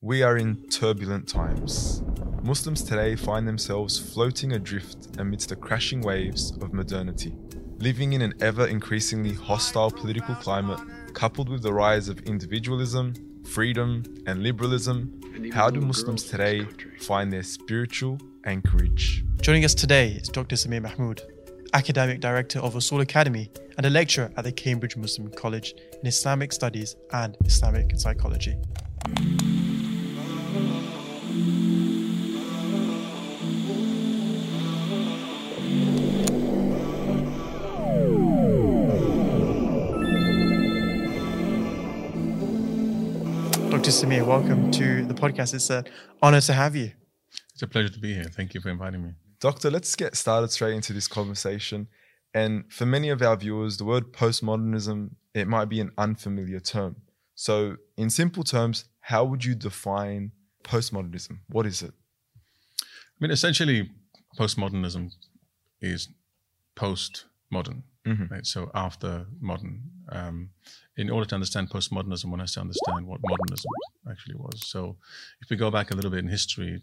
We 0.00 0.22
are 0.22 0.36
in 0.36 0.62
turbulent 0.68 1.26
times. 1.26 2.04
Muslims 2.44 2.84
today 2.84 3.16
find 3.16 3.48
themselves 3.48 3.98
floating 3.98 4.52
adrift 4.52 5.16
amidst 5.18 5.48
the 5.48 5.56
crashing 5.56 6.02
waves 6.02 6.52
of 6.62 6.72
modernity. 6.72 7.34
Living 7.78 8.12
in 8.12 8.22
an 8.22 8.32
ever 8.40 8.68
increasingly 8.68 9.32
hostile 9.34 9.90
political 9.90 10.36
climate, 10.36 10.78
coupled 11.14 11.48
with 11.48 11.62
the 11.62 11.72
rise 11.72 12.08
of 12.08 12.20
individualism, 12.20 13.12
freedom, 13.44 14.04
and 14.24 14.44
liberalism, 14.44 15.20
how 15.52 15.68
do 15.68 15.80
Muslims 15.80 16.22
today 16.22 16.64
find 17.00 17.32
their 17.32 17.42
spiritual 17.42 18.20
anchorage? 18.44 19.24
Joining 19.40 19.64
us 19.64 19.74
today 19.74 20.10
is 20.12 20.28
Dr. 20.28 20.54
Samir 20.54 20.80
Mahmood, 20.80 21.22
Academic 21.74 22.20
Director 22.20 22.60
of 22.60 22.74
Usul 22.74 23.02
Academy 23.02 23.50
and 23.76 23.84
a 23.84 23.90
lecturer 23.90 24.30
at 24.36 24.44
the 24.44 24.52
Cambridge 24.52 24.96
Muslim 24.96 25.28
College 25.32 25.74
in 26.00 26.06
Islamic 26.06 26.52
Studies 26.52 26.94
and 27.12 27.36
Islamic 27.44 27.98
Psychology. 27.98 28.54
Dr. 43.88 44.06
Samir, 44.06 44.26
welcome 44.26 44.70
to 44.72 45.06
the 45.06 45.14
podcast. 45.14 45.54
It's 45.54 45.70
an 45.70 45.84
honor 46.20 46.40
to 46.42 46.52
have 46.52 46.76
you. 46.76 46.90
It's 47.54 47.62
a 47.62 47.66
pleasure 47.66 47.88
to 47.88 47.98
be 47.98 48.12
here. 48.12 48.24
Thank 48.24 48.52
you 48.52 48.60
for 48.60 48.70
inviting 48.70 49.02
me. 49.02 49.12
Doctor, 49.40 49.70
let's 49.70 49.94
get 49.94 50.16
started 50.16 50.50
straight 50.50 50.74
into 50.74 50.92
this 50.92 51.08
conversation. 51.08 51.88
And 52.34 52.64
for 52.72 52.86
many 52.86 53.08
of 53.08 53.22
our 53.22 53.36
viewers, 53.36 53.76
the 53.76 53.84
word 53.84 54.12
postmodernism, 54.12 55.12
it 55.32 55.48
might 55.48 55.66
be 55.70 55.80
an 55.80 55.92
unfamiliar 55.96 56.60
term. 56.60 56.96
So, 57.34 57.76
in 57.96 58.10
simple 58.10 58.42
terms, 58.42 58.84
how 59.00 59.24
would 59.24 59.44
you 59.44 59.54
define 59.54 60.32
postmodernism? 60.68 61.38
What 61.48 61.66
is 61.66 61.82
it? 61.82 61.92
I 62.82 63.16
mean, 63.20 63.30
essentially, 63.30 63.90
postmodernism 64.38 65.10
is 65.80 66.08
post-modern, 66.74 67.82
Mhm. 68.06 68.30
right? 68.30 68.46
So 68.46 68.70
after 68.74 69.26
modern. 69.40 69.82
Um, 70.10 70.50
in 70.96 71.10
order 71.10 71.26
to 71.28 71.34
understand 71.34 71.70
postmodernism, 71.70 72.30
one 72.30 72.40
has 72.40 72.52
to 72.52 72.60
understand 72.60 73.06
what 73.06 73.20
modernism 73.22 73.70
actually 74.10 74.36
was. 74.36 74.66
So 74.66 74.96
if 75.42 75.50
we 75.50 75.56
go 75.56 75.70
back 75.70 75.90
a 75.90 75.94
little 75.94 76.10
bit 76.10 76.20
in 76.20 76.28
history, 76.28 76.82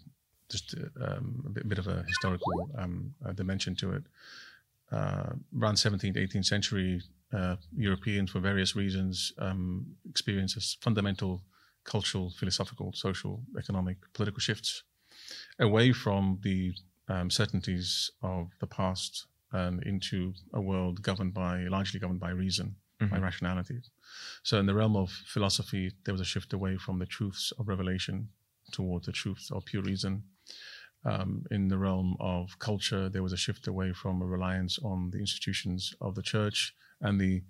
just 0.49 0.75
um, 1.01 1.43
a 1.45 1.49
bit, 1.49 1.67
bit 1.67 1.79
of 1.79 1.87
a 1.87 2.03
historical 2.03 2.71
um, 2.77 3.13
uh, 3.25 3.33
dimension 3.33 3.75
to 3.75 3.93
it. 3.93 4.03
Uh, 4.91 5.33
around 5.59 5.75
17th, 5.75 6.15
18th 6.17 6.45
century, 6.45 7.01
uh, 7.33 7.55
Europeans, 7.75 8.29
for 8.31 8.39
various 8.39 8.75
reasons, 8.75 9.33
um, 9.39 9.95
experienced 10.09 10.55
a 10.57 10.61
fundamental 10.83 11.41
cultural, 11.85 12.29
philosophical, 12.31 12.91
social, 12.93 13.43
economic, 13.57 13.97
political 14.13 14.39
shifts 14.39 14.83
away 15.59 15.91
from 15.93 16.39
the 16.43 16.73
um, 17.07 17.29
certainties 17.29 18.11
of 18.21 18.49
the 18.59 18.67
past 18.67 19.27
and 19.51 19.81
into 19.83 20.33
a 20.53 20.61
world 20.61 21.01
governed 21.01 21.33
by, 21.33 21.63
largely 21.77 21.99
governed 21.99 22.19
by 22.19 22.31
reason, 22.31 22.75
by 22.99 23.05
Mhm. 23.17 23.21
rationality. 23.21 23.79
So, 24.43 24.59
in 24.59 24.65
the 24.65 24.73
realm 24.73 24.95
of 24.95 25.11
philosophy, 25.11 25.91
there 26.03 26.13
was 26.13 26.21
a 26.21 26.25
shift 26.33 26.51
away 26.53 26.77
from 26.77 26.99
the 26.99 27.05
truths 27.05 27.51
of 27.59 27.67
revelation 27.67 28.29
towards 28.71 29.05
the 29.05 29.11
truths 29.11 29.51
of 29.51 29.63
pure 29.65 29.83
reason. 29.83 30.23
Um, 31.03 31.45
in 31.51 31.67
the 31.67 31.77
realm 31.77 32.17
of 32.19 32.57
culture, 32.59 33.09
there 33.09 33.21
was 33.21 33.33
a 33.33 33.37
shift 33.37 33.67
away 33.67 33.93
from 33.93 34.21
a 34.21 34.25
reliance 34.25 34.79
on 34.79 35.11
the 35.11 35.19
institutions 35.19 35.93
of 36.01 36.15
the 36.15 36.23
church 36.23 36.73
and 37.01 37.19
the 37.21 37.43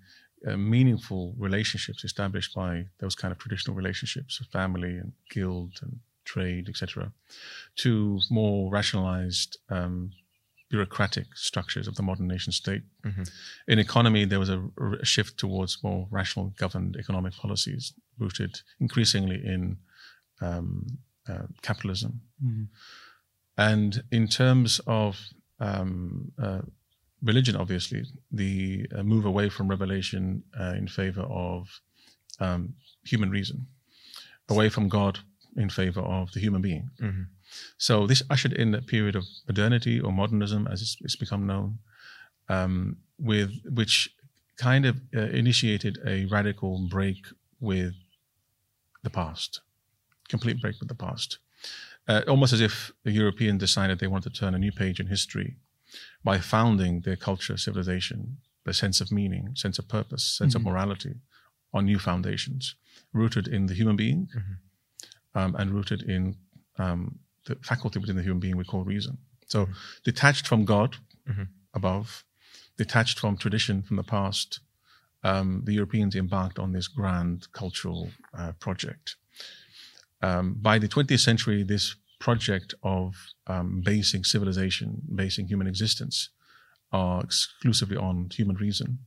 uh, 0.46 0.56
meaningful 0.56 1.34
relationships 1.38 2.04
established 2.04 2.54
by 2.54 2.86
those 2.98 3.14
kind 3.14 3.32
of 3.32 3.38
traditional 3.38 3.76
relationships 3.76 4.40
of 4.40 4.46
family 4.48 4.96
and 4.98 5.12
guild 5.30 5.72
and 5.82 5.98
trade, 6.24 6.68
etc., 6.68 7.12
to 7.76 8.20
more 8.30 8.70
rationalized 8.70 9.58
um, 9.70 10.10
bureaucratic 10.68 11.26
structures 11.34 11.86
of 11.86 11.94
the 11.94 12.02
modern 12.02 12.26
nation 12.26 12.52
state. 12.52 12.82
Mhm. 13.04 13.30
In 13.68 13.78
economy, 13.78 14.24
there 14.24 14.40
was 14.40 14.50
a, 14.50 14.68
a 15.00 15.04
shift 15.04 15.38
towards 15.38 15.82
more 15.82 16.08
rational 16.10 16.52
governed 16.58 16.96
economic 16.96 17.34
policies 17.34 17.92
rooted 18.18 18.60
increasingly 18.80 19.36
in 19.44 19.78
um, 20.40 20.86
uh, 21.28 21.46
capitalism. 21.62 22.20
And 23.56 24.02
in 24.10 24.28
terms 24.28 24.80
of 24.86 25.18
um, 25.60 26.32
uh, 26.38 26.62
religion, 27.26 27.56
obviously, 27.56 28.04
the 28.30 28.86
uh, 28.96 29.02
move 29.02 29.24
away 29.24 29.48
from 29.48 29.68
revelation 29.68 30.42
uh, 30.58 30.74
in 30.76 30.86
favor 30.88 31.22
of 31.22 31.80
um, 32.40 32.74
human 33.04 33.30
reason, 33.30 33.66
away 34.48 34.68
from 34.68 34.88
God 34.88 35.18
in 35.56 35.70
favor 35.70 36.00
of 36.00 36.32
the 36.32 36.40
human 36.40 36.62
being. 36.62 36.90
Mhm. 37.00 37.26
So 37.78 38.06
this 38.06 38.22
ushered 38.28 38.52
in 38.52 38.74
a 38.74 38.82
period 38.82 39.16
of 39.16 39.24
modernity 39.46 40.00
or 40.00 40.12
modernism, 40.12 40.66
as 40.66 40.82
it's, 40.82 40.96
it's 41.00 41.16
become 41.16 41.46
known, 41.46 41.78
um, 42.48 42.98
with 43.18 43.50
which 43.64 44.10
kind 44.56 44.86
of 44.86 45.00
uh, 45.14 45.20
initiated 45.20 45.98
a 46.06 46.26
radical 46.26 46.86
break 46.88 47.26
with 47.60 47.94
the 49.02 49.10
past, 49.10 49.60
complete 50.28 50.60
break 50.60 50.78
with 50.80 50.88
the 50.88 50.94
past. 50.94 51.38
Uh, 52.08 52.22
almost 52.28 52.52
as 52.52 52.60
if 52.60 52.92
the 53.04 53.10
European 53.10 53.58
decided 53.58 53.98
they 53.98 54.06
wanted 54.06 54.32
to 54.34 54.40
turn 54.40 54.54
a 54.54 54.58
new 54.58 54.72
page 54.72 55.00
in 55.00 55.06
history 55.06 55.56
by 56.24 56.38
founding 56.38 57.00
their 57.02 57.16
culture, 57.16 57.56
civilization, 57.56 58.38
their 58.64 58.74
sense 58.74 59.00
of 59.00 59.10
meaning, 59.12 59.54
sense 59.54 59.78
of 59.78 59.86
purpose, 59.88 60.24
sense 60.24 60.54
of 60.54 60.62
morality 60.64 61.14
on 61.72 61.84
new 61.84 61.98
foundations, 61.98 62.74
rooted 63.12 63.46
in 63.48 63.66
the 63.66 63.74
human 63.74 63.96
being 63.96 64.28
um, 65.34 65.54
and 65.56 65.72
rooted 65.72 66.02
in 66.02 66.36
um, 66.78 67.18
the 67.46 67.54
faculty 67.56 67.98
within 67.98 68.16
the 68.16 68.22
human 68.22 68.40
being 68.40 68.56
we 68.56 68.64
call 68.64 68.84
reason. 68.84 69.18
So 69.46 69.68
detached 70.04 70.46
from 70.48 70.64
God 70.64 70.96
Mhm. 71.28 71.48
above, 71.74 72.24
detached 72.76 73.18
from 73.18 73.36
tradition 73.36 73.82
from 73.82 73.96
the 73.96 74.04
past, 74.04 74.60
um, 75.22 75.62
the 75.64 75.72
Europeans 75.74 76.14
embarked 76.14 76.58
on 76.58 76.72
this 76.72 76.88
grand 76.88 77.50
cultural 77.52 78.10
uh, 78.34 78.52
project. 78.52 79.16
Um, 80.22 80.54
by 80.54 80.78
the 80.78 80.88
20th 80.88 81.20
century, 81.20 81.62
this 81.62 81.94
project 82.18 82.74
of 82.82 83.14
um, 83.46 83.82
basing 83.84 84.24
civilization, 84.24 85.02
basing 85.14 85.46
human 85.46 85.66
existence, 85.66 86.30
are 86.92 87.22
exclusively 87.22 87.96
on 87.96 88.30
human 88.32 88.56
reason, 88.56 88.98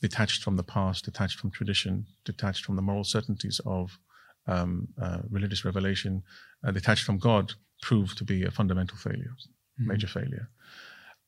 detached 0.00 0.42
from 0.42 0.56
the 0.56 0.62
past, 0.62 1.04
detached 1.04 1.38
from 1.38 1.50
tradition, 1.50 2.06
detached 2.24 2.64
from 2.64 2.76
the 2.76 2.82
moral 2.82 3.04
certainties 3.04 3.60
of 3.64 3.98
um, 4.46 4.88
uh, 5.00 5.18
religious 5.30 5.64
revelation, 5.64 6.22
uh, 6.64 6.70
detached 6.70 7.04
from 7.04 7.18
God, 7.18 7.52
proved 7.82 8.16
to 8.18 8.24
be 8.24 8.44
a 8.44 8.50
fundamental 8.50 8.96
failure, 8.96 9.34
major 9.78 10.06
failure. 10.06 10.48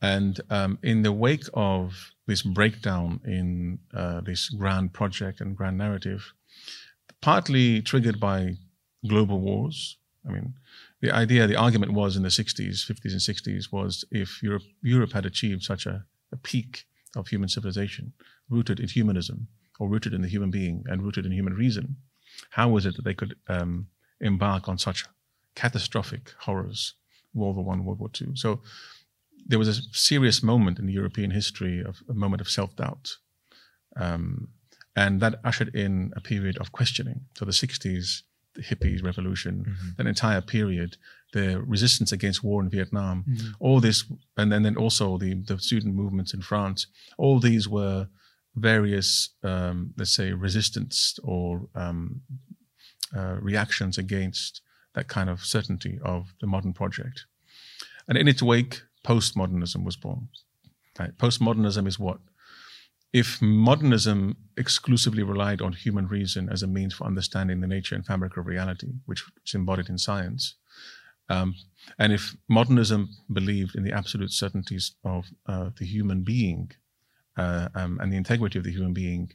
And 0.00 0.40
um, 0.50 0.78
in 0.82 1.02
the 1.02 1.12
wake 1.12 1.44
of 1.54 2.12
this 2.26 2.42
breakdown 2.42 3.20
in 3.24 3.80
uh, 3.92 4.20
this 4.20 4.48
grand 4.48 4.92
project 4.92 5.40
and 5.40 5.56
grand 5.56 5.76
narrative, 5.76 6.32
partly 7.20 7.82
triggered 7.82 8.20
by 8.20 8.54
global 9.06 9.40
wars. 9.40 9.96
I 10.28 10.32
mean, 10.32 10.54
the 11.00 11.12
idea, 11.12 11.46
the 11.46 11.56
argument 11.56 11.92
was 11.92 12.16
in 12.16 12.22
the 12.22 12.28
60s, 12.28 12.84
50s, 12.84 13.12
and 13.12 13.20
60s 13.20 13.72
was 13.72 14.04
if 14.10 14.42
Europe, 14.42 14.64
Europe 14.82 15.12
had 15.12 15.26
achieved 15.26 15.62
such 15.62 15.86
a, 15.86 16.04
a 16.32 16.36
peak 16.36 16.84
of 17.16 17.28
human 17.28 17.48
civilization, 17.48 18.12
rooted 18.48 18.80
in 18.80 18.88
humanism, 18.88 19.48
or 19.78 19.88
rooted 19.88 20.12
in 20.12 20.22
the 20.22 20.28
human 20.28 20.50
being, 20.50 20.84
and 20.86 21.02
rooted 21.02 21.24
in 21.24 21.32
human 21.32 21.54
reason, 21.54 21.96
how 22.50 22.68
was 22.68 22.86
it 22.86 22.96
that 22.96 23.04
they 23.04 23.14
could 23.14 23.36
um, 23.48 23.86
embark 24.20 24.68
on 24.68 24.78
such 24.78 25.04
catastrophic 25.54 26.32
horrors, 26.40 26.94
World 27.34 27.56
War 27.56 27.64
One, 27.64 27.84
World 27.84 28.00
War 28.00 28.08
Two? 28.08 28.34
So 28.34 28.60
there 29.46 29.58
was 29.58 29.68
a 29.68 29.82
serious 29.92 30.42
moment 30.42 30.78
in 30.78 30.88
European 30.88 31.30
history 31.30 31.80
of 31.80 32.02
a 32.08 32.14
moment 32.14 32.40
of 32.40 32.50
self-doubt, 32.50 33.16
um, 33.96 34.48
and 34.96 35.20
that 35.20 35.40
ushered 35.44 35.74
in 35.74 36.12
a 36.16 36.20
period 36.20 36.58
of 36.58 36.72
questioning. 36.72 37.20
So 37.36 37.44
the 37.44 37.52
60s, 37.52 38.22
the 38.58 38.64
hippies 38.70 39.02
revolution, 39.02 39.54
that 39.96 40.06
entire 40.06 40.42
period, 40.56 40.90
the 41.32 41.46
resistance 41.74 42.10
against 42.12 42.44
war 42.48 42.58
in 42.62 42.70
Vietnam, 42.70 43.24
all 43.60 43.80
this, 43.80 43.98
and 44.36 44.50
then, 44.52 44.62
then 44.66 44.76
also 44.76 45.18
the, 45.18 45.34
the 45.50 45.58
student 45.58 45.94
movements 45.94 46.34
in 46.34 46.42
France, 46.42 46.80
all 47.16 47.38
these 47.40 47.66
were 47.68 48.08
various, 48.56 49.10
um, 49.42 49.76
let's 49.96 50.14
say, 50.20 50.32
resistance 50.32 51.18
or 51.22 51.68
um, 51.74 52.20
uh, 53.16 53.36
reactions 53.40 53.98
against 53.98 54.62
that 54.94 55.08
kind 55.08 55.30
of 55.30 55.44
certainty 55.44 55.98
of 56.02 56.34
the 56.40 56.46
modern 56.46 56.72
project. 56.72 57.26
And 58.08 58.18
in 58.18 58.28
its 58.28 58.42
wake, 58.42 58.82
postmodernism 59.04 59.84
was 59.84 59.96
born. 59.96 60.28
Right? 60.98 61.16
Postmodernism 61.16 61.86
is 61.86 61.98
what? 61.98 62.18
If 63.12 63.40
modernism 63.40 64.36
exclusively 64.56 65.22
relied 65.22 65.62
on 65.62 65.72
human 65.72 66.08
reason 66.08 66.48
as 66.50 66.62
a 66.62 66.66
means 66.66 66.94
for 66.94 67.04
understanding 67.04 67.60
the 67.60 67.66
nature 67.66 67.94
and 67.94 68.04
fabric 68.04 68.36
of 68.36 68.46
reality, 68.46 68.88
which 69.06 69.22
is 69.46 69.54
embodied 69.54 69.88
in 69.88 69.98
science, 69.98 70.54
um, 71.30 71.54
and 71.98 72.12
if 72.12 72.36
modernism 72.48 73.08
believed 73.32 73.74
in 73.74 73.82
the 73.84 73.92
absolute 73.92 74.32
certainties 74.32 74.92
of 75.04 75.26
uh, 75.46 75.70
the 75.78 75.84
human 75.86 76.22
being 76.22 76.70
uh, 77.36 77.68
um, 77.74 77.98
and 78.00 78.12
the 78.12 78.16
integrity 78.16 78.58
of 78.58 78.64
the 78.64 78.72
human 78.72 78.92
being, 78.92 79.30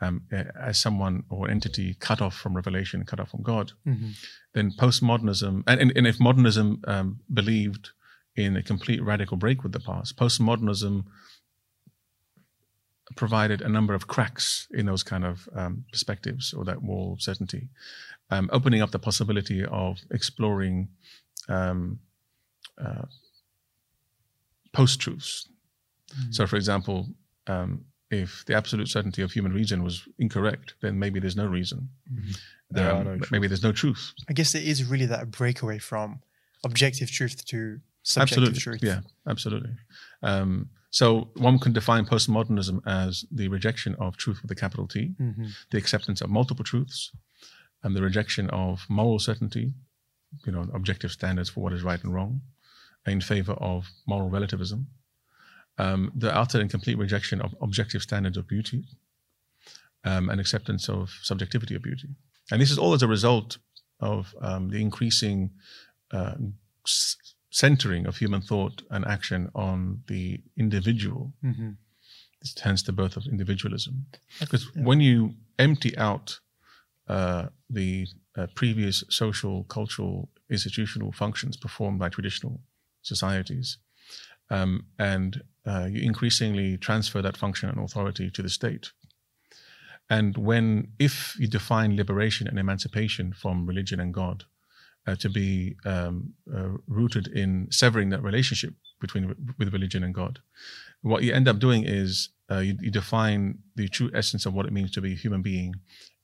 um, 0.00 0.22
as 0.60 0.78
someone 0.78 1.22
or 1.28 1.48
entity 1.50 1.94
cut 2.00 2.20
off 2.20 2.34
from 2.34 2.54
revelation, 2.54 3.04
cut 3.04 3.20
off 3.20 3.30
from 3.30 3.42
God, 3.42 3.72
Mhm. 3.86 4.14
then 4.54 4.72
postmodernism, 4.72 5.62
and, 5.66 5.80
and, 5.80 5.92
and 5.96 6.06
if 6.06 6.18
modernism 6.18 6.80
um, 6.86 7.20
believed 7.32 7.90
in 8.34 8.56
a 8.56 8.62
complete 8.62 9.02
radical 9.02 9.36
break 9.36 9.62
with 9.62 9.72
the 9.72 9.80
past, 9.80 10.16
postmodernism 10.16 11.04
provided 13.16 13.60
a 13.62 13.68
number 13.68 13.94
of 13.94 14.06
cracks 14.06 14.66
in 14.70 14.86
those 14.86 15.02
kind 15.02 15.24
of 15.24 15.48
um, 15.54 15.84
perspectives 15.92 16.54
or 16.54 16.64
that 16.64 16.82
wall 16.82 17.12
of 17.12 17.22
certainty, 17.22 17.68
um, 18.30 18.48
opening 18.52 18.82
up 18.82 18.90
the 18.90 18.98
possibility 18.98 19.64
of 19.64 19.98
exploring 20.10 20.88
um, 21.48 21.98
uh, 22.78 23.04
post 24.72 25.00
truths. 25.00 25.48
So, 26.30 26.46
for 26.46 26.56
example, 26.56 27.08
um, 27.46 27.84
if 28.10 28.44
the 28.46 28.54
absolute 28.54 28.88
certainty 28.88 29.22
of 29.22 29.32
human 29.32 29.52
reason 29.52 29.82
was 29.82 30.08
incorrect, 30.18 30.74
then 30.80 30.98
maybe 30.98 31.20
there's 31.20 31.36
no 31.36 31.46
reason. 31.46 31.88
There 32.70 32.90
are 32.90 33.00
Um, 33.00 33.04
no 33.04 33.26
maybe 33.30 33.48
there's 33.48 33.62
no 33.62 33.72
truth. 33.72 34.12
I 34.28 34.32
guess 34.32 34.54
it 34.54 34.64
is 34.64 34.84
really 34.84 35.06
that 35.06 35.30
breakaway 35.30 35.78
from 35.78 36.20
objective 36.64 37.10
truth 37.10 37.44
to 37.46 37.80
subjective 38.02 38.48
absolutely. 38.48 38.60
truth. 38.60 38.82
Yeah, 38.82 39.00
absolutely. 39.26 39.76
So 41.00 41.28
one 41.48 41.58
can 41.58 41.72
define 41.72 42.06
postmodernism 42.06 42.80
as 42.86 43.24
the 43.32 43.48
rejection 43.48 43.96
of 43.96 44.16
truth 44.16 44.42
with 44.42 44.50
a 44.52 44.54
capital 44.54 44.86
T, 44.86 45.12
Mhm. 45.20 45.50
the 45.70 45.78
acceptance 45.78 46.20
of 46.20 46.30
multiple 46.30 46.64
truths, 46.64 47.10
and 47.82 47.96
the 47.96 48.00
rejection 48.08 48.48
of 48.50 48.88
moral 48.88 49.18
certainty, 49.18 49.74
you 50.46 50.52
know, 50.52 50.62
objective 50.72 51.10
standards 51.10 51.48
for 51.50 51.64
what 51.64 51.72
is 51.72 51.82
right 51.82 52.00
and 52.04 52.14
wrong, 52.14 52.42
in 53.06 53.20
favor 53.20 53.54
of 53.54 53.90
moral 54.06 54.30
relativism, 54.30 54.86
um, 55.78 56.12
the 56.14 56.32
utter 56.42 56.60
and 56.60 56.70
complete 56.70 56.96
rejection 56.96 57.40
of 57.40 57.56
objective 57.60 58.00
standards 58.02 58.36
of 58.36 58.46
beauty, 58.46 58.86
um, 60.04 60.30
and 60.30 60.40
acceptance 60.40 60.88
of 60.88 61.10
subjectivity 61.22 61.74
of 61.74 61.82
beauty. 61.82 62.14
And 62.52 62.62
this 62.62 62.70
is 62.70 62.78
all 62.78 62.94
as 62.94 63.02
a 63.02 63.08
result 63.08 63.58
of 63.98 64.32
um, 64.40 64.68
the 64.68 64.80
increasing 64.80 65.50
uh, 66.12 66.36
centering 67.54 68.04
of 68.04 68.16
human 68.16 68.40
thought 68.40 68.82
and 68.90 69.04
action 69.06 69.48
on 69.54 70.02
the 70.08 70.40
individual. 70.56 71.32
Mhm. 71.42 71.76
This 72.40 72.58
hence 72.58 72.82
the 72.82 72.92
birth 72.92 73.16
of 73.16 73.26
individualism. 73.26 74.06
Because 74.40 74.74
when 74.74 75.00
you 75.00 75.36
empty 75.56 75.96
out 75.96 76.40
uh, 77.06 77.46
the 77.70 78.08
uh, 78.36 78.48
previous 78.56 79.04
social, 79.08 79.64
cultural, 79.64 80.30
institutional 80.50 81.12
functions 81.12 81.56
performed 81.56 82.00
by 82.00 82.08
traditional 82.08 82.60
societies, 83.02 83.78
um, 84.50 84.86
and 84.98 85.42
uh, 85.64 85.86
you 85.88 86.02
increasingly 86.02 86.76
transfer 86.76 87.22
that 87.22 87.36
function 87.36 87.68
and 87.68 87.78
authority 87.78 88.30
to 88.30 88.42
the 88.42 88.48
state. 88.48 88.90
And 90.10 90.36
when, 90.36 90.88
if 90.98 91.36
you 91.38 91.46
define 91.46 91.96
liberation 91.96 92.48
and 92.48 92.58
emancipation 92.58 93.32
from 93.32 93.66
religion 93.66 94.00
and 94.00 94.12
God 94.12 94.44
uh, 95.06 95.16
to 95.16 95.28
be 95.28 95.76
um, 95.84 96.32
uh, 96.54 96.70
rooted 96.86 97.26
in 97.28 97.68
severing 97.70 98.10
that 98.10 98.22
relationship 98.22 98.74
between 99.00 99.34
with 99.58 99.72
religion 99.72 100.02
and 100.02 100.14
God, 100.14 100.40
what 101.02 101.22
you 101.22 101.32
end 101.32 101.48
up 101.48 101.58
doing 101.58 101.84
is 101.84 102.30
uh, 102.50 102.58
you, 102.58 102.76
you 102.80 102.90
define 102.90 103.58
the 103.76 103.88
true 103.88 104.10
essence 104.14 104.46
of 104.46 104.54
what 104.54 104.66
it 104.66 104.72
means 104.72 104.90
to 104.92 105.00
be 105.00 105.12
a 105.12 105.16
human 105.16 105.42
being 105.42 105.74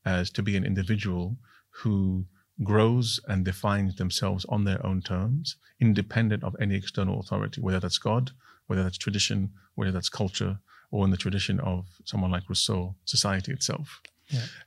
as 0.04 0.30
to 0.30 0.42
be 0.42 0.56
an 0.56 0.64
individual 0.64 1.36
who 1.70 2.24
grows 2.62 3.20
and 3.28 3.44
defines 3.44 3.96
themselves 3.96 4.44
on 4.48 4.64
their 4.64 4.84
own 4.84 5.02
terms, 5.02 5.56
independent 5.80 6.44
of 6.44 6.56
any 6.60 6.74
external 6.74 7.20
authority, 7.20 7.60
whether 7.60 7.80
that's 7.80 7.98
God, 7.98 8.30
whether 8.66 8.82
that's 8.82 8.98
tradition, 8.98 9.50
whether 9.74 9.92
that's 9.92 10.08
culture, 10.08 10.58
or 10.90 11.04
in 11.04 11.10
the 11.10 11.16
tradition 11.16 11.60
of 11.60 11.86
someone 12.04 12.30
like 12.30 12.48
Rousseau, 12.48 12.96
society 13.04 13.52
itself. 13.52 14.00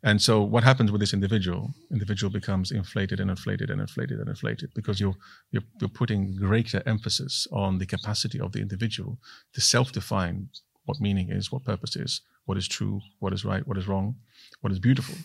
And 0.03 0.21
so 0.21 0.41
what 0.41 0.63
happens 0.63 0.91
with 0.91 1.01
this 1.01 1.13
individual? 1.13 1.73
Individual 1.91 2.31
becomes 2.31 2.71
inflated 2.71 3.19
and 3.19 3.29
inflated 3.29 3.69
and 3.69 3.81
inflated 3.81 4.19
and 4.19 4.29
inflated 4.29 4.71
because 4.73 4.99
you're, 4.99 5.15
you're, 5.51 5.63
you're 5.79 5.89
putting 5.89 6.35
greater 6.35 6.83
emphasis 6.85 7.47
on 7.51 7.77
the 7.79 7.85
capacity 7.85 8.39
of 8.39 8.51
the 8.51 8.59
individual 8.59 9.17
to 9.53 9.61
self-define 9.61 10.49
what 10.85 10.99
meaning 10.99 11.29
is, 11.29 11.51
what 11.51 11.63
purpose 11.63 11.95
is, 11.95 12.21
what 12.45 12.57
is 12.57 12.67
true, 12.67 12.99
what 13.19 13.33
is 13.33 13.45
right, 13.45 13.65
what 13.67 13.77
is 13.77 13.87
wrong, 13.87 14.15
what 14.61 14.71
is 14.71 14.79
beautiful. 14.79 15.15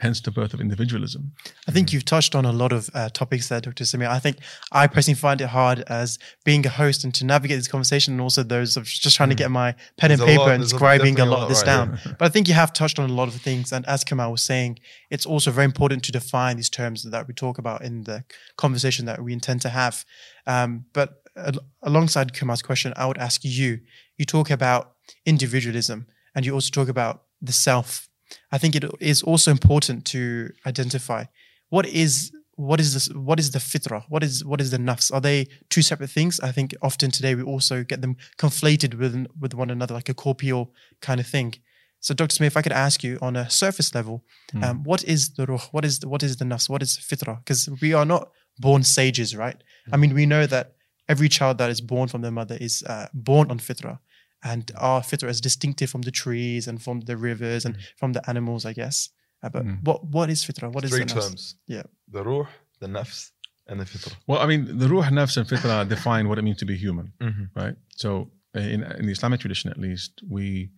Hence 0.00 0.20
the 0.20 0.30
birth 0.30 0.54
of 0.54 0.60
individualism. 0.60 1.32
I 1.66 1.72
think 1.72 1.92
you've 1.92 2.04
touched 2.04 2.36
on 2.36 2.44
a 2.44 2.52
lot 2.52 2.70
of 2.70 2.88
uh, 2.94 3.08
topics 3.08 3.48
there, 3.48 3.60
Dr. 3.60 3.82
Samir. 3.82 4.08
I 4.08 4.20
think 4.20 4.36
I 4.70 4.86
personally 4.86 5.16
find 5.16 5.40
it 5.40 5.48
hard 5.48 5.80
as 5.88 6.20
being 6.44 6.64
a 6.64 6.68
host 6.68 7.02
and 7.02 7.12
to 7.14 7.24
navigate 7.26 7.58
this 7.58 7.66
conversation, 7.66 8.14
and 8.14 8.20
also 8.20 8.44
those 8.44 8.76
of 8.76 8.84
just 8.84 9.16
trying 9.16 9.30
to 9.30 9.34
get 9.34 9.50
my 9.50 9.72
pen 9.96 10.10
There's 10.10 10.20
and 10.20 10.28
paper 10.28 10.40
lot- 10.42 10.50
and 10.52 10.62
there's 10.62 10.72
a- 10.72 10.76
scribing 10.76 10.94
a 10.94 10.98
definitely 10.98 11.22
a 11.22 11.24
lot 11.30 11.42
of 11.42 11.48
this 11.48 11.58
right 11.58 11.66
down. 11.66 11.98
But 12.16 12.22
I 12.26 12.28
think 12.28 12.46
you 12.46 12.54
have 12.54 12.72
touched 12.72 13.00
on 13.00 13.10
a 13.10 13.12
lot 13.12 13.26
of 13.26 13.34
things. 13.40 13.72
And 13.72 13.84
as 13.86 14.04
Kamal 14.04 14.30
was 14.30 14.42
saying, 14.42 14.78
it's 15.10 15.26
also 15.26 15.50
very 15.50 15.64
important 15.64 16.04
to 16.04 16.12
define 16.12 16.56
these 16.56 16.70
terms 16.70 17.02
that 17.02 17.26
we 17.26 17.34
talk 17.34 17.58
about 17.58 17.82
in 17.82 18.04
the 18.04 18.22
conversation 18.56 19.04
that 19.06 19.20
we 19.20 19.32
intend 19.32 19.62
to 19.62 19.68
have. 19.68 20.04
Um, 20.46 20.84
but 20.92 21.22
al- 21.36 21.64
alongside 21.82 22.32
Kamal's 22.34 22.62
question, 22.62 22.92
I 22.96 23.06
would 23.06 23.18
ask 23.18 23.44
you 23.44 23.80
you 24.16 24.24
talk 24.24 24.48
about 24.50 24.94
individualism 25.26 26.06
and 26.34 26.46
you 26.46 26.54
also 26.54 26.70
talk 26.70 26.88
about 26.88 27.24
the 27.42 27.52
self. 27.52 28.07
I 28.52 28.58
think 28.58 28.74
it 28.74 28.84
is 29.00 29.22
also 29.22 29.50
important 29.50 30.04
to 30.06 30.50
identify 30.66 31.24
what 31.70 31.86
is 31.86 32.32
what 32.56 32.80
is 32.80 32.92
this 32.92 33.08
what 33.14 33.38
is 33.38 33.52
the 33.52 33.60
fitra? 33.60 34.04
What 34.08 34.24
is 34.24 34.44
what 34.44 34.60
is 34.60 34.70
the 34.70 34.78
nafs? 34.78 35.12
Are 35.12 35.20
they 35.20 35.46
two 35.70 35.82
separate 35.82 36.10
things? 36.10 36.40
I 36.40 36.50
think 36.50 36.74
often 36.82 37.10
today 37.10 37.34
we 37.34 37.42
also 37.42 37.84
get 37.84 38.00
them 38.00 38.16
conflated 38.36 38.94
with 38.94 39.26
with 39.40 39.54
one 39.54 39.70
another 39.70 39.94
like 39.94 40.08
a 40.08 40.14
corporeal 40.14 40.72
kind 41.00 41.20
of 41.20 41.26
thing. 41.26 41.54
So 42.00 42.14
dr 42.14 42.32
Samir 42.34 42.46
if 42.46 42.56
i 42.56 42.62
could 42.62 42.72
ask 42.72 43.02
you 43.02 43.18
on 43.20 43.34
a 43.36 43.50
surface 43.50 43.92
level 43.94 44.24
um, 44.62 44.84
what 44.84 45.02
is 45.04 45.34
the 45.34 45.46
ruh 45.46 45.66
what 45.72 45.84
is 45.84 45.98
the, 46.00 46.08
what 46.08 46.22
is 46.22 46.36
the 46.36 46.44
nafs? 46.44 46.68
What 46.68 46.82
is 46.82 46.96
fitra? 46.96 47.38
Because 47.38 47.68
we 47.80 47.92
are 47.92 48.04
not 48.04 48.30
born 48.58 48.82
sages 48.82 49.36
right? 49.36 49.58
I 49.92 49.96
mean 49.96 50.14
we 50.14 50.26
know 50.26 50.46
that 50.46 50.74
every 51.08 51.28
child 51.28 51.58
that 51.58 51.70
is 51.70 51.80
born 51.80 52.08
from 52.08 52.22
their 52.22 52.30
mother 52.30 52.56
is 52.60 52.82
uh, 52.84 53.06
born 53.14 53.50
on 53.50 53.58
fitra 53.58 53.98
and 54.42 54.70
our 54.76 55.00
fitra 55.02 55.28
is 55.28 55.40
distinctive 55.40 55.90
from 55.90 56.02
the 56.02 56.10
trees 56.10 56.68
and 56.68 56.82
from 56.82 57.00
the 57.00 57.16
rivers 57.16 57.64
and 57.64 57.76
from 57.96 58.12
the 58.12 58.22
animals 58.30 58.64
i 58.64 58.72
guess 58.72 59.08
uh, 59.42 59.48
but 59.48 59.64
Mm. 59.64 59.84
what 59.84 60.04
what 60.16 60.28
is 60.30 60.44
fitra 60.44 60.70
what 60.72 60.84
is 60.84 60.90
Three 60.90 61.00
the 61.04 61.14
nafs? 61.14 61.20
terms. 61.28 61.54
Yeah. 61.66 61.82
The 62.10 62.22
ruh, 62.24 62.46
the 62.80 62.86
nafs, 62.88 63.30
and 63.68 63.78
the 63.80 63.84
fitra. 63.84 64.12
Well, 64.26 64.40
I 64.44 64.46
mean, 64.46 64.78
the 64.78 64.88
ruh, 64.88 65.08
nafs, 65.10 65.36
and 65.36 65.46
fitra 65.46 65.86
define 65.96 66.24
what 66.28 66.38
it 66.38 66.42
means 66.42 66.58
to 66.58 66.66
be 66.66 66.76
human, 66.76 67.12
Mm-hmm. 67.20 67.44
right? 67.60 67.76
So, 68.02 68.30
uh, 68.56 68.60
in, 68.74 68.82
in 68.98 69.06
the 69.06 69.12
Islamic 69.12 69.38
tradition, 69.40 69.70
at 69.70 69.78
least, 69.78 70.10
we, 70.28 70.70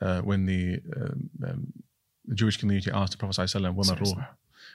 uh, 0.00 0.20
when 0.28 0.46
the, 0.46 0.80
um, 1.00 1.30
um, 1.46 1.72
the 2.30 2.34
Jewish 2.34 2.56
community 2.56 2.90
asked 2.92 3.12
the 3.12 3.18
Prophet 3.18 3.36
ﷺ, 3.40 3.74
"Wama 3.76 3.84
Sorry, 3.84 4.00
ruh?" 4.16 4.24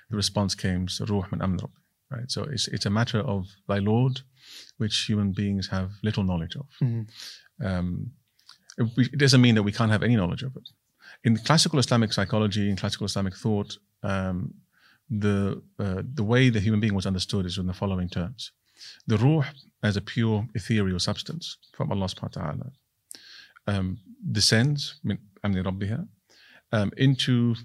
the 0.10 0.16
response 0.16 0.56
came, 0.56 0.88
"Ruh 1.10 1.25
min 1.31 1.42
amr," 1.42 1.68
right? 2.16 2.30
So 2.36 2.40
it's 2.54 2.68
it's 2.75 2.86
a 2.86 2.94
matter 3.00 3.19
of 3.33 3.40
thy 3.68 3.80
Lord, 3.80 4.21
which 4.81 4.95
human 5.09 5.30
beings 5.33 5.68
have 5.76 5.88
little 6.07 6.23
knowledge 6.30 6.56
of. 6.62 6.68
Mhm. 6.81 7.07
Um, 7.69 8.12
it, 8.77 9.18
doesn't 9.18 9.42
mean 9.42 9.56
that 9.56 9.63
we 9.63 9.71
can't 9.71 9.92
have 9.92 10.03
any 10.03 10.15
knowledge 10.15 10.44
of 10.44 10.56
it. 10.56 10.69
In 11.23 11.37
classical 11.37 11.80
Islamic 11.80 12.11
psychology, 12.13 12.69
in 12.69 12.75
classical 12.75 13.06
Islamic 13.06 13.35
thought, 13.35 13.77
um, 14.03 14.53
the 15.09 15.61
uh, 15.80 16.01
the 16.19 16.23
way 16.23 16.49
the 16.49 16.59
human 16.59 16.80
being 16.80 16.95
was 16.95 17.06
understood 17.06 17.45
is 17.45 17.57
in 17.57 17.68
the 17.68 17.73
following 17.73 18.09
terms: 18.09 18.51
the 19.07 19.18
ruh 19.18 19.45
as 19.81 19.95
a 19.97 20.01
pure 20.01 20.47
ethereal 20.56 20.99
substance 20.99 21.57
from 21.73 21.92
Allah 21.92 22.07
Subhanahu 22.07 22.35
wa 22.37 22.44
Taala 22.44 22.71
um, 23.68 23.97
descends 24.31 24.99
min 25.03 25.18
amni 25.44 25.63
rabbiha, 25.63 26.07
um, 26.71 26.92
into 26.97 27.56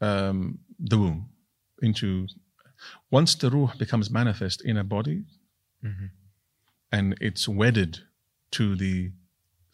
um, 0.00 0.58
the 0.78 0.98
womb, 0.98 1.28
into 1.82 2.26
once 3.10 3.34
the 3.34 3.50
ruh 3.50 3.72
becomes 3.78 4.10
manifest 4.10 4.62
in 4.62 4.76
a 4.76 4.84
body, 4.84 5.24
Mhm. 5.84 6.10
and 6.92 7.14
it's 7.20 7.46
wedded 7.48 8.00
to 8.52 8.74
the 8.76 9.12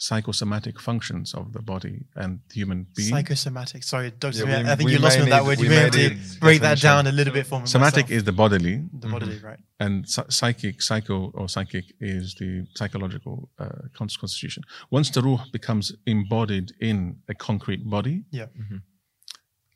psychosomatic 0.02 0.80
functions 0.80 1.34
of 1.34 1.54
the 1.54 1.62
body 1.62 2.06
and 2.16 2.40
the 2.50 2.54
human 2.54 2.86
being. 2.96 3.10
Psychosomatic. 3.10 3.84
Sorry, 3.84 4.12
Dr. 4.12 4.38
Yeah, 4.38 4.44
Smith, 4.44 4.66
we- 4.66 4.72
I 4.72 4.76
think 4.76 4.88
we 4.88 4.94
you 4.94 5.00
lost 5.00 5.18
me 5.18 5.26
may 5.26 5.26
with 5.26 5.32
that 5.32 5.42
need- 5.42 5.48
word. 5.48 5.58
we 5.58 5.64
You 5.64 5.70
may 5.72 5.76
may 5.76 5.82
have 5.82 5.92
to 5.92 5.98
need 6.10 6.40
break 6.40 6.62
that 6.62 6.76
definition. 6.76 6.88
down 6.90 7.08
a 7.08 7.12
little 7.20 7.34
bit 7.34 7.48
for 7.48 7.60
me. 7.62 7.66
Somatic 7.66 8.06
myself. 8.06 8.12
is 8.18 8.24
the 8.26 8.32
bodily, 8.32 8.76
the 8.94 9.08
bodily, 9.08 9.40
right? 9.40 9.60
and 9.80 10.08
psy- 10.08 10.30
psychic, 10.30 10.82
psycho, 10.84 11.32
or 11.32 11.50
psychic 11.50 11.86
is 12.00 12.36
the 12.36 12.68
psychological 12.76 13.50
uh, 13.58 13.70
cons- 13.98 14.18
constitution. 14.18 14.62
Once 14.92 15.10
the 15.10 15.22
ruh 15.24 15.44
becomes 15.52 15.86
embodied 16.06 16.74
in 16.80 16.98
a 17.28 17.34
concrete 17.34 17.84
body, 17.90 18.24
Yeah. 18.30 18.48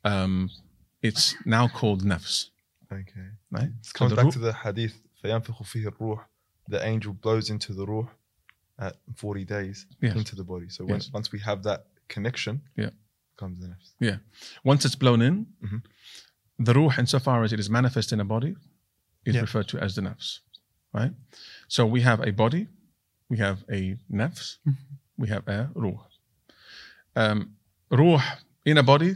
um, 0.04 0.50
it's 1.02 1.34
now 1.44 1.66
called 1.68 2.02
nafs. 2.04 2.50
Okay. 2.92 3.28
Right? 3.50 3.64
It 3.64 3.86
So 3.86 3.92
comes 3.98 4.10
the 4.10 4.16
back 4.16 4.24
ruh- 4.26 4.32
to 4.32 4.38
the 4.38 4.52
hadith. 4.52 4.94
فَيَنْفِخُ 5.24 5.62
فِيهِ 5.64 5.86
الروح. 5.86 6.24
The 6.68 6.84
angel 6.86 7.12
blows 7.12 7.50
into 7.50 7.72
the 7.74 7.86
ruh 7.86 8.08
at 8.79 8.95
40 9.15 9.43
days 9.45 9.85
Yes. 10.01 10.15
into 10.15 10.35
the 10.35 10.43
body. 10.43 10.69
So 10.69 10.85
once, 10.85 11.05
Yes. 11.07 11.13
once 11.13 11.31
we 11.31 11.39
have 11.39 11.63
that 11.63 11.87
connection, 12.07 12.61
Yeah. 12.75 12.91
comes 13.37 13.59
the 13.59 13.67
nafs. 13.67 13.93
Yeah. 13.99 14.17
Once 14.63 14.85
it's 14.85 14.95
blown 14.95 15.21
in, 15.21 15.45
Mhm. 15.63 15.83
the 16.59 16.73
ruh, 16.73 16.93
insofar 16.97 17.43
as 17.43 17.51
it 17.53 17.59
is 17.59 17.69
manifest 17.69 18.11
in 18.11 18.19
a 18.19 18.25
body, 18.25 18.55
is 19.25 19.35
Yeah. 19.35 19.41
referred 19.41 19.67
to 19.69 19.79
as 19.79 19.95
the 19.95 20.01
nafs. 20.01 20.39
Right? 20.93 21.13
So 21.67 21.85
we 21.85 22.01
have 22.01 22.21
a 22.21 22.31
body, 22.31 22.67
we 23.29 23.37
have 23.37 23.63
a 23.69 23.97
nafs, 24.11 24.57
we 25.17 25.27
have 25.29 25.47
a 25.47 25.69
ruh. 25.75 25.99
Um, 27.15 27.55
ruh 27.91 28.21
in 28.65 28.77
a 28.77 28.83
body 28.83 29.15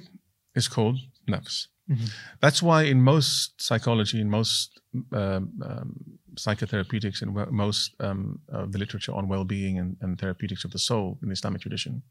is 0.56 0.68
called 0.68 1.00
nafs. 1.28 1.68
Mhm. 1.90 2.10
That's 2.40 2.62
why 2.62 2.84
in 2.84 3.02
most 3.02 3.62
psychology, 3.62 4.20
in 4.20 4.30
most 4.30 4.80
um, 5.14 5.62
um, 5.64 6.20
psychotherapeutics, 6.36 7.22
and 7.22 7.34
most 7.52 7.94
um, 8.00 8.40
of 8.50 8.72
the 8.72 8.80
literature 8.80 9.14
on 9.14 9.28
well-being 9.28 9.78
and, 9.80 9.98
and, 10.02 10.20
therapeutics 10.20 10.64
of 10.66 10.72
the 10.72 10.80
soul 10.80 11.18
in 11.22 11.30
the 11.30 11.34
Islamic 11.34 11.62
tradition, 11.62 12.02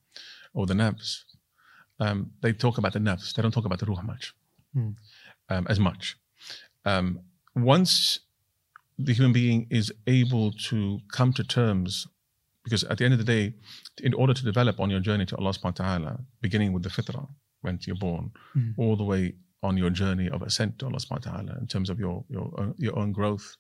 or 0.55 0.67
the 0.67 0.75
nafs, 0.75 1.23
um, 2.01 2.31
they 2.43 2.53
talk 2.53 2.79
about 2.79 2.93
the 2.93 2.99
nafs. 2.99 3.35
They 3.35 3.43
don't 3.43 3.53
talk 3.53 3.65
about 3.67 3.79
the 3.81 3.87
ruh 3.87 4.03
much, 4.03 4.35
Hmm. 4.75 4.91
um, 5.49 5.67
as 5.69 5.79
much. 5.81 6.17
Um, 6.85 7.21
once 7.55 8.21
the 8.99 9.13
human 9.13 9.33
being 9.33 9.67
is 9.71 9.93
able 10.07 10.53
to 10.71 11.01
come 11.11 11.33
to 11.33 11.43
terms, 11.45 12.07
because 12.65 12.85
at 12.85 12.99
the 12.99 13.05
end 13.05 13.15
of 13.15 13.19
the 13.19 13.25
day, 13.25 13.55
in 14.03 14.15
order 14.15 14.35
to 14.35 14.45
develop 14.45 14.79
on 14.81 14.91
your 14.91 15.01
journey 15.01 15.27
to 15.27 15.37
Allah 15.37 15.51
subhanahu 15.53 15.81
wa 15.81 15.85
ta'ala, 15.87 16.21
beginning 16.43 16.73
with 16.73 16.83
the 16.83 16.91
fitrah, 16.91 17.29
when 17.63 17.79
you're 17.87 17.97
born, 17.97 18.31
Mhm. 18.55 18.75
all 18.79 18.97
the 18.97 19.05
way 19.05 19.35
on 19.63 19.77
your 19.77 19.91
journey 19.91 20.29
of 20.29 20.41
ascent 20.43 20.79
to 20.79 20.87
Allah 20.87 20.99
subhanahu 20.99 21.27
wa 21.27 21.33
ta'ala 21.33 21.59
in 21.61 21.67
terms 21.67 21.91
of 21.91 21.99
your 21.99 22.25
your 22.31 22.75
your 22.79 22.99
own 22.99 23.13
growth, 23.13 23.57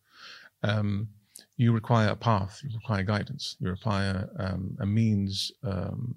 um, 0.62 1.08
you 1.56 1.72
require 1.72 2.08
a 2.08 2.16
path, 2.16 2.60
you 2.62 2.70
require 2.74 3.02
guidance, 3.02 3.56
you 3.60 3.70
require 3.70 4.28
um, 4.38 4.76
a 4.80 4.86
means 4.86 5.52
um, 5.64 6.14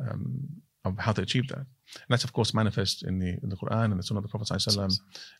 um, 0.00 0.48
of 0.84 0.98
how 0.98 1.12
to 1.12 1.22
achieve 1.22 1.48
that. 1.48 1.58
And 1.58 2.08
that's 2.08 2.24
of 2.24 2.32
course 2.32 2.54
manifest 2.54 3.04
in 3.04 3.18
the 3.18 3.38
in 3.42 3.48
the 3.50 3.56
Quran 3.56 3.86
and 3.86 3.98
the 3.98 4.02
Sunnah 4.02 4.18
of 4.20 4.24
the 4.24 4.28
Prophet 4.28 4.50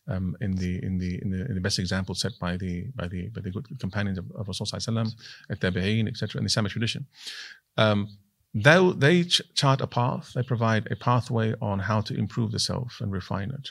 um, 0.09 0.37
in 0.40 0.54
the 0.54 0.83
in 0.85 0.99
the 0.99 1.21
in 1.23 1.31
the 1.31 1.47
in 1.47 1.54
the 1.54 1.61
best 1.61 1.78
example 1.78 2.14
set 2.14 2.33
by 2.38 2.57
the 2.57 2.87
by 2.95 3.09
the 3.09 3.28
by 3.31 3.40
the 3.40 3.50
good 3.50 3.66
companions 3.81 4.19
of, 4.19 4.31
of 4.33 4.47
Rasul 4.47 4.66
sallallahu 4.66 5.12
at 5.50 5.61
Tabi'een, 5.61 6.07
etc. 6.07 6.38
in 6.38 6.45
the 6.45 6.49
Islamic 6.49 6.73
tradition. 6.73 7.07
Um, 7.76 8.09
they, 8.54 8.93
they 8.97 9.25
ch- 9.25 9.43
chart 9.54 9.81
a 9.81 9.87
path, 9.87 10.33
they 10.35 10.43
provide 10.43 10.87
a 10.90 10.97
pathway 10.97 11.54
on 11.61 11.81
how 11.81 12.00
to 12.02 12.14
improve 12.14 12.52
the 12.52 12.61
self 12.61 12.99
and 13.00 13.11
refine 13.11 13.50
it. 13.50 13.71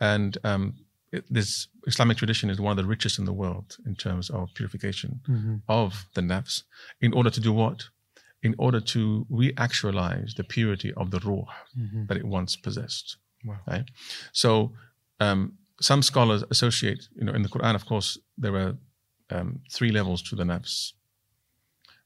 And 0.00 0.38
um, 0.44 0.74
it, 1.16 1.24
this 1.38 1.50
Islamic 1.86 2.16
tradition 2.20 2.50
is 2.50 2.58
one 2.66 2.72
of 2.74 2.76
the 2.82 2.88
richest 2.94 3.18
in 3.20 3.24
the 3.30 3.32
world 3.42 3.68
in 3.88 3.94
terms 4.06 4.26
of 4.38 4.42
purification 4.58 5.10
Mhm. 5.34 5.54
of 5.68 5.90
the 6.16 6.22
nafs. 6.32 6.54
In 7.06 7.12
order 7.18 7.30
to 7.36 7.40
do 7.48 7.52
what? 7.62 7.78
In 8.48 8.54
order 8.66 8.80
to 8.94 9.00
re-actualize 9.40 10.30
the 10.38 10.44
purity 10.56 10.90
of 11.00 11.06
the 11.14 11.20
ruh 11.28 11.46
Mhm. 11.82 12.06
that 12.08 12.16
it 12.22 12.26
once 12.38 12.52
possessed. 12.66 13.06
Wow. 13.48 13.60
Right? 13.72 13.88
So 14.32 14.50
um, 15.26 15.40
some 15.90 16.02
scholars 16.02 16.42
associate, 16.54 17.02
you 17.18 17.24
know, 17.26 17.34
in 17.38 17.42
the 17.42 17.48
Quran, 17.54 17.74
of 17.74 17.84
course, 17.90 18.08
there 18.42 18.56
are 18.62 18.72
um, 19.36 19.48
three 19.76 19.92
levels 19.98 20.20
to 20.28 20.36
the 20.36 20.44
nafs. 20.52 20.92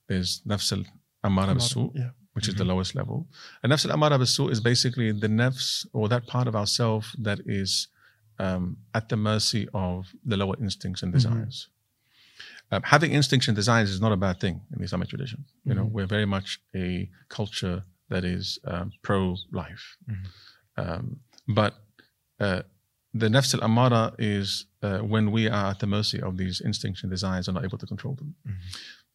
There's 0.08 0.30
nafs 0.46 0.72
al 0.76 0.84
amara 1.24 1.54
bisu, 1.54 1.82
Yeah. 1.94 2.10
which 2.34 2.48
is 2.48 2.54
the 2.54 2.64
lowest 2.72 2.94
level. 2.94 3.18
And 3.62 3.72
nafs 3.72 3.84
al 3.86 3.92
amara 3.92 4.18
bisu 4.18 4.50
is 4.50 4.60
basically 4.60 5.08
the 5.24 5.28
nafs 5.42 5.86
or 5.92 6.08
that 6.08 6.26
part 6.26 6.46
of 6.48 6.54
ourself 6.54 7.02
that 7.26 7.40
is 7.46 7.88
um, 8.38 8.76
at 8.94 9.08
the 9.08 9.16
mercy 9.16 9.68
of 9.74 10.06
the 10.24 10.36
lower 10.36 10.56
instincts 10.60 11.02
and 11.02 11.12
desires. 11.12 11.68
Um, 12.70 12.82
having 12.84 13.12
instincts 13.12 13.48
and 13.48 13.56
desires 13.56 13.90
is 13.90 14.00
not 14.00 14.12
a 14.12 14.16
bad 14.16 14.40
thing 14.40 14.60
in 14.72 14.78
the 14.78 14.84
Islamic 14.84 15.08
tradition. 15.08 15.44
You 15.64 15.74
know, 15.74 15.84
Mhm. 15.86 15.90
we're 15.92 16.06
very 16.06 16.26
much 16.26 16.60
a 16.74 17.10
culture 17.28 17.84
that 18.10 18.24
is 18.24 18.58
um, 18.64 18.92
pro-life. 19.02 19.96
Mhm. 20.10 20.26
Um, 20.76 21.20
but 21.48 21.72
uh, 22.40 22.62
the 23.14 23.28
nafs 23.28 23.54
al 23.54 23.62
amara 23.64 24.14
is 24.18 24.66
uh, 24.82 24.98
when 24.98 25.32
we 25.32 25.48
are 25.48 25.66
at 25.72 25.78
the 25.80 25.86
mercy 25.86 26.20
of 26.20 26.36
these 26.36 26.60
instincts 26.60 27.02
and 27.02 27.10
desires 27.10 27.48
and 27.48 27.54
not 27.56 27.64
able 27.64 27.78
to 27.78 27.86
control 27.86 28.14
them. 28.14 28.34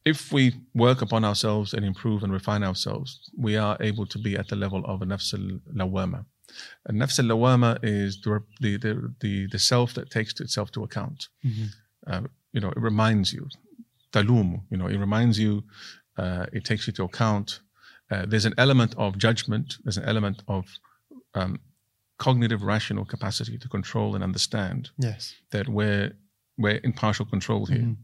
If 0.03 0.33
we 0.33 0.43
work 0.73 1.01
upon 1.01 1.23
ourselves 1.23 1.73
and 1.73 1.85
improve 1.85 2.23
and 2.23 2.33
refine 2.33 2.63
ourselves, 2.63 3.09
we 3.37 3.55
are 3.55 3.77
able 3.79 4.05
to 4.07 4.19
be 4.19 4.35
at 4.35 4.47
the 4.49 4.57
level 4.57 4.83
of 4.85 5.01
a 5.01 5.05
nafs 5.05 5.33
al 5.33 5.61
lawama. 6.53 6.85
A 6.89 6.91
nafs 6.93 7.19
al 7.19 7.25
lawama 7.25 7.79
is 7.83 8.21
the, 8.21 8.43
the, 8.59 8.77
the, 9.19 9.47
the, 9.47 9.59
self 9.59 9.93
that 9.93 10.09
takes 10.09 10.39
itself 10.39 10.71
to 10.71 10.83
account. 10.83 11.27
Mhm. 11.45 11.67
Uh, 12.07 12.21
you 12.51 12.61
know, 12.61 12.69
it 12.69 12.77
reminds 12.77 13.33
you. 13.33 13.47
Talum, 14.11 14.61
you 14.69 14.77
know, 14.77 14.87
it 14.87 14.97
reminds 14.97 15.39
you, 15.39 15.63
uh, 16.17 16.45
it 16.53 16.63
takes 16.65 16.85
you 16.87 16.93
to 16.93 17.03
account. 17.03 17.61
Uh, 18.11 18.25
there's 18.27 18.45
an 18.45 18.53
element 18.57 18.93
of 18.97 19.17
judgment, 19.17 19.77
there's 19.83 19.97
an 19.97 20.05
element 20.05 20.43
of 20.47 20.65
um, 21.33 21.59
cognitive 22.19 22.61
rational 22.61 23.05
capacity 23.05 23.57
to 23.57 23.67
control 23.67 24.13
and 24.15 24.23
understand 24.23 24.91
Yes. 24.99 25.33
that 25.51 25.67
we're, 25.67 26.11
we're 26.57 26.75
in 26.83 26.93
partial 26.93 27.25
control 27.25 27.65
here. 27.65 27.79
Mhm. 27.79 27.97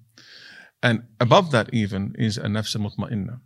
And 0.81 1.03
above 1.19 1.51
that, 1.51 1.71
even, 1.73 2.15
is 2.17 2.37
a 2.37 2.43
nafs 2.45 2.75
al 2.75 2.81
mutma'inna. 2.89 3.39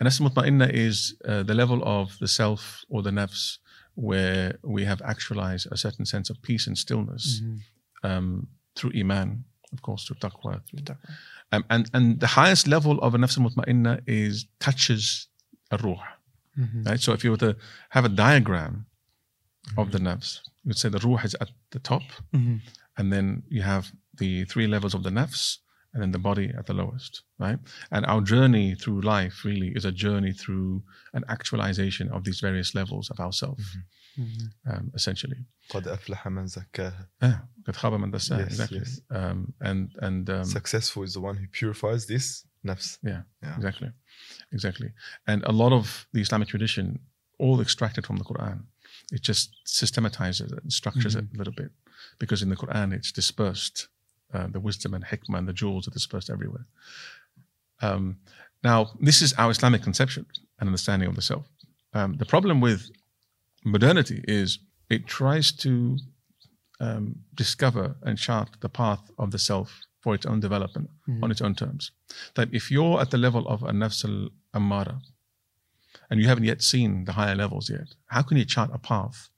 A 0.00 0.04
nafs 0.04 0.20
al 0.20 0.28
mutma'inna 0.30 0.70
is 0.72 1.16
uh, 1.24 1.42
the 1.42 1.54
level 1.54 1.82
of 1.84 2.18
the 2.20 2.28
self 2.28 2.84
or 2.88 3.02
the 3.02 3.10
nafs 3.10 3.58
where 3.94 4.58
we 4.62 4.84
have 4.84 5.00
actualized 5.02 5.66
a 5.70 5.76
certain 5.76 6.04
sense 6.04 6.28
of 6.30 6.40
peace 6.42 6.66
and 6.66 6.76
stillness 6.76 7.40
Mhm. 7.40 7.60
um, 8.02 8.48
through 8.76 8.92
iman, 8.98 9.44
of 9.72 9.82
course, 9.82 10.04
through 10.04 10.16
taqwa. 10.16 10.60
Through, 10.68 10.80
Taqwa. 10.80 11.08
um, 11.52 11.64
and, 11.70 11.90
and 11.94 12.20
the 12.20 12.26
highest 12.26 12.66
level 12.66 13.00
of 13.00 13.14
a 13.14 13.18
nafs 13.18 13.38
mutma'inna 13.38 14.00
is 14.06 14.46
touches 14.58 15.28
a 15.70 15.76
ruh. 15.78 16.02
Mhm. 16.58 16.86
Right? 16.86 17.00
So 17.00 17.12
if 17.12 17.24
you 17.24 17.30
were 17.30 17.36
to 17.48 17.56
have 17.90 18.04
a 18.04 18.08
diagram 18.08 18.86
of 19.78 19.90
the 19.92 19.98
nafs, 19.98 20.40
you 20.62 20.68
would 20.70 20.78
say 20.78 20.88
the 20.88 20.98
ruh 20.98 21.22
is 21.24 21.34
at 21.40 21.50
the 21.70 21.78
top, 21.78 22.02
Mhm. 22.32 22.60
and 22.96 23.12
then 23.12 23.42
you 23.48 23.62
have 23.62 23.92
the 24.18 24.44
three 24.44 24.66
levels 24.66 24.94
of 24.94 25.02
the 25.02 25.10
nafs, 25.10 25.58
and 25.93 26.01
then 26.03 26.11
the 26.11 26.19
body 26.19 26.47
at 26.59 26.65
the 26.67 26.73
lowest, 26.73 27.23
right? 27.39 27.59
And 27.91 28.05
our 28.05 28.21
journey 28.21 28.75
through 28.75 29.01
life 29.01 29.43
really 29.43 29.69
is 29.77 29.85
a 29.85 29.91
journey 29.91 30.33
through 30.33 30.83
an 31.13 31.23
actualization 31.35 32.09
of 32.09 32.23
these 32.25 32.39
various 32.41 32.75
levels 32.75 33.09
of 33.09 33.19
ourself, 33.19 33.59
Mhm. 34.17 34.49
um, 34.71 34.91
essentially. 34.93 35.45
قد 35.69 35.87
أفلح 35.87 36.27
من 36.27 36.47
زكاها. 36.47 37.09
Yeah, 37.23 37.39
قد 37.67 37.75
خاب 37.75 37.93
من 37.93 38.11
دساها, 38.11 38.39
Yes, 38.45 38.47
exactly. 38.51 38.79
yes. 38.79 39.01
Um, 39.09 39.53
and 39.61 39.89
and 40.01 40.29
um, 40.29 40.43
Successful 40.45 41.03
is 41.03 41.13
the 41.13 41.21
one 41.21 41.37
who 41.37 41.47
purifies 41.47 42.05
this 42.05 42.45
nafs. 42.67 42.97
Yeah, 43.03 43.21
Yeah. 43.43 43.55
exactly, 43.57 43.91
exactly. 44.51 44.89
And 45.27 45.43
a 45.45 45.51
lot 45.51 45.71
of 45.79 46.07
the 46.13 46.21
Islamic 46.21 46.47
tradition, 46.49 46.99
all 47.39 47.61
extracted 47.61 48.05
from 48.05 48.17
the 48.17 48.25
Quran, 48.31 48.57
it 49.11 49.21
just 49.31 49.45
systematizes 49.65 50.51
it 50.51 50.59
and 50.63 50.71
structures 50.81 51.15
it 51.15 51.25
a 51.33 51.37
little 51.37 51.53
bit, 51.61 51.71
because 52.19 52.39
in 52.43 52.49
the 52.49 52.55
Quran 52.63 52.87
it's 52.97 53.11
dispersed. 53.21 53.87
uh, 54.32 54.48
the 54.48 54.60
wisdom 54.60 54.94
and 54.94 55.04
hikmah 55.04 55.38
and 55.38 55.48
the 55.48 55.52
jewels 55.52 55.86
are 55.86 55.92
dispersed 55.92 56.30
everywhere. 56.30 56.66
Um, 57.82 58.16
now, 58.64 58.90
this 59.00 59.22
is 59.22 59.32
our 59.34 59.50
Islamic 59.50 59.82
conception 59.82 60.26
and 60.58 60.68
understanding 60.68 61.08
of 61.08 61.14
the 61.14 61.22
self. 61.22 61.46
Um, 61.92 62.16
the 62.16 62.24
problem 62.26 62.60
with 62.60 62.90
modernity 63.64 64.24
is 64.26 64.58
it 64.90 65.06
tries 65.06 65.52
to 65.52 65.98
um, 66.80 67.16
discover 67.34 67.96
and 68.02 68.18
chart 68.18 68.50
the 68.60 68.68
path 68.68 69.10
of 69.18 69.30
the 69.30 69.38
self 69.38 69.80
for 70.00 70.14
its 70.14 70.26
own 70.26 70.40
development 70.40 70.90
on 71.22 71.30
its 71.30 71.40
own 71.40 71.54
terms. 71.54 71.92
That 72.34 72.48
if 72.52 72.70
you're 72.70 73.00
at 73.00 73.10
the 73.10 73.18
level 73.18 73.46
of 73.48 73.62
a 73.62 73.72
nafs 73.72 74.04
al 74.04 74.28
ammara 74.58 75.00
and 76.10 76.20
you 76.20 76.28
haven't 76.28 76.44
yet 76.44 76.62
seen 76.62 77.04
the 77.04 77.12
higher 77.12 77.34
levels 77.34 77.70
yet, 77.70 77.88
how 78.06 78.22
can 78.22 78.36
you 78.36 78.44
chart 78.44 78.70
a 78.72 78.78
path 78.78 79.30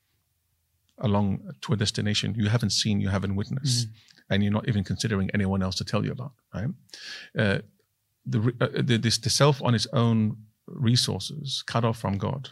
along 0.99 1.29
to 1.63 1.73
a 1.73 1.77
destination 1.77 2.35
you 2.37 2.49
haven't 2.49 2.71
seen, 2.71 3.01
you 3.01 3.11
haven't 3.11 3.37
witnessed, 3.37 3.89
and 4.31 4.43
you're 4.43 4.53
not 4.53 4.69
even 4.69 4.85
considering 4.85 5.31
anyone 5.35 5.63
else 5.63 5.77
to 5.77 5.85
tell 5.85 6.05
you 6.05 6.13
about, 6.13 6.33
right? 6.55 6.69
Uh, 7.39 7.59
the, 8.25 8.53
uh, 8.61 8.69
the, 8.83 8.99
this, 8.99 9.19
the 9.19 9.31
self 9.31 9.63
on 9.63 9.75
its 9.75 9.87
own 9.93 10.37
resources, 10.67 11.63
cut 11.67 11.85
off 11.85 11.99
from 11.99 12.19
God 12.19 12.51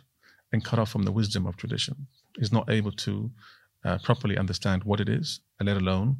and 0.52 0.64
cut 0.64 0.78
off 0.78 0.90
from 0.90 1.02
the 1.02 1.12
wisdom 1.12 1.46
of 1.46 1.56
tradition, 1.56 2.06
is 2.36 2.52
not 2.52 2.70
able 2.70 2.92
to 2.92 3.30
uh, 3.84 3.98
properly 4.04 4.36
understand 4.38 4.84
what 4.84 5.00
it 5.00 5.08
is, 5.08 5.40
and 5.58 5.68
let 5.68 5.76
alone 5.76 6.16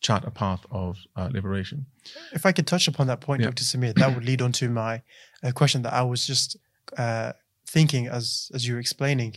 chart 0.00 0.24
a 0.24 0.30
path 0.30 0.64
of 0.70 0.96
uh, 1.16 1.28
liberation. 1.30 1.84
If 2.32 2.46
I 2.46 2.52
could 2.52 2.66
touch 2.66 2.88
upon 2.88 3.06
that 3.08 3.20
point, 3.20 3.42
Yeah. 3.42 3.48
Dr. 3.48 3.64
Samir, 3.64 3.94
that 3.94 4.14
would 4.14 4.24
lead 4.24 4.40
on 4.40 4.52
to 4.52 4.68
my 4.70 5.02
uh, 5.42 5.52
question 5.52 5.82
that 5.82 5.92
I 5.92 6.02
was 6.02 6.26
just 6.26 6.56
uh, 6.96 7.32
thinking 7.66 8.08
as 8.08 8.50
as 8.54 8.66
you 8.66 8.74
were 8.74 8.80
explaining. 8.80 9.36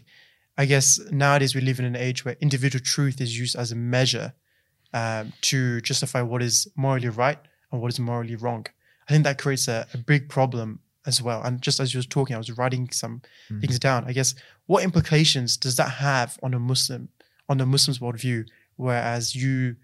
I 0.58 0.66
guess 0.66 1.00
nowadays 1.12 1.54
we 1.54 1.62
live 1.62 1.80
in 1.80 1.86
an 1.86 1.96
age 1.96 2.24
where 2.24 2.38
individual 2.40 2.84
truth 2.84 3.20
is 3.20 3.38
used 3.38 3.56
as 3.56 3.72
a 3.72 3.76
measure 3.76 4.34
um, 4.94 5.34
to 5.42 5.82
justify 5.82 6.22
what 6.22 6.42
is 6.42 6.68
morally 6.76 7.10
right 7.10 7.40
and 7.72 7.82
what 7.82 7.92
is 7.92 8.00
morally 8.00 8.36
wrong. 8.36 8.66
I 9.08 9.12
think 9.14 9.24
that 9.26 9.38
creates 9.38 9.68
a, 9.68 9.88
a 9.94 9.98
big 9.98 10.30
problem 10.30 10.80
as 11.06 11.22
well. 11.22 11.42
And 11.44 11.62
just 11.62 11.80
as 11.80 11.94
you 11.94 12.00
were 12.00 12.04
talking, 12.04 12.36
I 12.36 12.40
was 12.40 12.52
writing 12.58 12.90
some 12.92 13.22
things 13.60 13.78
down. 13.80 14.06
I 14.08 14.14
guess 14.14 14.36
what 14.68 14.84
implications 14.84 15.58
does 15.58 15.76
that 15.76 15.90
have 15.90 16.38
on 16.42 16.54
a 16.54 16.60
Muslim, 16.60 17.10
on 17.50 17.60
a 17.60 17.66
Muslim's 17.66 18.00
worldview? 18.00 18.46
Whereas 18.78 19.36
you 19.36 19.76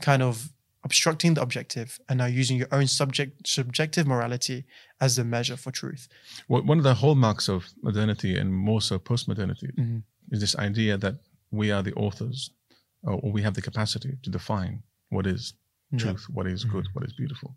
kind 0.00 0.22
of 0.22 0.50
obstructing 0.84 1.34
the 1.34 1.42
objective 1.42 2.00
and 2.08 2.18
now 2.18 2.26
using 2.26 2.56
your 2.56 2.66
own 2.72 2.86
subject 2.88 3.46
subjective 3.46 4.04
morality 4.06 4.64
as 5.00 5.14
the 5.16 5.24
measure 5.24 5.56
for 5.56 5.70
truth. 5.70 6.08
Well, 6.48 6.62
one 6.62 6.78
of 6.78 6.84
the 6.84 6.94
hallmarks 6.94 7.48
of 7.48 7.66
modernity 7.82 8.36
and 8.36 8.52
more 8.52 8.80
so 8.80 8.98
post-modernity 8.98 9.68
Mhm. 9.78 10.02
is 10.32 10.40
this 10.40 10.56
idea 10.56 10.96
that 10.98 11.16
we 11.52 11.70
are 11.70 11.82
the 11.84 11.92
authors 11.94 12.50
or 13.04 13.30
we 13.32 13.42
have 13.42 13.54
the 13.54 13.62
capacity 13.62 14.12
to 14.22 14.30
define 14.30 14.82
what 15.10 15.26
is 15.26 15.54
Yeah. 15.90 15.98
truth, 15.98 16.24
what 16.36 16.46
is 16.46 16.64
good, 16.64 16.86
what 16.94 17.04
is 17.04 17.12
beautiful. 17.12 17.50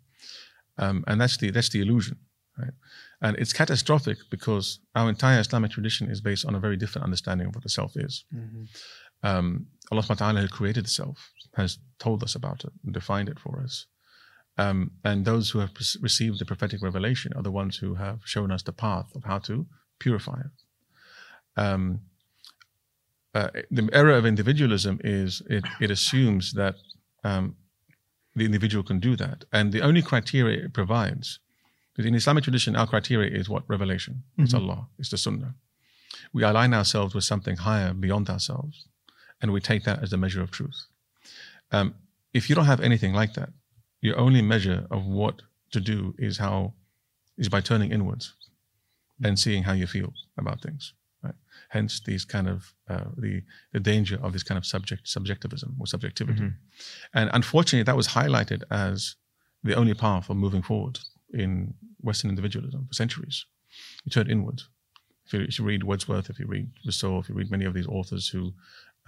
Um, 0.78 1.04
and 1.06 1.20
that's 1.20 1.36
the 1.38 1.50
that's 1.50 1.70
the 1.70 1.80
illusion. 1.80 2.18
right? 2.58 2.74
And 3.20 3.36
it's 3.42 3.52
catastrophic 3.52 4.18
because 4.30 4.80
our 4.94 5.08
entire 5.08 5.40
Islamic 5.40 5.70
tradition 5.70 6.10
is 6.10 6.20
based 6.22 6.44
on 6.46 6.54
a 6.54 6.60
very 6.66 6.76
different 6.82 7.04
understanding 7.04 7.46
of 7.48 7.54
what 7.54 7.64
the 7.64 7.68
self 7.80 7.92
is. 7.96 8.24
Mm-hmm. 8.34 8.64
Um, 9.28 9.66
Allah 9.90 10.02
subhanahu 10.02 10.20
wa 10.20 10.24
ta'ala 10.26 10.40
who 10.42 10.48
created 10.48 10.84
the 10.86 10.94
self 11.02 11.18
has 11.60 11.78
told 11.98 12.22
us 12.22 12.34
about 12.34 12.64
it 12.64 12.72
and 12.84 12.92
defined 12.94 13.28
it 13.28 13.38
for 13.38 13.54
us. 13.66 13.86
Um, 14.58 14.78
and 15.04 15.24
those 15.24 15.50
who 15.50 15.58
have 15.60 15.72
pre- 15.74 16.00
received 16.00 16.38
the 16.38 16.46
prophetic 16.46 16.80
revelation 16.82 17.32
are 17.36 17.42
the 17.42 17.50
ones 17.62 17.76
who 17.76 17.94
have 17.94 18.18
shown 18.24 18.50
us 18.50 18.62
the 18.62 18.72
path 18.72 19.08
of 19.14 19.22
how 19.24 19.38
to 19.48 19.66
purify 19.98 20.38
it. 20.48 20.54
Um, 21.66 22.00
uh, 23.36 23.48
the 23.78 23.84
error 24.00 24.16
of 24.20 24.24
individualism 24.32 24.94
is 25.20 25.28
it, 25.56 25.64
it 25.84 25.90
assumes 25.96 26.44
that 26.60 26.74
um, 27.30 27.44
the 28.38 28.44
individual 28.50 28.84
can 28.90 28.98
do 29.08 29.12
that. 29.24 29.38
And 29.52 29.72
the 29.74 29.82
only 29.88 30.02
criteria 30.10 30.64
it 30.66 30.72
provides, 30.80 31.26
because 31.92 32.06
in 32.10 32.14
Islamic 32.14 32.44
tradition, 32.44 32.76
our 32.80 32.88
criteria 32.92 33.30
is 33.40 33.46
what? 33.52 33.62
Revelation. 33.74 34.14
It's 34.42 34.54
Mhm. 34.54 34.60
Allah, 34.60 34.80
it's 34.98 35.10
the 35.14 35.18
Sunnah. 35.26 35.52
We 36.32 36.42
align 36.50 36.72
ourselves 36.80 37.12
with 37.14 37.24
something 37.32 37.56
higher 37.68 37.92
beyond 38.06 38.26
ourselves, 38.34 38.76
and 39.40 39.52
we 39.54 39.60
take 39.60 39.82
that 39.88 39.98
as 40.02 40.10
the 40.10 40.16
measure 40.24 40.42
of 40.42 40.50
truth. 40.50 40.80
Um, 41.76 41.94
if 42.38 42.42
you 42.48 42.54
don't 42.56 42.70
have 42.72 42.84
anything 42.84 43.12
like 43.20 43.32
that, 43.34 43.50
your 44.06 44.16
only 44.18 44.42
measure 44.42 44.80
of 44.90 45.00
what 45.20 45.36
to 45.74 45.80
do 45.80 45.98
is 46.18 46.38
how 46.38 46.58
is 47.36 47.48
by 47.48 47.60
turning 47.60 47.90
inwards 47.92 48.34
and 49.24 49.38
seeing 49.38 49.64
how 49.64 49.74
you 49.80 49.86
feel 49.86 50.10
about 50.36 50.60
things. 50.62 50.94
Right? 51.26 51.34
Hence, 51.68 52.00
these 52.00 52.24
kind 52.24 52.48
of 52.48 52.74
uh, 52.92 53.08
the 53.24 53.42
the 53.72 53.80
danger 53.80 54.18
of 54.22 54.32
this 54.32 54.42
kind 54.48 54.58
of 54.58 54.64
subject 54.64 55.08
subjectivism 55.08 55.70
or 55.80 55.86
subjectivity. 55.86 56.42
Mhm. 56.42 56.54
And 57.12 57.30
unfortunately, 57.32 57.82
that 57.84 57.96
was 57.96 58.08
highlighted 58.08 58.62
as 58.70 59.16
the 59.64 59.74
only 59.74 59.94
path 59.94 60.30
of 60.30 60.36
moving 60.36 60.62
forward 60.62 60.98
in 61.32 61.74
Western 62.00 62.30
individualism 62.30 62.86
for 62.88 62.94
centuries. 62.94 63.46
You 64.04 64.10
turn 64.10 64.30
inward. 64.30 64.62
If 65.26 65.32
you, 65.32 65.40
if 65.40 65.58
you 65.58 65.64
read 65.66 65.82
Wordsworth, 65.82 66.30
if 66.30 66.38
you 66.38 66.46
read 66.46 66.68
Rousseau, 66.84 67.18
if 67.18 67.28
you 67.28 67.34
read 67.34 67.50
many 67.50 67.64
of 67.66 67.74
these 67.74 67.88
authors 67.88 68.28
who 68.32 68.52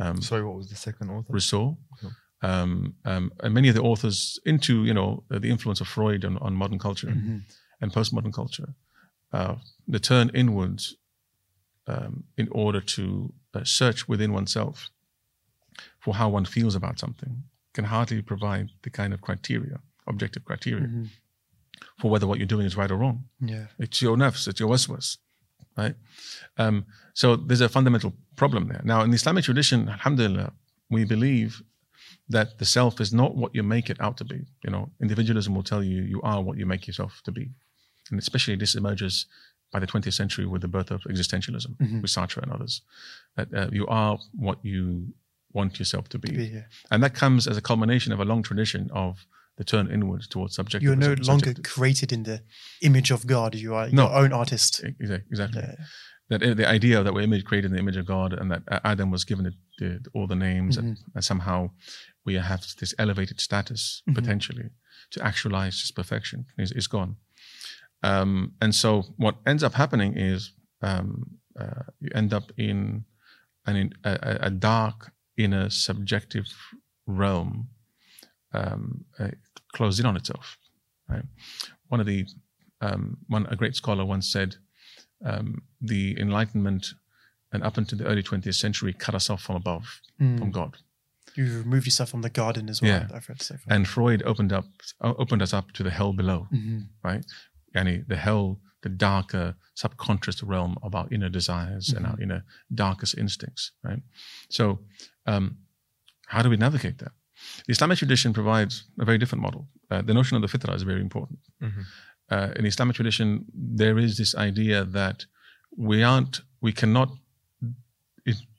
um, 0.00 0.20
Sorry, 0.22 0.44
what 0.44 0.56
was 0.56 0.68
the 0.68 0.76
second 0.76 1.10
author? 1.10 1.32
Rousseau, 1.32 1.76
Cool. 2.00 2.12
um, 2.50 2.94
um, 3.04 3.32
and 3.42 3.52
many 3.54 3.68
of 3.68 3.74
the 3.74 3.82
authors 3.82 4.38
into 4.44 4.84
you 4.84 4.94
know 4.94 5.22
the 5.30 5.48
influence 5.54 5.80
of 5.80 5.88
Freud 5.88 6.24
on, 6.24 6.38
on 6.38 6.54
modern 6.54 6.78
culture 6.78 7.08
Mhm. 7.08 7.42
and 7.80 7.92
postmodern 7.92 8.32
culture, 8.32 8.74
uh, 9.32 9.54
the 9.94 10.00
turn 10.00 10.30
inwards 10.34 10.96
um, 11.92 12.12
in 12.36 12.48
order 12.52 12.80
to 12.96 13.04
uh, 13.54 13.64
search 13.64 14.00
within 14.08 14.32
oneself 14.32 14.90
for 16.04 16.14
how 16.14 16.28
one 16.28 16.44
feels 16.44 16.74
about 16.74 16.98
something 16.98 17.32
can 17.74 17.84
hardly 17.84 18.22
provide 18.22 18.66
the 18.82 18.90
kind 18.90 19.12
of 19.14 19.20
criteria, 19.20 19.76
objective 20.06 20.44
criteria, 20.44 20.86
Mhm. 20.88 21.08
for 22.00 22.10
whether 22.10 22.26
what 22.26 22.38
you're 22.38 22.54
doing 22.56 22.66
is 22.66 22.76
right 22.76 22.90
or 22.90 22.96
wrong. 23.02 23.18
Yeah. 23.40 23.66
It's 23.78 24.00
your 24.02 24.16
nafs, 24.16 24.48
it's 24.48 24.60
your 24.60 24.68
waswas, 24.74 25.18
right? 25.76 25.96
Um, 26.56 26.76
so 27.14 27.36
there's 27.36 27.60
a 27.60 27.68
fundamental 27.68 28.12
problem 28.36 28.68
there. 28.68 28.82
Now, 28.84 29.02
in 29.04 29.10
the 29.10 29.16
Islamic 29.16 29.44
tradition, 29.44 29.88
alhamdulillah, 29.88 30.52
we 30.90 31.04
believe 31.04 31.62
that 32.28 32.58
the 32.58 32.64
self 32.64 33.00
is 33.00 33.12
not 33.12 33.36
what 33.36 33.54
you 33.54 33.62
make 33.62 33.88
it 33.92 34.00
out 34.00 34.16
to 34.18 34.24
be. 34.24 34.40
You 34.64 34.70
know, 34.70 34.90
individualism 35.00 35.54
will 35.54 35.62
tell 35.72 35.82
you 35.84 36.02
you 36.02 36.20
are 36.22 36.40
what 36.42 36.58
you 36.58 36.66
make 36.66 36.86
yourself 36.86 37.22
to 37.24 37.32
be. 37.32 37.44
And 38.10 38.18
especially 38.18 38.56
this 38.56 38.74
emerges 38.74 39.26
by 39.72 39.78
the 39.78 39.86
20th 39.86 40.14
century 40.14 40.46
with 40.46 40.62
the 40.62 40.68
birth 40.68 40.90
of 40.90 41.02
existentialism, 41.02 41.76
Mhm. 41.76 42.02
with 42.02 42.10
Sartre 42.10 42.42
and 42.42 42.52
others, 42.52 42.82
that 43.36 43.52
uh, 43.54 43.68
you 43.72 43.86
are 43.86 44.18
what 44.32 44.58
you 44.64 45.12
want 45.52 45.78
yourself 45.78 46.08
to 46.10 46.18
be. 46.18 46.30
Here. 46.48 46.68
And 46.90 47.02
that 47.02 47.14
comes 47.14 47.46
as 47.46 47.56
a 47.56 47.60
culmination 47.62 48.12
of 48.12 48.20
a 48.20 48.24
long 48.24 48.42
tradition 48.42 48.90
of 48.92 49.26
the 49.56 49.64
turn 49.64 49.90
inwards 49.90 50.28
towards 50.28 50.54
subjectivism. 50.54 51.00
You're 51.02 51.16
no 51.16 51.22
longer 51.22 51.52
created 51.64 52.12
in 52.12 52.22
the 52.22 52.42
image 52.82 53.10
of 53.10 53.26
God. 53.26 53.54
You 53.54 53.74
are 53.74 53.88
No. 53.90 54.04
your 54.04 54.16
own 54.24 54.32
artist. 54.32 54.80
Exactly. 54.84 55.26
exactly. 55.30 55.62
Yeah. 55.62 55.74
That 56.30 56.42
uh, 56.42 56.54
the 56.54 56.68
idea 56.68 57.02
that 57.02 57.12
we're 57.14 57.22
image 57.22 57.44
created 57.44 57.70
in 57.70 57.72
the 57.72 57.78
image 57.80 57.96
of 57.96 58.06
God 58.06 58.32
and 58.34 58.50
that 58.50 58.62
uh, 58.68 58.80
Adam 58.84 59.10
was 59.10 59.24
given 59.24 59.44
the, 59.44 59.54
the, 59.78 60.04
all 60.14 60.26
the 60.26 60.36
names 60.36 60.76
and, 60.76 60.98
and 61.14 61.24
somehow 61.24 61.70
we 62.24 62.34
have 62.34 62.60
this 62.78 62.94
elevated 62.98 63.40
status 63.40 64.02
Mhm. 64.08 64.14
potentially 64.14 64.70
to 65.10 65.24
actualize 65.24 65.80
this 65.80 65.90
perfection 65.90 66.44
is, 66.58 66.70
is 66.72 66.86
gone. 66.86 67.16
Um, 68.02 68.52
and 68.60 68.74
so 68.74 69.02
what 69.16 69.36
ends 69.46 69.62
up 69.64 69.74
happening 69.74 70.16
is 70.16 70.52
um, 70.82 71.24
uh, 71.58 71.82
you 72.00 72.10
end 72.14 72.32
up 72.32 72.52
in 72.56 73.04
an, 73.66 73.76
in 73.76 73.92
a, 74.04 74.38
a- 74.42 74.50
dark 74.50 75.10
inner 75.36 75.68
subjective 75.70 76.46
realm 77.06 77.68
um, 78.52 79.04
uh, 79.18 79.28
closed 79.72 80.00
in 80.00 80.06
on 80.06 80.16
itself. 80.16 80.56
Right? 81.08 81.24
One 81.88 82.00
of 82.00 82.06
the 82.06 82.26
um, 82.80 83.18
one 83.28 83.46
a 83.46 83.56
great 83.56 83.74
scholar 83.74 84.04
once 84.04 84.30
said, 84.30 84.54
um, 85.24 85.62
the 85.80 86.16
Enlightenment 86.20 86.86
and 87.52 87.64
up 87.64 87.76
until 87.78 87.98
the 87.98 88.04
early 88.06 88.22
20th 88.22 88.54
century 88.54 88.92
cut 88.92 89.14
us 89.14 89.28
off 89.30 89.42
from 89.42 89.56
above, 89.56 90.00
Mm. 90.20 90.38
from 90.38 90.50
God. 90.50 90.76
You 91.36 91.58
remove 91.58 91.86
yourself 91.86 92.08
from 92.10 92.22
the 92.22 92.30
garden 92.30 92.68
as 92.68 92.82
well. 92.82 92.90
Yeah. 92.90 93.08
I've 93.14 93.28
read 93.28 93.40
so 93.42 93.54
far. 93.56 93.74
And 93.76 93.86
Freud 93.86 94.22
opened 94.24 94.52
up 94.52 94.64
opened 95.00 95.42
us 95.42 95.52
up 95.54 95.70
to 95.72 95.82
the 95.84 95.90
hell 95.90 96.12
below, 96.12 96.48
Mhm. 96.52 96.88
right? 97.04 97.24
Yani 97.76 98.06
the 98.08 98.16
hell, 98.16 98.60
the 98.82 98.88
darker 98.88 99.54
subconscious 99.74 100.42
realm 100.42 100.76
of 100.82 100.94
our 100.94 101.06
inner 101.10 101.28
desires 101.28 101.88
and 101.96 102.06
our 102.06 102.18
inner 102.20 102.42
darkest 102.74 103.16
instincts, 103.18 103.72
right? 103.82 104.02
So, 104.50 104.80
um, 105.26 105.58
how 106.26 106.42
do 106.42 106.50
we 106.50 106.56
navigate 106.56 106.98
that? 106.98 107.12
The 107.66 107.72
Islamic 107.72 107.98
tradition 107.98 108.32
provides 108.32 108.84
a 109.00 109.04
very 109.04 109.18
different 109.18 109.42
model. 109.42 109.68
Uh, 109.90 110.02
the 110.02 110.14
notion 110.14 110.36
of 110.36 110.42
the 110.42 110.48
fitrah 110.58 110.74
is 110.74 110.82
very 110.82 111.00
important. 111.00 111.38
Mhm. 111.62 111.84
Uh, 112.30 112.50
in 112.56 112.66
Islamic 112.66 112.94
tradition, 112.96 113.44
there 113.54 113.96
is 113.98 114.16
this 114.16 114.34
idea 114.34 114.84
that 114.84 115.26
we 115.76 116.02
aren't, 116.02 116.40
we 116.60 116.72
cannot 116.72 117.08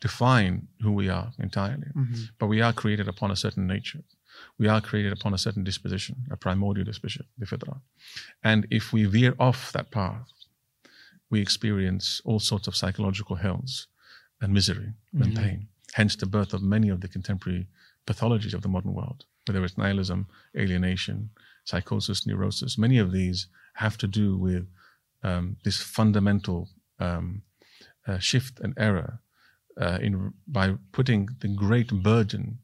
define 0.01 0.67
who 0.81 0.91
we 0.91 1.09
are 1.09 1.31
entirely 1.37 1.87
Mhm. 1.95 2.29
but 2.39 2.47
we 2.47 2.59
are 2.61 2.73
created 2.73 3.07
upon 3.07 3.29
a 3.31 3.35
certain 3.35 3.67
nature. 3.67 4.03
We 4.57 4.67
are 4.67 4.81
created 4.81 5.13
upon 5.13 5.33
a 5.33 5.37
certain 5.37 5.63
disposition, 5.63 6.15
a 6.31 6.37
primordial 6.37 6.85
disposition, 6.85 7.25
the 7.37 7.45
fitrah. 7.45 7.81
And 8.43 8.67
if 8.69 8.93
we 8.93 9.05
veer 9.05 9.35
off 9.39 9.71
that 9.71 9.91
path, 9.91 10.27
we 11.29 11.41
experience 11.41 12.21
all 12.25 12.39
sorts 12.39 12.67
of 12.67 12.75
psychological 12.75 13.35
hells 13.37 13.87
and 14.41 14.53
misery 14.53 14.93
and 15.13 15.33
Mhm. 15.33 15.37
pain. 15.37 15.67
Hence 15.93 16.15
the 16.15 16.25
birth 16.25 16.53
of 16.53 16.61
many 16.61 16.89
of 16.89 17.01
the 17.01 17.07
contemporary 17.07 17.67
pathologies 18.05 18.53
of 18.53 18.61
the 18.61 18.69
modern 18.69 18.93
world, 18.93 19.25
whether 19.45 19.63
it's 19.63 19.77
nihilism, 19.77 20.27
alienation, 20.55 21.29
psychosis, 21.65 22.25
neurosis. 22.25 22.77
Many 22.77 22.97
of 22.97 23.11
these 23.11 23.47
have 23.73 23.97
to 23.97 24.07
do 24.07 24.37
with 24.37 24.67
um, 25.21 25.57
this 25.63 25.81
fundamental 25.81 26.69
um, 26.99 27.43
uh, 28.07 28.19
shift 28.19 28.59
and 28.61 28.73
error 28.77 29.19
uh, 29.77 29.99
in 30.01 30.33
by 30.47 30.77
putting 30.91 31.27
the 31.41 31.47
great 31.49 31.89
burden 32.03 32.59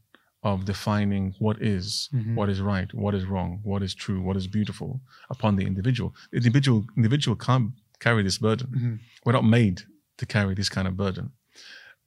of 0.51 0.63
defining 0.65 1.33
what 1.45 1.57
is, 1.75 2.09
Mhm. 2.13 2.35
what 2.39 2.49
is 2.53 2.59
right, 2.73 2.89
what 2.93 3.13
is 3.19 3.25
wrong, 3.25 3.59
what 3.63 3.81
is 3.87 3.93
true, 4.03 4.21
what 4.27 4.37
is 4.37 4.47
beautiful 4.47 5.01
upon 5.35 5.55
the 5.59 5.65
individual. 5.71 6.09
The 6.31 6.37
individual 6.37 6.79
individual 6.99 7.35
can't 7.47 7.71
carry 7.99 8.23
this 8.23 8.37
burden. 8.37 8.67
Mhm. 8.75 8.99
We're 9.25 9.33
not 9.39 9.45
made 9.59 9.77
to 10.17 10.25
carry 10.25 10.53
this 10.55 10.69
kind 10.69 10.87
of 10.87 10.95
burden. 10.95 11.31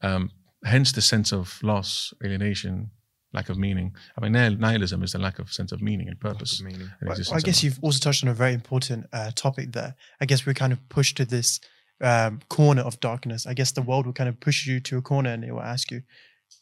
Um, 0.09 0.31
hence 0.65 0.93
the 0.93 1.03
sense 1.03 1.33
of 1.33 1.59
loss, 1.63 2.15
alienation, 2.25 2.91
lack 3.33 3.49
of 3.51 3.57
meaning. 3.59 3.95
I 4.17 4.19
mean, 4.23 4.33
nihilism 4.67 5.03
is 5.03 5.13
the 5.13 5.19
lack 5.19 5.39
of 5.39 5.53
sense 5.53 5.73
of 5.73 5.81
meaning 5.83 6.09
and 6.09 6.19
purpose. 6.21 6.63
meaning. 6.63 6.89
and 7.01 7.09
Well, 7.09 7.19
I 7.39 7.41
guess 7.41 7.63
you've 7.65 7.81
also 7.83 7.99
touched 7.99 8.23
on 8.25 8.31
a 8.31 8.35
very 8.35 8.55
important 8.55 9.07
uh, 9.13 9.31
topic 9.35 9.73
there. 9.73 9.93
I 10.21 10.25
guess 10.27 10.47
we're 10.47 10.55
kind 10.63 10.73
of 10.73 10.81
pushed 10.89 11.17
to 11.17 11.25
this 11.25 11.61
um, 12.01 12.41
corner 12.49 12.83
of 12.83 13.01
darkness. 13.01 13.45
I 13.47 13.55
guess 13.55 13.73
the 13.73 13.83
world 13.83 14.07
will 14.07 14.13
kind 14.21 14.29
of 14.29 14.39
push 14.39 14.67
you 14.69 14.79
to 14.89 14.99
a 14.99 15.03
corner 15.03 15.31
and 15.35 15.43
it 15.45 15.53
will 15.53 15.63
ask 15.77 15.91
you 15.91 16.03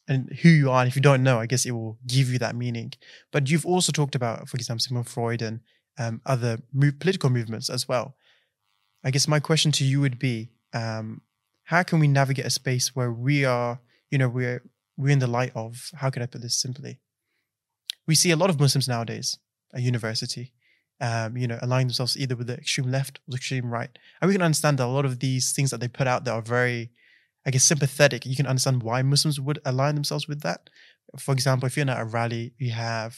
and 0.08 0.30
who 0.42 0.48
you 0.48 0.70
are. 0.70 0.80
And 0.80 0.88
if 0.88 0.96
you 0.96 1.02
don't 1.02 1.22
know, 1.22 1.38
I 1.38 1.46
guess 1.46 1.66
it 1.66 1.72
will 1.72 1.98
give 2.06 2.30
you 2.30 2.38
that 2.38 2.54
meaning. 2.54 2.92
But 3.32 3.50
you've 3.50 3.66
also 3.66 3.92
talked 3.92 4.14
about, 4.14 4.48
for 4.48 4.56
example, 4.56 4.80
Sigmund 4.80 5.08
Freud 5.08 5.42
and 5.42 5.60
um, 5.98 6.20
other 6.24 6.58
political 7.00 7.30
movements 7.30 7.68
as 7.70 7.88
well. 7.88 8.16
I 9.04 9.10
guess 9.10 9.28
my 9.28 9.40
question 9.40 9.72
to 9.72 9.84
you 9.84 10.00
would 10.00 10.18
be, 10.18 10.50
um, 10.72 11.22
how 11.64 11.82
can 11.82 11.98
we 11.98 12.08
navigate 12.08 12.46
a 12.46 12.50
space 12.50 12.94
where 12.94 13.10
we 13.10 13.44
are, 13.44 13.80
you 14.10 14.18
know, 14.18 14.28
we're 14.28 14.62
we're 14.96 15.10
in 15.10 15.18
the 15.18 15.26
light 15.26 15.52
of 15.54 15.90
how 15.96 16.10
can 16.10 16.22
I 16.22 16.26
put 16.26 16.40
this 16.40 16.56
simply? 16.56 17.00
We 18.06 18.14
see 18.14 18.30
a 18.30 18.36
lot 18.36 18.50
of 18.50 18.58
Muslims 18.58 18.88
nowadays 18.88 19.38
at 19.74 19.82
university, 19.82 20.52
um, 21.00 21.36
you 21.36 21.46
know, 21.46 21.58
aligning 21.60 21.88
themselves 21.88 22.16
either 22.16 22.36
with 22.36 22.46
the 22.46 22.54
extreme 22.54 22.90
left 22.90 23.18
or 23.18 23.32
the 23.32 23.36
extreme 23.36 23.70
right. 23.70 23.90
And 24.20 24.28
we 24.28 24.34
can 24.34 24.42
understand 24.42 24.78
that 24.78 24.86
a 24.86 24.86
lot 24.86 25.04
of 25.04 25.18
these 25.18 25.52
things 25.52 25.70
that 25.70 25.80
they 25.80 25.88
put 25.88 26.06
out 26.06 26.24
there 26.24 26.34
are 26.34 26.42
very, 26.42 26.90
I 27.46 27.50
guess, 27.50 27.62
sympathetic. 27.62 28.26
You 28.26 28.35
can 28.35 28.46
understand 28.46 28.82
why 28.82 29.02
Muslims 29.02 29.40
would 29.40 29.61
align 29.64 29.94
themselves 29.94 30.26
with 30.26 30.42
that. 30.42 30.68
For 31.18 31.32
example, 31.32 31.66
if 31.66 31.76
you're 31.76 31.88
at 31.88 32.00
a 32.00 32.04
rally, 32.04 32.52
you 32.59 32.72
have 32.72 33.16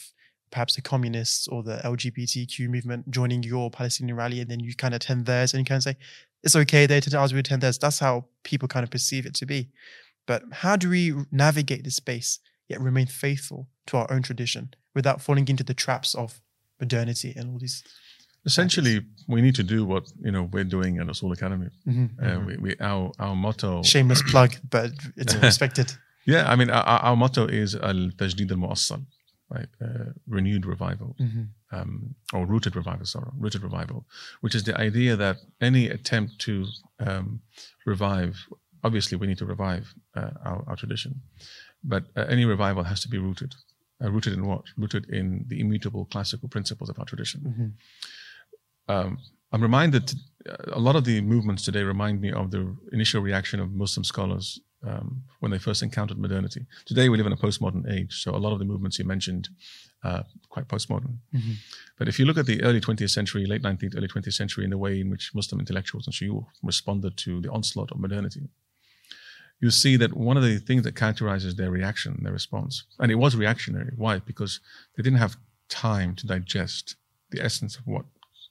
perhaps 0.51 0.75
the 0.75 0.81
communists 0.81 1.47
or 1.47 1.63
the 1.63 1.77
LGBTQ 1.83 2.69
movement 2.69 3.09
joining 3.09 3.43
your 3.43 3.71
Palestinian 3.71 4.15
rally, 4.15 4.39
and 4.39 4.49
then 4.49 4.59
you 4.59 4.75
kind 4.75 4.93
of 4.93 4.97
attend 4.97 5.25
theirs, 5.25 5.53
and 5.53 5.61
you 5.61 5.65
kind 5.65 5.77
of 5.77 5.83
say, 5.83 5.97
it's 6.43 6.55
okay, 6.55 6.85
they 6.85 6.97
attend 6.97 7.15
ours, 7.15 7.33
we 7.33 7.39
attend 7.39 7.63
theirs. 7.63 7.77
That's 7.77 7.99
how 7.99 8.25
people 8.43 8.67
kind 8.67 8.83
of 8.83 8.91
perceive 8.91 9.25
it 9.25 9.33
to 9.35 9.45
be. 9.45 9.69
But 10.27 10.43
how 10.51 10.75
do 10.75 10.89
we 10.89 11.13
navigate 11.31 11.83
this 11.83 11.95
space 11.95 12.39
yet 12.67 12.79
remain 12.79 13.07
faithful 13.07 13.67
to 13.87 13.97
our 13.97 14.11
own 14.11 14.21
tradition 14.21 14.73
without 14.93 15.21
falling 15.21 15.47
into 15.47 15.63
the 15.63 15.73
traps 15.73 16.13
of 16.13 16.39
modernity 16.79 17.33
and 17.35 17.51
all 17.51 17.59
these? 17.59 17.83
Essentially, 18.45 19.01
we 19.27 19.41
need 19.41 19.55
to 19.55 19.63
do 19.63 19.85
what 19.85 20.03
you 20.23 20.31
know 20.31 20.43
we're 20.43 20.63
doing 20.63 20.97
at 20.99 21.07
Usul 21.07 21.33
Academy. 21.33 21.69
Mhm. 21.87 22.09
Uh, 22.21 22.39
we, 22.45 22.57
we, 22.57 22.75
our 22.79 23.11
our 23.19 23.35
motto. 23.35 23.83
Shameless 23.83 24.21
plug, 24.31 24.51
but 24.69 24.91
it's 25.17 25.35
respected. 25.49 25.91
Yeah, 26.25 26.51
I 26.51 26.55
mean, 26.55 26.69
our, 26.69 26.83
our 27.07 27.15
motto 27.15 27.47
is 27.47 27.75
al 27.75 28.11
tajdid 28.17 28.51
al 28.51 28.57
muassal, 28.57 29.01
right? 29.49 29.67
Uh, 29.81 30.11
renewed 30.27 30.65
revival, 30.65 31.15
Mhm. 31.19 31.47
um, 31.71 32.15
or 32.33 32.45
rooted 32.45 32.75
revival. 32.75 33.05
Sorry, 33.05 33.31
rooted 33.37 33.61
revival, 33.63 34.05
which 34.41 34.55
is 34.55 34.63
the 34.63 34.79
idea 34.87 35.15
that 35.17 35.37
any 35.59 35.89
attempt 35.89 36.39
to 36.45 36.65
um, 36.99 37.41
revive, 37.85 38.33
obviously, 38.83 39.17
we 39.17 39.27
need 39.27 39.37
to 39.39 39.45
revive 39.45 39.93
uh, 40.15 40.31
our, 40.45 40.63
our 40.67 40.75
tradition, 40.75 41.21
but 41.83 42.03
uh, 42.15 42.25
any 42.29 42.45
revival 42.45 42.83
has 42.83 42.99
to 43.01 43.09
be 43.09 43.17
rooted. 43.17 43.53
Uh, 44.01 44.09
rooted 44.11 44.33
in 44.33 44.45
what? 44.45 44.61
Rooted 44.77 45.09
in 45.09 45.45
the 45.49 45.59
immutable 45.59 46.05
classical 46.05 46.47
principles 46.47 46.89
of 46.89 46.97
our 46.99 47.05
tradition. 47.05 47.41
Mhm. 47.41 47.71
Um, 48.89 49.19
I'm 49.51 49.61
reminded, 49.61 50.13
uh, 50.49 50.55
a 50.73 50.79
lot 50.79 50.95
of 50.95 51.05
the 51.05 51.21
movements 51.21 51.63
today 51.63 51.83
remind 51.83 52.19
me 52.19 52.31
of 52.31 52.51
the 52.51 52.75
initial 52.91 53.21
reaction 53.21 53.59
of 53.59 53.71
Muslim 53.71 54.03
scholars 54.03 54.59
um, 54.85 55.23
when 55.41 55.51
they 55.51 55.59
first 55.59 55.83
encountered 55.83 56.17
modernity. 56.17 56.65
Today 56.85 57.07
we 57.09 57.17
live 57.17 57.27
in 57.27 57.33
a 57.33 57.37
postmodern 57.37 57.91
age, 57.91 58.21
so 58.23 58.35
a 58.35 58.37
lot 58.45 58.51
of 58.51 58.59
the 58.59 58.65
movements 58.65 58.97
you 58.97 59.05
mentioned 59.05 59.49
uh, 60.03 60.23
quite 60.49 60.67
postmodern. 60.67 61.17
Mhm. 61.35 61.55
But 61.97 62.07
if 62.07 62.17
you 62.17 62.25
look 62.25 62.37
at 62.37 62.45
the 62.45 62.63
early 62.63 62.79
20th 62.81 63.11
century, 63.11 63.45
late 63.45 63.61
19th, 63.61 63.95
early 63.97 64.07
20th 64.07 64.33
century, 64.33 64.63
in 64.63 64.69
the 64.71 64.77
way 64.77 65.01
in 65.01 65.09
which 65.09 65.35
Muslim 65.35 65.59
intellectuals 65.59 66.07
and 66.07 66.13
shuyukh 66.13 66.47
responded 66.63 67.17
to 67.17 67.41
the 67.41 67.51
onslaught 67.51 67.91
of 67.91 67.99
modernity, 67.99 68.47
you 69.59 69.69
see 69.69 69.97
that 69.97 70.13
one 70.15 70.37
of 70.37 70.43
the 70.43 70.57
things 70.57 70.83
that 70.83 70.95
characterizes 70.95 71.55
their 71.55 71.69
reaction, 71.69 72.17
their 72.23 72.31
response, 72.31 72.85
and 72.97 73.11
it 73.11 73.15
was 73.15 73.35
reactionary. 73.35 73.91
Why? 73.97 74.19
Because 74.19 74.61
they 74.95 75.03
didn't 75.03 75.19
have 75.19 75.37
time 75.67 76.15
to 76.15 76.25
digest 76.25 76.95
the 77.31 77.43
essence 77.43 77.77
of 77.77 77.85
what 77.85 78.05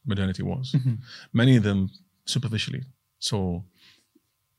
modernity 0.08 0.42
was. 0.42 0.72
Mhm. 0.72 0.98
Many 1.32 1.56
of 1.56 1.62
them 1.62 1.90
superficially 2.24 2.84
saw 3.18 3.62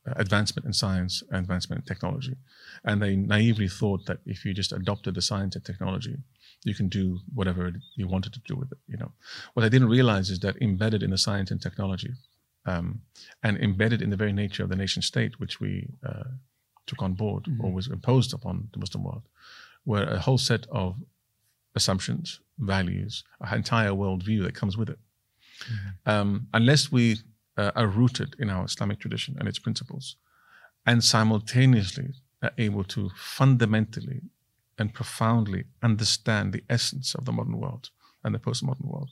uh, 0.06 0.14
advancement 0.16 0.64
in 0.66 0.72
science 0.72 1.22
and 1.28 1.40
advancement 1.40 1.82
in 1.82 1.86
technology. 1.86 2.36
And 2.84 3.02
they 3.02 3.16
naively 3.16 3.68
thought 3.68 4.06
that 4.06 4.20
if 4.24 4.44
you 4.44 4.54
just 4.54 4.72
adopted 4.72 5.14
the 5.14 5.20
science 5.20 5.56
and 5.56 5.64
technology, 5.64 6.16
you 6.64 6.74
can 6.74 6.88
do 6.88 7.20
whatever 7.34 7.72
you 7.96 8.08
wanted 8.08 8.32
to 8.32 8.40
do 8.46 8.56
with 8.56 8.72
it. 8.72 8.78
You 8.88 8.96
know, 8.96 9.12
what 9.54 9.64
I 9.64 9.68
didn't 9.68 9.90
realize 9.90 10.30
is 10.30 10.38
that 10.40 10.56
embedded 10.62 11.02
in 11.02 11.10
the 11.10 11.18
science 11.18 11.50
and 11.50 11.60
technology, 11.60 12.12
um, 12.64 13.02
and 13.42 13.58
embedded 13.58 14.00
in 14.00 14.10
the 14.10 14.16
very 14.16 14.32
nature 14.32 14.62
of 14.62 14.70
the 14.70 14.76
nation 14.76 15.02
state, 15.02 15.38
which 15.38 15.60
we 15.60 15.88
uh, 16.02 16.30
took 16.86 17.02
on 17.02 17.14
board 17.14 17.46
or 17.60 17.70
was 17.72 17.88
imposed 17.88 18.32
upon 18.32 18.68
the 18.72 18.78
Muslim 18.78 19.04
world, 19.04 19.22
were 19.84 20.04
a 20.04 20.18
whole 20.18 20.38
set 20.38 20.66
of 20.70 20.96
assumptions, 21.74 22.40
values, 22.58 23.24
an 23.40 23.56
entire 23.58 23.90
worldview 23.90 24.42
that 24.44 24.54
comes 24.54 24.76
with 24.76 24.88
it. 24.88 24.98
Um, 26.06 26.46
unless 26.52 26.90
we 26.92 27.18
uh, 27.56 27.70
are 27.74 27.86
rooted 27.86 28.34
in 28.38 28.50
our 28.50 28.64
Islamic 28.64 28.98
tradition 29.00 29.36
and 29.38 29.48
its 29.48 29.58
principles, 29.58 30.16
and 30.86 31.02
simultaneously 31.04 32.14
are 32.42 32.52
able 32.58 32.84
to 32.84 33.10
fundamentally 33.16 34.20
and 34.78 34.94
profoundly 34.94 35.64
understand 35.82 36.52
the 36.52 36.64
essence 36.70 37.14
of 37.14 37.24
the 37.24 37.32
modern 37.32 37.58
world 37.58 37.90
and 38.24 38.34
the 38.34 38.38
postmodern 38.38 38.86
world, 38.86 39.10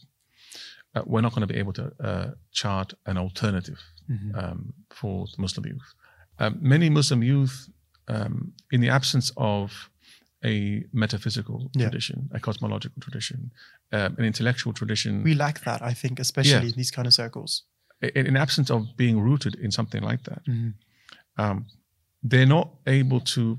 uh, 0.95 1.03
we're 1.05 1.21
not 1.21 1.33
going 1.35 1.47
to 1.47 1.53
be 1.55 1.59
able 1.61 1.73
to 1.75 1.93
uh, 2.01 2.31
chart 2.53 2.95
an 3.07 3.19
alternative 3.19 3.81
Mhm. 4.11 4.35
um, 4.43 4.73
for 4.91 5.27
the 5.27 5.43
Muslim 5.43 5.67
youth. 5.67 5.95
Um, 6.39 6.57
many 6.63 6.89
Muslim 6.89 7.23
youth, 7.23 7.69
um, 8.09 8.53
in 8.73 8.81
the 8.81 8.89
absence 8.89 9.31
of 9.37 9.91
a 10.45 10.85
metaphysical 10.93 11.71
Yeah. 11.75 11.83
tradition, 11.89 12.29
a 12.33 12.41
cosmological 12.41 13.01
tradition, 13.03 13.51
um, 13.93 14.15
an 14.19 14.25
intellectual 14.25 14.73
tradition, 14.73 15.23
We 15.23 15.35
lack 15.35 15.61
that, 15.65 15.81
I 15.83 15.95
think, 15.95 16.19
especially 16.21 16.53
Yeah. 16.53 16.63
in 16.73 16.77
these 16.77 16.91
kind 16.91 17.07
of 17.07 17.15
circles. 17.15 17.63
in, 18.01 18.27
in 18.27 18.37
absence 18.37 18.71
of 18.71 18.97
being 18.97 19.19
rooted 19.21 19.55
in 19.57 19.71
something 19.73 20.03
like 20.05 20.23
that, 20.25 20.45
Mhm. 20.47 20.75
um, 21.37 21.67
they're 22.23 22.47
not 22.47 22.69
able 22.87 23.21
to. 23.21 23.59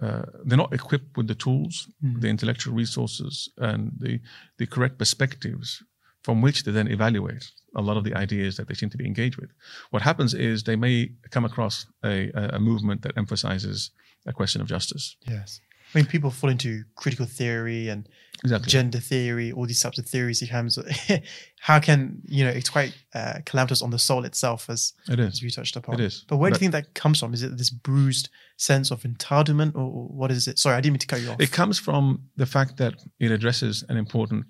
Uh, 0.00 0.22
they're 0.44 0.58
not 0.64 0.72
equipped 0.72 1.16
with 1.16 1.26
the 1.28 1.34
tools, 1.34 1.88
Mhm. 2.02 2.20
the 2.20 2.28
intellectual 2.28 2.74
resources, 2.74 3.48
and 3.56 3.92
the 3.98 4.20
the 4.58 4.66
correct 4.66 4.98
perspectives 4.98 5.82
from 6.22 6.40
which 6.42 6.62
they 6.64 6.72
then 6.72 6.88
evaluate 6.88 7.50
a 7.76 7.80
lot 7.82 7.96
of 7.96 8.04
the 8.04 8.14
ideas 8.14 8.56
that 8.56 8.66
they 8.68 8.74
seem 8.74 8.90
to 8.90 8.96
be 8.98 9.06
engaged 9.06 9.36
with. 9.40 9.50
What 9.90 10.02
happens 10.02 10.34
is 10.34 10.62
they 10.62 10.76
may 10.76 11.12
come 11.30 11.44
across 11.44 11.86
a, 12.04 12.30
a 12.56 12.58
movement 12.60 13.02
that 13.02 13.16
emphasizes 13.16 13.90
a 14.26 14.32
question 14.32 14.60
of 14.62 14.68
justice. 14.68 15.16
Yes. 15.26 15.60
I 15.94 15.98
mean, 15.98 16.06
people 16.06 16.30
fall 16.30 16.50
into 16.50 16.84
critical 16.96 17.26
theory 17.26 17.88
and 17.88 18.08
Exactly. 18.42 18.68
gender 18.70 18.98
theory, 18.98 19.52
all 19.52 19.64
these 19.64 19.80
types 19.80 19.96
of 19.98 20.06
theories. 20.06 20.42
It 20.42 20.50
comes, 20.50 20.76
how 21.60 21.78
can 21.80 22.20
you 22.26 22.44
know? 22.44 22.50
It's 22.50 22.68
quite 22.68 22.92
uh, 23.14 23.38
calamitous 23.46 23.80
on 23.80 23.90
the 23.90 23.98
soul 23.98 24.24
itself, 24.24 24.68
as 24.68 24.92
it 25.08 25.18
as 25.20 25.34
is. 25.34 25.42
we 25.42 25.50
touched 25.50 25.76
upon. 25.76 25.94
It 25.94 26.00
is. 26.00 26.24
But 26.28 26.36
where 26.38 26.50
do 26.50 26.56
you 26.56 26.58
think 26.58 26.72
that 26.72 26.92
comes 26.94 27.20
from? 27.20 27.32
Is 27.32 27.42
it 27.42 27.56
this 27.56 27.70
bruised 27.70 28.28
sense 28.58 28.90
of 28.90 29.02
entitlement, 29.02 29.74
or 29.76 29.88
what 30.08 30.30
is 30.30 30.46
it? 30.48 30.58
Sorry, 30.58 30.76
I 30.76 30.80
didn't 30.82 30.94
mean 30.94 30.98
to 30.98 31.06
cut 31.06 31.20
you 31.22 31.30
off. 31.30 31.40
It 31.40 31.52
comes 31.52 31.78
from 31.78 32.24
the 32.36 32.44
fact 32.46 32.76
that 32.78 32.94
it 33.18 33.30
addresses 33.30 33.82
an 33.88 33.96
important 33.96 34.44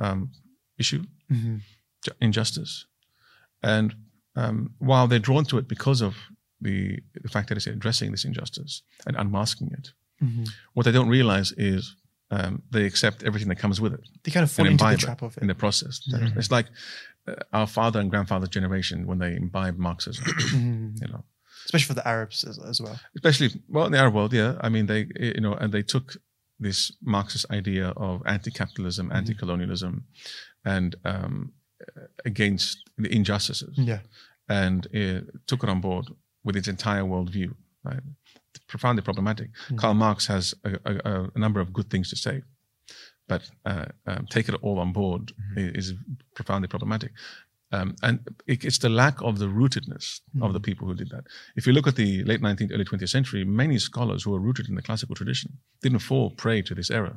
um, 0.00 0.32
issue, 0.78 1.04
Mhm. 1.30 1.60
ju- 2.04 2.12
injustice, 2.20 2.86
and 3.62 3.94
um, 4.36 4.70
while 4.78 5.06
they're 5.06 5.18
drawn 5.20 5.44
to 5.44 5.58
it 5.58 5.68
because 5.68 6.00
of 6.00 6.16
the 6.60 6.98
the 7.22 7.28
fact 7.28 7.48
that 7.50 7.56
it's 7.58 7.66
addressing 7.68 8.10
this 8.10 8.24
injustice 8.24 8.82
and 9.06 9.14
unmasking 9.16 9.70
it, 9.78 9.92
Mhm. 10.22 10.48
what 10.74 10.84
they 10.84 10.92
don't 10.92 11.08
realize 11.08 11.52
is 11.56 11.94
um, 12.30 12.62
they 12.70 12.84
accept 12.84 13.22
everything 13.22 13.48
that 13.48 13.58
comes 13.58 13.80
with 13.80 13.94
it 13.94 14.00
They 14.22 14.30
kind 14.32 14.44
of 14.44 14.50
fall 14.50 14.66
into 14.66 14.84
the 14.84 14.96
trap 14.96 15.22
of 15.22 15.36
it. 15.36 15.40
in 15.42 15.48
the 15.48 15.54
process. 15.54 16.00
Mhm. 16.12 16.36
It's 16.36 16.50
like 16.50 16.66
uh, 17.26 17.34
our 17.52 17.66
father 17.66 18.00
and 18.00 18.10
grandfather's 18.10 18.50
generation 18.50 19.06
when 19.06 19.18
they 19.18 19.34
imbibe 19.36 19.78
Marxism, 19.78 20.24
Mhm. 20.54 21.00
you 21.00 21.08
know. 21.08 21.24
Especially 21.64 21.86
for 21.86 21.94
the 21.94 22.06
Arabs 22.08 22.44
as, 22.44 22.58
as 22.58 22.80
well. 22.80 22.98
especially 23.14 23.50
well 23.68 23.86
in 23.86 23.92
the 23.92 23.98
Arab 23.98 24.14
world, 24.14 24.32
yeah. 24.32 24.56
I 24.60 24.68
mean, 24.68 24.86
they 24.86 25.06
you 25.20 25.40
know, 25.40 25.54
and 25.54 25.72
they 25.72 25.82
took 25.82 26.16
this 26.60 26.92
Marxist 27.00 27.46
idea 27.50 27.88
of 27.96 28.22
anti-capitalism, 28.26 29.06
Mm-hmm. 29.06 29.16
anti-colonialism, 29.16 30.04
and 30.64 30.96
um, 31.04 31.52
against 32.24 32.78
the 32.96 33.08
injustices, 33.14 33.74
Yeah. 33.78 34.00
and 34.48 34.86
uh, 34.94 35.20
took 35.46 35.62
it 35.62 35.68
on 35.68 35.80
board 35.80 36.06
with 36.44 36.56
its 36.56 36.68
entire 36.68 37.02
worldview. 37.04 37.54
Right, 37.84 38.00
profoundly 38.66 39.02
problematic. 39.02 39.48
Mm-hmm. 39.52 39.76
Karl 39.76 39.94
Marx 39.94 40.26
has 40.26 40.54
a, 40.64 40.78
a, 40.84 41.30
a 41.34 41.38
number 41.38 41.60
of 41.60 41.72
good 41.72 41.88
things 41.90 42.10
to 42.10 42.16
say, 42.16 42.42
but 43.28 43.50
uh, 43.66 43.86
um, 44.06 44.26
take 44.30 44.48
it 44.48 44.54
all 44.62 44.78
on 44.78 44.92
board 44.92 45.32
Mm-hmm. 45.56 45.78
is 45.78 45.94
profoundly 46.34 46.68
problematic. 46.68 47.12
Um, 47.70 47.94
and 48.02 48.20
it, 48.46 48.64
it's 48.64 48.78
the 48.78 48.88
lack 48.88 49.20
of 49.22 49.38
the 49.38 49.46
rootedness 49.46 50.20
of 50.20 50.40
Mm-hmm. 50.40 50.52
the 50.52 50.60
people 50.60 50.86
who 50.86 50.94
did 50.94 51.10
that. 51.10 51.24
If 51.56 51.66
you 51.66 51.72
look 51.74 51.86
at 51.86 51.96
the 51.96 52.24
late 52.24 52.40
19th, 52.40 52.72
early 52.72 52.84
20th 52.84 53.10
century, 53.10 53.44
many 53.44 53.78
scholars 53.78 54.22
who 54.24 54.30
were 54.30 54.40
rooted 54.40 54.68
in 54.68 54.74
the 54.74 54.82
classical 54.82 55.14
tradition 55.14 55.58
didn't 55.82 55.98
fall 56.00 56.30
prey 56.30 56.62
to 56.62 56.74
this 56.74 56.90
error. 56.90 57.16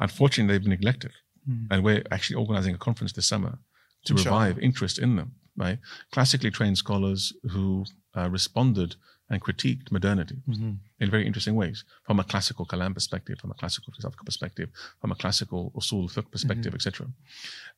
Unfortunately, 0.00 0.52
they've 0.54 0.62
been 0.62 0.70
neglected. 0.70 1.12
Mhm. 1.48 1.66
And 1.70 1.84
we're 1.84 2.02
actually 2.10 2.36
organizing 2.36 2.74
a 2.74 2.78
conference 2.78 3.12
this 3.14 3.26
summer 3.26 3.58
to 4.04 4.12
Inshallah. 4.12 4.38
revive 4.48 4.58
interest 4.62 4.98
in 4.98 5.16
them, 5.16 5.32
right? 5.56 5.78
Classically 6.12 6.50
trained 6.50 6.78
scholars 6.78 7.32
who 7.52 7.84
uh, 8.16 8.28
responded 8.30 8.96
and 9.30 9.42
critiqued 9.42 9.92
modernity 9.92 10.38
Mhm. 10.48 10.78
in 11.00 11.10
very 11.10 11.26
interesting 11.26 11.54
ways 11.54 11.84
from 12.06 12.18
a 12.18 12.24
classical 12.24 12.64
Kalam 12.64 12.94
perspective, 12.94 13.38
from 13.38 13.50
a 13.50 13.54
classical 13.54 13.92
philosophical 13.92 14.24
perspective, 14.24 14.70
from 15.00 15.12
a 15.12 15.14
classical 15.14 15.70
usul 15.76 16.10
fiqh 16.10 16.30
perspective, 16.30 16.74
etc. 16.74 17.06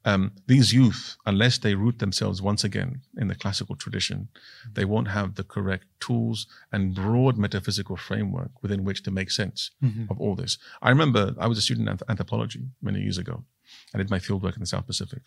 Um, 0.04 0.32
these 0.46 0.72
youth, 0.72 1.16
unless 1.26 1.58
they 1.58 1.74
root 1.74 1.98
themselves 1.98 2.40
once 2.40 2.62
again 2.62 3.02
in 3.16 3.26
the 3.28 3.34
classical 3.34 3.74
tradition, 3.74 4.28
they 4.74 4.84
won't 4.84 5.08
have 5.08 5.34
the 5.34 5.42
correct 5.44 5.86
tools 5.98 6.46
and 6.72 6.94
broad 6.94 7.36
metaphysical 7.36 7.96
framework 7.96 8.52
within 8.62 8.84
which 8.84 9.02
to 9.02 9.10
make 9.10 9.30
sense 9.30 9.70
Mhm. 9.82 10.08
of 10.10 10.20
all 10.20 10.36
this. 10.36 10.56
I 10.80 10.90
remember 10.90 11.34
I 11.38 11.46
was 11.48 11.58
a 11.58 11.62
student 11.62 11.88
in 11.88 11.98
anthropology 12.08 12.70
many 12.80 13.00
years 13.02 13.18
ago. 13.18 13.44
I 13.92 13.98
did 13.98 14.08
my 14.08 14.20
fieldwork 14.20 14.54
in 14.54 14.60
the 14.60 14.66
South 14.66 14.86
Pacific. 14.86 15.22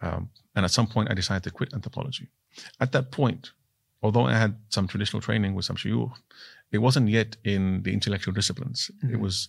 Um, 0.00 0.30
and 0.56 0.64
at 0.64 0.72
some 0.72 0.88
point, 0.88 1.10
I 1.10 1.14
decided 1.14 1.44
to 1.44 1.50
quit 1.52 1.72
anthropology. 1.72 2.28
At 2.80 2.90
that 2.92 3.12
point, 3.12 3.52
although 4.02 4.26
I 4.26 4.34
had 4.34 4.56
some 4.68 4.86
traditional 4.88 5.22
training 5.22 5.54
with 5.54 5.64
some 5.64 5.76
shuyukh, 5.76 6.12
it 6.70 6.78
wasn't 6.78 7.08
yet 7.08 7.36
in 7.44 7.82
the 7.82 7.92
intellectual 7.92 8.34
disciplines. 8.34 8.90
It 9.10 9.20
was, 9.20 9.48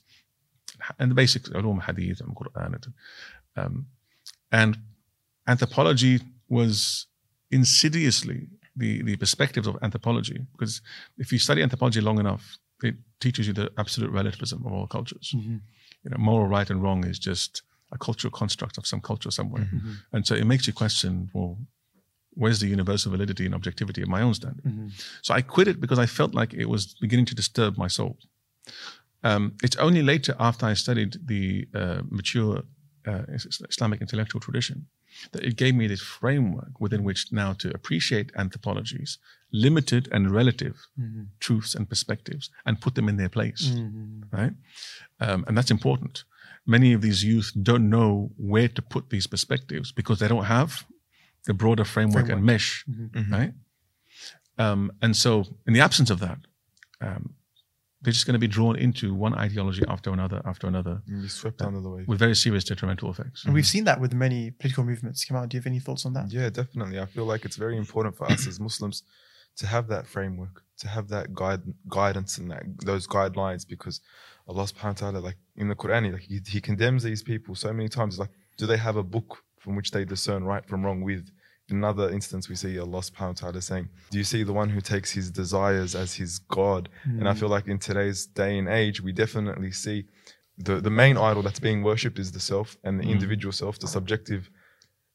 and 1.00 1.12
the 1.12 1.16
basics, 1.16 1.50
ulum 1.50 1.82
hadith 1.82 2.22
and 2.22 2.36
Quran. 2.36 2.74
and, 2.76 2.94
Um, 3.56 3.88
and 4.52 4.78
anthropology 5.48 6.20
was 6.50 7.08
insidiously 7.52 8.48
the, 8.76 9.02
the 9.04 9.16
perspectives 9.18 9.68
of 9.68 9.78
anthropology, 9.82 10.40
because 10.54 10.82
if 11.18 11.32
you 11.32 11.40
study 11.40 11.62
anthropology 11.62 12.02
long 12.02 12.20
enough, 12.20 12.58
it 12.84 12.96
teaches 13.20 13.48
you 13.48 13.54
the 13.54 13.72
absolute 13.78 14.12
relativism 14.12 14.66
of 14.66 14.72
all 14.74 14.88
cultures. 14.88 15.32
Mhm. 15.36 15.62
You 16.04 16.10
know, 16.12 16.18
moral 16.18 16.48
right 16.48 16.70
and 16.70 16.82
wrong 16.84 17.06
is 17.06 17.20
just 17.20 17.62
a 17.92 17.98
cultural 17.98 18.32
construct 18.32 18.78
of 18.78 18.86
some 18.86 19.02
culture 19.02 19.32
somewhere. 19.32 19.66
Mm-hmm. 19.66 19.94
And 20.12 20.28
so 20.28 20.36
it 20.36 20.46
makes 20.46 20.66
you 20.68 20.74
question, 20.74 21.30
well, 21.34 21.58
where's 22.36 22.60
the 22.60 22.68
universal 22.68 23.12
validity 23.12 23.46
and 23.46 23.54
objectivity 23.56 24.02
of 24.02 24.08
my 24.10 24.22
own 24.22 24.34
standard? 24.34 24.64
Mhm. 24.66 24.92
So 25.22 25.34
I 25.34 25.42
quit 25.42 25.68
it 25.68 25.80
because 25.80 26.00
I 26.00 26.06
felt 26.08 26.34
like 26.34 26.54
it 26.54 26.68
was 26.70 26.96
beginning 27.02 27.26
to 27.28 27.36
disturb 27.36 27.78
my 27.78 27.88
soul. 27.90 28.18
Um, 29.24 29.54
it's 29.64 29.78
only 29.78 30.02
later 30.04 30.36
after 30.40 30.66
I 30.66 30.74
studied 30.76 31.18
the 31.28 31.68
uh, 31.74 32.02
mature 32.10 32.64
uh, 33.06 33.24
Islamic 33.70 34.02
intellectual 34.02 34.40
tradition 34.42 34.88
that 35.32 35.44
it 35.44 35.56
gave 35.58 35.76
me 35.76 35.88
this 35.88 36.02
framework 36.02 36.80
within 36.80 37.04
which 37.04 37.32
now 37.32 37.54
to 37.54 37.70
appreciate 37.74 38.32
anthropologies, 38.36 39.18
limited 39.52 40.08
and 40.12 40.32
relative 40.32 40.76
Mm-hmm. 41.00 41.24
truths 41.40 41.76
and 41.76 41.88
perspectives, 41.90 42.50
and 42.66 42.80
put 42.80 42.96
them 42.96 43.08
in 43.10 43.18
their 43.18 43.30
place, 43.30 43.64
Mm-hmm. 43.72 44.22
right? 44.38 44.54
Um, 45.20 45.44
and 45.48 45.58
that's 45.58 45.72
important. 45.72 46.24
Many 46.66 46.94
of 46.94 47.02
these 47.02 47.24
youth 47.24 47.52
don't 47.62 47.90
know 47.90 48.32
where 48.38 48.70
to 48.70 48.82
put 48.82 49.10
these 49.10 49.28
perspectives 49.28 49.92
because 49.92 50.20
they 50.20 50.28
don't 50.30 50.46
have 50.46 50.86
the 51.46 51.54
broader 51.54 51.86
framework, 51.86 52.30
and 52.30 52.44
mesh, 52.44 52.86
Mm-hmm. 52.90 53.34
right? 53.34 53.54
Um, 54.58 54.92
and 55.02 55.16
so, 55.16 55.46
in 55.68 55.74
the 55.74 55.82
absence 55.82 56.10
of 56.10 56.20
that, 56.20 56.38
um, 57.02 57.34
they're 58.02 58.14
just 58.14 58.26
going 58.28 58.34
to 58.34 58.40
be 58.40 58.48
drawn 58.48 58.76
into 58.76 59.14
one 59.14 59.34
ideology 59.34 59.82
after 59.88 60.12
another 60.12 60.42
after 60.46 60.68
another 60.68 61.02
And 61.08 61.22
be 61.24 61.28
swept 61.30 61.62
under 61.62 61.80
the 61.80 61.90
wave. 61.90 62.08
with 62.08 62.20
very 62.20 62.36
serious 62.36 62.64
detrimental 62.66 63.10
effects. 63.10 63.46
And 63.46 63.54
we've 63.54 63.66
seen 63.66 63.86
that 63.86 64.00
with 64.00 64.14
many 64.14 64.52
political 64.52 64.84
movements. 64.84 65.24
Come 65.26 65.38
out. 65.38 65.50
Do 65.50 65.56
you 65.56 65.62
have 65.62 65.68
any 65.68 65.80
thoughts 65.80 66.06
on 66.06 66.14
that? 66.14 66.32
Yeah, 66.32 66.50
definitely. 66.50 67.00
I 67.00 67.06
feel 67.06 67.26
like 67.26 67.46
it's 67.46 67.56
very 67.56 67.78
important 67.78 68.16
for 68.18 68.26
us 68.32 68.46
as 68.46 68.60
Muslims 68.60 69.04
to 69.56 69.68
have 69.68 69.88
that 69.88 70.06
framework, 70.08 70.64
to 70.80 70.88
have 70.88 71.08
that 71.10 71.34
guide, 71.34 71.62
guidance 71.88 72.38
and 72.38 72.52
that 72.52 72.64
those 72.86 73.08
guidelines, 73.08 73.66
because 73.68 74.02
Allah 74.48 74.64
Subhanahu 74.66 75.02
wa 75.02 75.12
Taala, 75.12 75.24
like 75.24 75.38
in 75.56 75.68
the 75.70 75.76
Quran, 75.76 76.12
like 76.12 76.24
he, 76.24 76.42
he 76.46 76.60
condemns 76.60 77.04
these 77.04 77.24
people 77.24 77.56
so 77.56 77.72
many 77.74 77.88
times. 77.90 78.20
Like, 78.20 78.32
do 78.58 78.66
they 78.68 78.78
have 78.78 78.98
a 78.98 79.04
book 79.04 79.43
from 79.64 79.76
which 79.76 79.92
they 79.92 80.06
discern 80.06 80.44
right 80.44 80.66
from 80.66 80.86
wrong 80.86 81.02
with? 81.02 81.30
In 81.70 81.78
another 81.78 82.10
instance, 82.10 82.50
we 82.50 82.56
see 82.56 82.78
Allah 82.78 83.00
Subhanahu 83.00 83.42
wa 83.42 83.52
Taala 83.52 83.64
saying, 83.64 83.88
"Do 84.12 84.18
you 84.18 84.26
see 84.26 84.44
the 84.44 84.52
one 84.62 84.70
who 84.70 84.82
takes 84.82 85.12
his 85.12 85.32
desires 85.32 85.96
as 85.96 86.16
his 86.16 86.40
God?" 86.40 86.90
And 87.06 87.28
I 87.28 87.32
hmm. 87.32 87.40
feel 87.40 87.50
like 87.50 87.68
in 87.68 87.80
today's 87.80 88.26
day 88.26 88.58
and 88.58 88.68
age, 88.68 89.02
we 89.02 89.14
definitely 89.14 89.72
see 89.72 90.06
the 90.58 90.82
the 90.82 90.90
main 90.90 91.18
idol 91.18 91.42
that's 91.42 91.62
being 91.62 91.82
worshipped 91.82 92.20
is 92.20 92.32
the 92.34 92.40
self 92.40 92.78
and 92.84 93.00
the 93.00 93.06
hmm. 93.06 93.12
individual 93.12 93.54
self, 93.54 93.80
the 93.80 93.88
subjective 93.88 94.50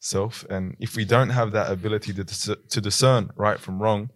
self. 0.01 0.45
And 0.49 0.77
if 0.81 0.97
we 0.97 1.05
don't 1.05 1.31
have 1.31 1.53
that 1.53 1.71
ability 1.71 2.15
to 2.15 2.25
dis- 2.25 2.57
to 2.75 2.81
discern 2.81 3.31
right 3.37 3.61
from 3.61 3.83
wrong, 3.83 4.11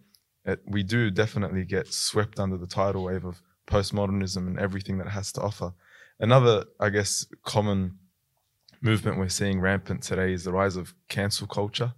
it, 0.45 0.59
we 0.65 0.81
do 0.83 1.11
definitely 1.11 1.65
get 1.65 1.93
swept 1.93 2.39
under 2.39 2.57
the 2.57 2.67
tidal 2.67 3.03
wave 3.03 3.25
of 3.25 3.41
postmodernism 3.67 4.47
and 4.47 4.59
everything 4.59 4.97
that 4.97 5.07
it 5.07 5.11
has 5.11 5.31
to 5.33 5.41
offer. 5.41 5.73
Another, 6.19 6.65
I 6.79 6.89
guess, 6.89 7.25
common 7.43 7.99
movement 8.83 9.17
we're 9.17 9.29
seeing 9.29 9.61
rampant 9.61 10.03
today 10.03 10.33
is 10.33 10.43
the 10.43 10.51
rise 10.51 10.75
of 10.75 10.93
cancel 11.07 11.47
culture. 11.47 11.93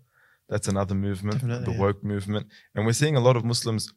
That's 0.48 0.68
another 0.68 0.94
movement, 0.94 1.40
Definitely, 1.40 1.66
the 1.66 1.72
yeah. 1.72 1.80
woke 1.80 2.04
movement. 2.04 2.48
And 2.76 2.86
we're 2.86 2.94
seeing 2.94 3.16
a 3.16 3.20
lot 3.20 3.36
of 3.36 3.44
Muslims, 3.44 3.92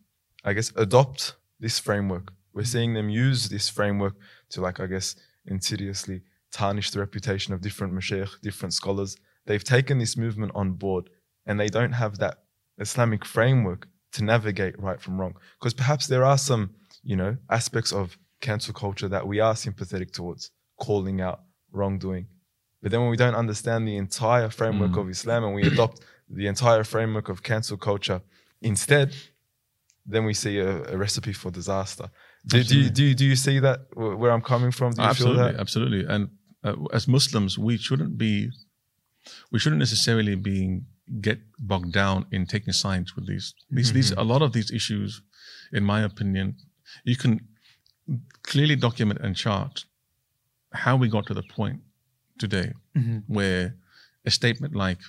I 0.44 0.54
guess, 0.54 0.72
adopt 0.76 1.36
this 1.60 1.78
framework. 1.78 2.32
We're 2.54 2.62
mm. 2.62 2.66
seeing 2.66 2.94
them 2.94 3.10
use 3.10 3.50
this 3.50 3.68
framework 3.68 4.14
to, 4.50 4.62
like, 4.62 4.80
I 4.80 4.86
guess, 4.86 5.14
insidiously 5.46 6.22
tarnish 6.50 6.90
the 6.90 7.00
reputation 7.00 7.52
of 7.52 7.60
different 7.60 7.92
mashaykh, 7.92 8.40
different 8.40 8.72
scholars. 8.72 9.16
They've 9.44 9.62
taken 9.62 9.98
this 9.98 10.16
movement 10.16 10.52
on 10.54 10.72
board 10.72 11.10
and 11.46 11.60
they 11.60 11.68
don't 11.68 11.92
have 11.92 12.18
that 12.18 12.38
Islamic 12.78 13.24
framework 13.24 13.86
to 14.12 14.24
navigate 14.24 14.80
right 14.80 15.00
from 15.00 15.20
wrong. 15.20 15.34
Because 15.58 15.74
perhaps 15.74 16.06
there 16.06 16.24
are 16.24 16.38
some, 16.38 16.70
you 17.02 17.16
know, 17.16 17.36
aspects 17.50 17.92
of 17.92 18.16
cancel 18.40 18.72
culture 18.72 19.08
that 19.08 19.26
we 19.26 19.40
are 19.40 19.54
sympathetic 19.56 20.12
towards, 20.12 20.50
calling 20.80 21.20
out 21.20 21.42
wrongdoing. 21.72 22.26
But 22.82 22.90
then 22.90 23.00
when 23.00 23.10
we 23.10 23.16
don't 23.16 23.34
understand 23.34 23.86
the 23.88 23.96
entire 23.96 24.50
framework 24.50 24.92
Mm. 24.92 25.00
of 25.00 25.10
Islam 25.10 25.44
and 25.44 25.54
we 25.54 25.62
adopt 25.62 26.00
the 26.30 26.46
entire 26.46 26.84
framework 26.84 27.28
of 27.28 27.42
cancel 27.42 27.76
culture 27.76 28.20
instead, 28.60 29.14
then 30.06 30.24
we 30.24 30.34
see 30.34 30.58
a, 30.58 30.70
a 30.94 30.96
recipe 30.96 31.32
for 31.32 31.50
disaster. 31.50 32.06
Do, 32.46 32.62
do, 32.62 32.78
you, 32.78 32.90
do, 32.90 33.04
you, 33.04 33.14
do 33.14 33.24
you 33.24 33.36
see 33.36 33.58
that 33.58 33.80
where 33.94 34.30
I'm 34.30 34.42
coming 34.42 34.70
from? 34.70 34.92
Do 34.92 35.02
you 35.02 35.08
absolutely, 35.08 35.38
feel 35.44 35.52
that? 35.52 35.60
absolutely. 35.60 36.04
And 36.14 36.30
uh, 36.64 36.74
as 36.92 37.06
Muslims, 37.08 37.58
we 37.58 37.76
shouldn't 37.76 38.16
be, 38.16 38.50
we 39.52 39.58
shouldn't 39.58 39.80
necessarily 39.80 40.34
be 40.36 40.80
get 41.20 41.38
bogged 41.58 41.92
down 41.92 42.26
in 42.30 42.46
taking 42.46 42.72
sides 42.72 43.14
with 43.16 43.26
these. 43.26 43.54
These, 43.70 43.92
these, 43.92 44.10
Mm-hmm. 44.10 44.20
a 44.20 44.24
lot 44.24 44.42
of 44.42 44.52
these 44.52 44.70
issues, 44.70 45.20
in 45.72 45.82
my 45.84 46.00
opinion, 46.02 46.56
you 47.04 47.16
can 47.16 47.40
clearly 48.42 48.76
document 48.76 49.20
and 49.22 49.34
chart 49.36 49.84
how 50.72 50.96
we 50.96 51.08
got 51.08 51.26
to 51.26 51.34
the 51.34 51.42
point 51.42 51.80
today 52.38 52.72
Mhm. 52.94 53.22
where 53.26 53.74
a 54.24 54.30
statement 54.30 54.74
like 54.74 55.00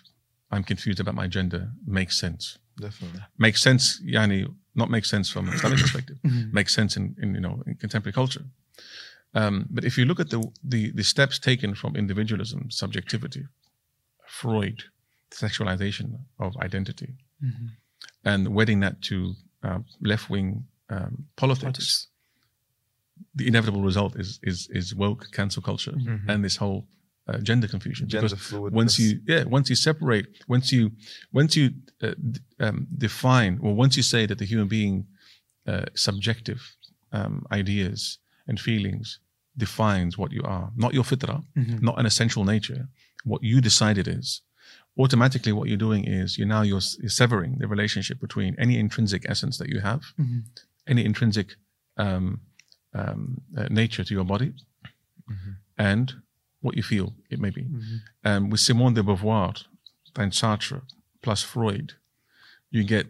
"I'm 0.51 0.63
confused 0.63 0.99
about 0.99 1.15
my 1.15 1.27
gender" 1.27 1.71
makes 1.85 2.17
sense. 2.19 2.57
Definitely. 2.81 3.21
Makes 3.37 3.61
sense, 3.61 4.01
yani, 4.05 4.47
not 4.73 4.89
makes 4.89 5.09
sense 5.09 5.29
from 5.33 5.47
an 5.47 5.53
Islamic 5.55 5.79
perspective 5.79 6.17
Mhm. 6.23 6.53
makes 6.53 6.73
sense 6.73 6.99
in, 6.99 7.15
in 7.21 7.33
you 7.35 7.41
know 7.41 7.61
in 7.67 7.75
contemporary 7.75 8.13
culture. 8.13 8.45
Um, 9.35 9.67
but 9.69 9.83
if 9.83 9.97
you 9.97 10.05
look 10.05 10.19
at 10.19 10.29
the, 10.29 10.39
the 10.63 10.91
the 10.91 11.03
steps 11.03 11.39
taken 11.39 11.75
from 11.75 11.95
individualism, 11.95 12.71
subjectivity, 12.71 13.45
Freud, 14.27 14.83
sexualization 15.31 16.19
of 16.37 16.55
identity, 16.57 17.15
Mhm. 17.41 17.69
and 18.23 18.47
wedding 18.47 18.79
that 18.81 19.01
to 19.09 19.35
uh, 19.63 19.79
left 20.01 20.29
wing 20.29 20.65
um, 20.89 21.27
politics, 21.35 21.63
Politics. 21.63 22.07
the 23.35 23.47
inevitable 23.47 23.81
result 23.83 24.15
is 24.15 24.39
is 24.43 24.67
is 24.69 24.95
woke 24.95 25.27
cancel 25.31 25.61
culture 25.61 25.91
Mhm. 25.97 26.27
and 26.29 26.43
this 26.43 26.57
whole 26.57 26.87
uh, 27.29 27.37
gender 27.49 27.67
confusion. 27.75 28.03
Gender 28.15 28.35
fluid. 28.35 28.73
once 28.81 28.93
you 29.01 29.09
yeah 29.31 29.43
once 29.57 29.67
you 29.71 29.77
separate 29.89 30.25
once 30.55 30.67
you 30.75 30.83
once 31.39 31.51
you 31.59 31.65
uh, 32.05 32.15
um, 32.65 32.77
define 33.05 33.53
or 33.63 33.71
once 33.83 33.93
you 33.99 34.03
say 34.13 34.21
that 34.29 34.37
the 34.41 34.45
human 34.53 34.67
being 34.67 34.95
uh, 35.71 35.85
subjective 36.07 36.61
um, 37.17 37.33
ideas 37.61 37.99
and 38.47 38.57
feelings 38.59 39.07
defines 39.65 40.11
what 40.21 40.31
you 40.37 40.43
are 40.55 40.67
not 40.83 40.91
your 40.97 41.03
fitra 41.11 41.35
Mhm. 41.55 41.77
not 41.87 41.95
an 42.01 42.05
essential 42.11 42.43
nature 42.55 42.81
what 43.31 43.41
you 43.51 43.57
decide 43.69 43.97
it 44.03 44.07
is 44.19 44.27
automatically 45.03 45.51
what 45.57 45.67
you're 45.69 45.85
doing 45.87 46.03
is 46.19 46.37
you're 46.37 46.53
now 46.57 46.63
you're, 46.69 46.85
you're 47.01 47.17
severing 47.23 47.51
the 47.61 47.67
relationship 47.75 48.17
between 48.19 48.51
any 48.65 48.75
intrinsic 48.85 49.21
essence 49.33 49.55
that 49.59 49.69
you 49.73 49.79
have 49.89 50.01
Mhm. 50.17 50.39
any 50.87 51.03
intrinsic 51.09 51.47
um, 52.05 52.25
um, 53.01 53.21
uh, 53.57 53.67
nature 53.81 54.03
to 54.07 54.13
your 54.17 54.25
body 54.33 54.51
Mhm. 55.33 55.51
and 55.77 56.07
what 56.61 56.75
you 56.75 56.83
feel 56.83 57.13
it 57.29 57.39
may 57.39 57.49
be 57.49 57.63
Mhm. 57.63 57.99
um, 58.25 58.49
with 58.49 58.59
Simone 58.59 58.93
de 58.93 59.01
Beauvoir 59.03 59.53
and 60.15 60.31
Sartre 60.33 60.81
plus 61.21 61.41
Freud, 61.43 61.93
you 62.71 62.83
get 62.83 63.07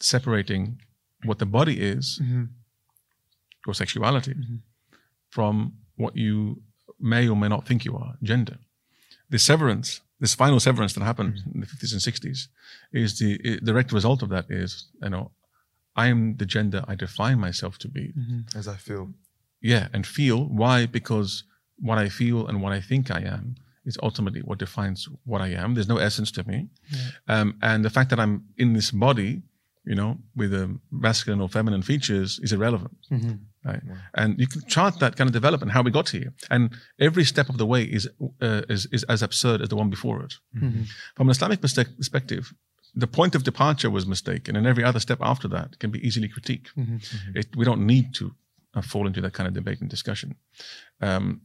separating 0.00 0.80
what 1.24 1.38
the 1.38 1.46
body 1.46 1.78
is, 1.80 2.18
Mhm. 2.22 2.48
your 3.66 3.74
sexuality, 3.74 4.34
Mhm. 4.34 4.60
from 5.30 5.72
what 5.96 6.16
you 6.16 6.62
may 6.98 7.28
or 7.28 7.36
may 7.36 7.48
not 7.48 7.66
think 7.66 7.84
you 7.84 7.96
are, 7.96 8.16
gender. 8.22 8.58
The 9.30 9.38
severance, 9.38 10.00
this 10.20 10.34
final 10.34 10.60
severance 10.60 10.92
that 10.94 11.02
happened 11.04 11.42
in 11.54 11.60
the 11.60 11.66
50s 11.66 11.92
and 11.92 12.02
60s, 12.02 12.48
is 12.92 13.18
the 13.18 13.40
i- 13.44 13.60
direct 13.64 13.92
result 13.92 14.22
of 14.22 14.28
that 14.30 14.50
is, 14.50 14.86
you 15.02 15.10
know, 15.10 15.30
I 15.94 16.06
am 16.08 16.36
the 16.36 16.46
gender 16.46 16.84
I 16.88 16.94
define 16.94 17.38
myself 17.38 17.78
to 17.78 17.88
be. 17.88 18.12
Mhm. 18.16 18.54
as 18.56 18.66
I 18.66 18.76
feel. 18.76 19.14
Yeah, 19.60 19.88
and 19.92 20.06
feel. 20.06 20.48
Why? 20.48 20.86
Because 20.86 21.44
what 21.88 21.98
I 22.06 22.08
feel 22.08 22.46
and 22.48 22.56
what 22.62 22.72
I 22.78 22.80
think 22.80 23.10
I 23.10 23.20
am 23.36 23.44
is 23.84 23.98
ultimately 24.02 24.40
what 24.48 24.58
defines 24.58 25.08
what 25.24 25.40
I 25.48 25.48
am. 25.62 25.74
There's 25.74 25.88
no 25.94 25.98
essence 26.08 26.30
to 26.32 26.42
me. 26.50 26.58
Yeah. 26.92 26.98
Um, 27.40 27.48
and 27.62 27.84
the 27.84 27.90
fact 27.90 28.08
that 28.10 28.20
I'm 28.20 28.34
in 28.56 28.72
this 28.78 28.90
body, 28.92 29.42
you 29.84 29.96
know, 30.00 30.10
with 30.36 30.52
um, 30.54 30.80
masculine 30.90 31.40
or 31.40 31.48
feminine 31.48 31.82
features 31.82 32.38
is 32.44 32.52
irrelevant. 32.52 32.96
Mhm. 33.10 33.38
Right. 33.64 33.82
Wow. 33.88 33.96
And 34.20 34.38
you 34.40 34.46
can 34.52 34.62
chart 34.74 34.94
that 35.00 35.16
kind 35.16 35.28
of 35.28 35.32
development, 35.40 35.72
how 35.72 35.82
we 35.82 35.90
got 35.90 36.08
here. 36.10 36.32
And 36.50 36.62
every 36.98 37.24
step 37.24 37.48
of 37.48 37.56
the 37.58 37.66
way 37.66 37.82
is, 37.98 38.08
uh, 38.40 38.62
is, 38.68 38.86
is 38.92 39.02
as 39.04 39.22
absurd 39.22 39.60
as 39.62 39.68
the 39.68 39.76
one 39.76 39.90
before 39.90 40.18
it. 40.26 40.34
Mhm. 40.56 40.86
From 41.16 41.26
an 41.28 41.32
Islamic 41.32 41.60
perspective, 41.60 42.52
the 42.94 43.06
point 43.18 43.34
of 43.34 43.42
departure 43.42 43.90
was 43.90 44.04
mistaken, 44.06 44.54
and 44.56 44.66
every 44.66 44.84
other 44.84 45.00
step 45.00 45.18
after 45.22 45.48
that 45.48 45.78
can 45.80 45.90
be 45.90 46.06
easily 46.06 46.28
critiqued. 46.28 46.68
Mhm. 46.76 47.00
It, 47.34 47.56
we 47.56 47.64
don't 47.64 47.86
need 47.86 48.14
to 48.14 48.34
fall 48.80 49.06
into 49.06 49.20
that 49.20 49.32
kind 49.34 49.46
of 49.48 49.54
debate 49.54 49.80
and 49.80 49.90
discussion. 49.90 50.34
Um, 51.00 51.40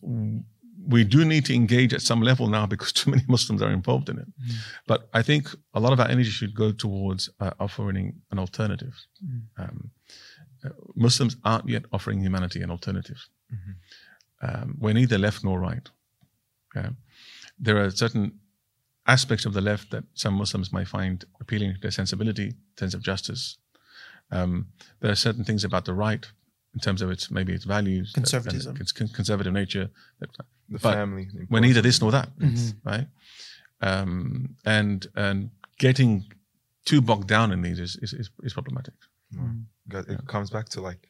we 0.87 1.03
do 1.03 1.25
need 1.25 1.43
to 1.45 1.53
engage 1.53 1.93
at 1.93 2.01
some 2.01 2.21
level 2.21 2.47
now 2.47 2.65
because 2.65 2.93
too 2.99 3.11
many 3.11 3.23
Muslims 3.27 3.61
are 3.61 3.71
involved 3.71 4.09
in 4.09 4.19
it. 4.19 4.27
Mhm. 4.39 4.55
But 4.87 5.09
I 5.13 5.21
think 5.23 5.49
a 5.73 5.79
lot 5.79 5.91
of 5.91 5.99
our 5.99 6.07
energy 6.07 6.29
should 6.29 6.53
go 6.53 6.71
towards 6.71 7.29
uh, 7.39 7.51
offering 7.59 8.21
an 8.31 8.39
alternative. 8.39 8.95
Mhm. 9.25 9.41
Um, 9.57 9.91
uh, 10.63 10.69
Muslims 10.95 11.35
aren't 11.43 11.67
yet 11.67 11.85
offering 11.91 12.21
humanity 12.21 12.61
an 12.61 12.71
alternative. 12.71 13.27
Mhm. 13.53 13.75
Um, 14.41 14.75
we're 14.79 14.93
neither 14.93 15.17
left 15.17 15.43
nor 15.43 15.59
right. 15.59 15.89
Okay? 16.75 16.89
There 17.59 17.83
are 17.83 17.89
certain 17.91 18.39
aspects 19.07 19.45
of 19.45 19.53
the 19.53 19.61
left 19.61 19.89
that 19.91 20.03
some 20.13 20.35
Muslims 20.35 20.71
might 20.71 20.87
find 20.87 21.25
appealing 21.41 21.73
to 21.73 21.79
their 21.79 21.91
sensibility, 21.91 22.53
sense 22.77 22.93
of 22.93 23.01
justice. 23.01 23.57
Um, 24.31 24.67
there 24.99 25.11
are 25.11 25.15
certain 25.15 25.43
things 25.43 25.63
about 25.63 25.85
the 25.85 25.93
right, 25.93 26.25
in 26.73 26.79
terms 26.79 27.01
of 27.01 27.09
its 27.09 27.31
maybe 27.31 27.53
its 27.53 27.65
values, 27.65 28.13
uh, 28.13 28.19
conservatism, 28.21 28.73
that, 28.73 28.81
its 28.81 28.91
conservative 28.91 29.53
nature, 29.53 29.89
that, 30.19 30.29
the 30.69 30.79
but 30.79 30.93
family. 30.93 31.27
We're 31.49 31.61
neither 31.61 31.81
this 31.81 32.01
nor 32.01 32.11
that, 32.11 32.29
mm-hmm. 32.37 32.89
right? 32.89 33.07
Um, 33.81 34.55
and 34.65 35.07
and 35.15 35.51
getting 35.79 36.25
too 36.85 37.01
bogged 37.01 37.27
down 37.27 37.51
in 37.51 37.61
these 37.61 37.79
is 37.79 37.95
is, 38.01 38.13
is, 38.13 38.29
is 38.43 38.53
problematic. 38.53 38.93
Mm. 39.35 39.65
It 39.91 40.05
yeah. 40.09 40.17
comes 40.27 40.49
back 40.49 40.69
to 40.69 40.81
like, 40.81 41.07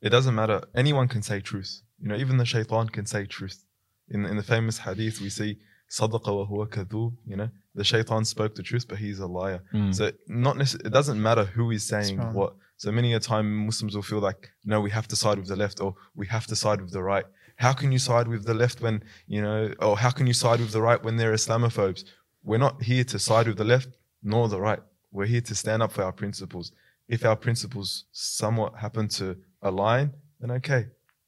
it 0.00 0.10
doesn't 0.10 0.34
matter. 0.34 0.62
Anyone 0.74 1.08
can 1.08 1.22
say 1.22 1.40
truth. 1.40 1.82
You 2.00 2.08
know, 2.08 2.16
even 2.16 2.36
the 2.36 2.44
shaitan 2.44 2.88
can 2.88 3.06
say 3.06 3.26
truth. 3.26 3.64
In 4.08 4.24
in 4.24 4.36
the 4.36 4.42
famous 4.42 4.78
hadith, 4.78 5.20
we 5.20 5.30
see 5.30 5.58
sadaqa 5.90 6.30
wa 6.36 6.46
huwa 6.46 6.68
kadhub. 6.68 7.16
You 7.26 7.36
know, 7.36 7.50
the 7.74 7.84
shaitan 7.84 8.24
spoke 8.24 8.54
the 8.54 8.62
truth, 8.62 8.86
but 8.88 8.98
he's 8.98 9.18
a 9.18 9.26
liar. 9.26 9.62
Mm. 9.72 9.94
So 9.94 10.12
not 10.26 10.60
it 10.60 10.92
doesn't 10.92 11.20
matter 11.20 11.44
who 11.44 11.70
is 11.70 11.84
saying 11.86 12.18
what 12.32 12.54
so 12.78 12.92
many 12.92 13.14
a 13.14 13.20
time 13.20 13.66
Muslims 13.66 13.94
will 13.94 14.02
feel 14.02 14.18
like, 14.18 14.50
no, 14.64 14.80
we 14.80 14.90
have 14.90 15.08
to 15.08 15.16
side 15.16 15.38
with 15.38 15.48
the 15.48 15.56
left 15.56 15.80
or 15.80 15.94
we 16.14 16.26
have 16.26 16.46
to 16.48 16.56
side 16.56 16.80
with 16.80 16.92
the 16.92 17.02
right. 17.02 17.24
How 17.56 17.72
can 17.72 17.90
you 17.90 17.98
side 17.98 18.28
with 18.28 18.44
the 18.44 18.54
left 18.54 18.82
when, 18.82 19.02
you 19.26 19.40
know, 19.40 19.72
or 19.80 19.96
how 19.96 20.10
can 20.10 20.26
you 20.26 20.34
side 20.34 20.60
with 20.60 20.72
the 20.72 20.82
right 20.82 21.02
when 21.02 21.16
they're 21.16 21.32
Islamophobes? 21.32 22.04
We're 22.44 22.58
not 22.58 22.82
here 22.82 23.04
to 23.04 23.18
side 23.18 23.48
with 23.48 23.56
the 23.56 23.64
left 23.64 23.88
nor 24.22 24.48
the 24.48 24.60
right. 24.60 24.80
We're 25.10 25.26
here 25.26 25.40
to 25.40 25.54
stand 25.54 25.82
up 25.82 25.92
for 25.92 26.02
our 26.02 26.12
principles. 26.12 26.72
If 27.08 27.24
our 27.24 27.36
principles 27.36 28.04
somewhat 28.12 28.76
happen 28.76 29.08
to 29.08 29.36
align, 29.62 30.12
then 30.40 30.50
okay. 30.50 30.86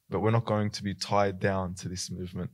But 0.09 0.19
we're 0.19 0.31
not 0.31 0.45
going 0.45 0.69
to 0.71 0.83
be 0.83 0.93
tied 0.93 1.39
down 1.39 1.73
to 1.75 1.89
this 1.89 2.11
movement. 2.11 2.51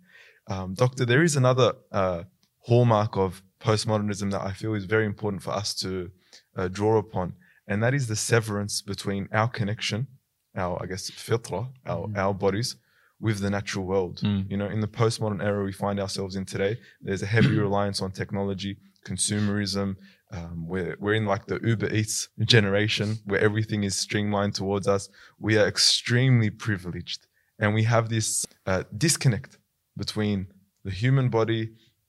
Um, 0.47 0.73
Doctor, 0.73 1.05
there 1.05 1.23
is 1.23 1.35
another 1.35 1.73
uh, 1.91 2.23
hallmark 2.59 3.17
of 3.17 3.41
postmodernism 3.59 4.31
that 4.31 4.41
I 4.41 4.51
feel 4.53 4.73
is 4.75 4.85
very 4.85 5.05
important 5.05 5.41
for 5.41 5.51
us 5.51 5.73
to 5.75 6.11
uh, 6.55 6.67
draw 6.67 6.97
upon, 6.97 7.33
and 7.67 7.81
that 7.83 7.93
is 7.93 8.07
the 8.07 8.15
severance 8.15 8.81
between 8.81 9.27
our 9.31 9.47
connection, 9.49 10.07
our 10.55 10.81
I 10.81 10.85
guess 10.87 11.09
fitra, 11.11 11.61
our 11.85 12.07
Mhm. 12.07 12.17
our 12.17 12.33
bodies, 12.33 12.75
with 13.19 13.39
the 13.39 13.49
natural 13.49 13.85
world. 13.85 14.19
Mm. 14.21 14.49
You 14.51 14.57
know, 14.57 14.67
in 14.75 14.81
the 14.81 14.87
postmodern 14.87 15.41
era 15.41 15.63
we 15.63 15.71
find 15.71 15.99
ourselves 15.99 16.35
in 16.35 16.45
today, 16.45 16.77
there's 17.01 17.23
a 17.23 17.25
heavy 17.25 17.57
reliance 17.67 18.01
on 18.01 18.11
technology, 18.11 18.77
consumerism. 19.05 19.95
Um, 20.31 20.67
we're 20.67 20.95
we're 20.99 21.13
in 21.13 21.25
like 21.25 21.45
the 21.45 21.59
Uber 21.63 21.93
Eats 21.93 22.29
generation 22.43 23.17
where 23.25 23.39
everything 23.39 23.83
is 23.83 23.95
streamlined 23.95 24.53
towards 24.55 24.87
us. 24.87 25.07
We 25.39 25.57
are 25.57 25.67
extremely 25.67 26.49
privileged, 26.49 27.27
and 27.59 27.73
we 27.73 27.83
have 27.83 28.09
this 28.09 28.45
uh, 28.65 28.83
disconnect 28.97 29.57
between 29.97 30.47
the 30.83 30.91
human 30.91 31.29
body 31.29 31.63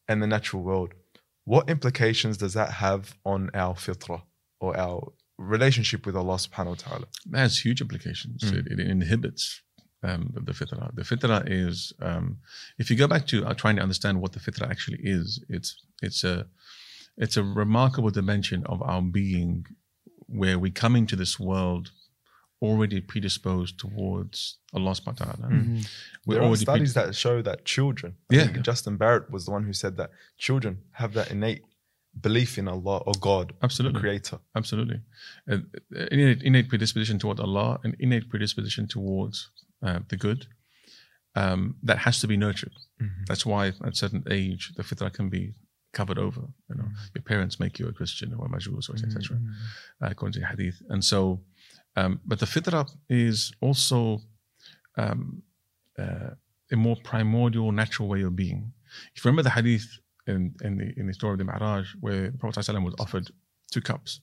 and 0.08 0.22
the 0.22 0.26
natural 0.26 0.62
world. 0.62 0.92
What 1.44 1.70
implications 1.70 2.36
does 2.36 2.54
that 2.54 2.70
have 2.72 3.16
on 3.24 3.50
our 3.54 3.74
fitra 3.74 4.22
or 4.60 4.76
our 4.76 5.12
relationship 5.38 6.06
with 6.06 6.16
Allah 6.16 6.36
subhanahu 6.36 6.66
wa 6.68 6.74
ta'ala? 6.74 7.06
That 7.30 7.38
has 7.38 7.58
huge 7.58 7.80
implications. 7.80 8.42
Mm. 8.42 8.58
It, 8.58 8.80
it 8.80 8.80
inhibits 8.80 9.62
um, 10.02 10.30
the, 10.34 10.40
the 10.40 10.52
fitrah. 10.52 10.94
The 10.94 11.02
fitrah 11.02 11.42
is, 11.46 11.92
um, 12.00 12.38
if 12.78 12.90
you 12.90 12.96
go 12.96 13.06
back 13.08 13.26
to 13.28 13.44
uh, 13.46 13.54
trying 13.54 13.76
to 13.76 13.82
understand 13.82 14.20
what 14.20 14.32
the 14.32 14.40
fitrah 14.40 14.70
actually 14.70 14.98
is, 15.02 15.42
it's 15.48 15.76
it's 16.02 16.24
a 16.24 16.46
it's 17.16 17.36
a 17.36 17.42
remarkable 17.42 18.10
dimension 18.10 18.62
of 18.66 18.82
our 18.82 19.02
being, 19.02 19.66
where 20.26 20.58
we 20.58 20.70
come 20.70 20.94
into 20.96 21.16
this 21.16 21.38
world 21.40 21.90
already 22.62 23.00
predisposed 23.00 23.78
towards 23.78 24.58
Allah 24.72 24.92
subhanahu 24.92 25.20
wa 25.20 25.26
ta'ala. 25.26 25.48
Mhm. 25.52 25.88
We're 26.24 26.34
there 26.34 26.42
are 26.42 26.46
already 26.46 26.62
studies 26.62 26.92
pre- 26.94 27.02
that 27.02 27.14
show 27.14 27.42
that 27.42 27.64
children, 27.64 28.16
I 28.30 28.36
Yeah. 28.36 28.44
think 28.44 28.64
Justin 28.64 28.96
Barrett 28.96 29.30
was 29.30 29.44
the 29.44 29.50
one 29.50 29.64
who 29.64 29.72
said 29.74 29.96
that 29.98 30.10
children 30.38 30.78
have 30.92 31.12
that 31.14 31.30
innate 31.30 31.62
belief 32.20 32.58
in 32.58 32.68
Allah 32.68 32.98
or 33.06 33.12
God, 33.20 33.50
the 33.50 33.64
absolutely 33.64 34.00
creator. 34.00 34.38
Absolutely. 34.56 35.00
Uh, 35.50 35.58
innate, 36.10 36.42
innate 36.42 36.68
predisposition 36.68 37.18
toward 37.18 37.40
Allah, 37.40 37.78
an 37.84 37.96
innate 37.98 38.28
predisposition 38.28 38.86
towards 38.86 39.50
uh, 39.82 40.00
the 40.08 40.16
good 40.16 40.46
um, 41.34 41.76
that 41.82 41.98
has 41.98 42.20
to 42.20 42.26
be 42.26 42.36
nurtured. 42.36 42.72
That's 43.26 43.44
why 43.44 43.68
at 43.68 43.92
a 43.92 43.94
certain 43.94 44.24
age, 44.30 44.72
the 44.76 44.82
fitrah 44.82 45.12
can 45.12 45.28
be 45.28 45.52
covered 45.92 46.18
over. 46.18 46.42
You 46.68 46.76
know, 46.76 46.88
your 47.14 47.22
parents 47.22 47.60
make 47.60 47.78
you 47.78 47.88
a 47.88 47.92
Christian 47.92 48.34
or 48.34 48.46
a 48.46 48.48
Majus 48.48 48.88
or 48.88 48.94
etc. 48.94 49.38
Uh, 50.02 50.08
according 50.10 50.34
to 50.34 50.40
the 50.40 50.46
hadith. 50.46 50.80
And 50.88 51.04
so, 51.04 51.40
um, 51.96 52.20
but 52.24 52.38
the 52.38 52.46
fitrah 52.46 52.90
is 53.08 53.52
also 53.60 54.20
um, 54.96 55.42
uh, 55.98 56.30
a 56.72 56.76
more 56.76 56.96
primordial, 57.04 57.72
natural 57.72 58.08
way 58.08 58.22
of 58.22 58.34
being. 58.34 58.72
If 59.14 59.24
you 59.24 59.28
remember 59.28 59.42
the 59.42 59.50
hadith 59.50 59.98
in, 60.26 60.54
in 60.62 60.76
the 60.78 60.92
in 60.98 61.06
the 61.06 61.14
story 61.14 61.32
of 61.34 61.38
the 61.38 61.44
Mi'raj, 61.44 61.86
where 62.00 62.30
the 62.30 62.38
Prophet 62.38 62.60
ﷺ 62.60 62.84
was 62.84 62.94
offered 62.98 63.30
two 63.70 63.80
cups, 63.80 64.20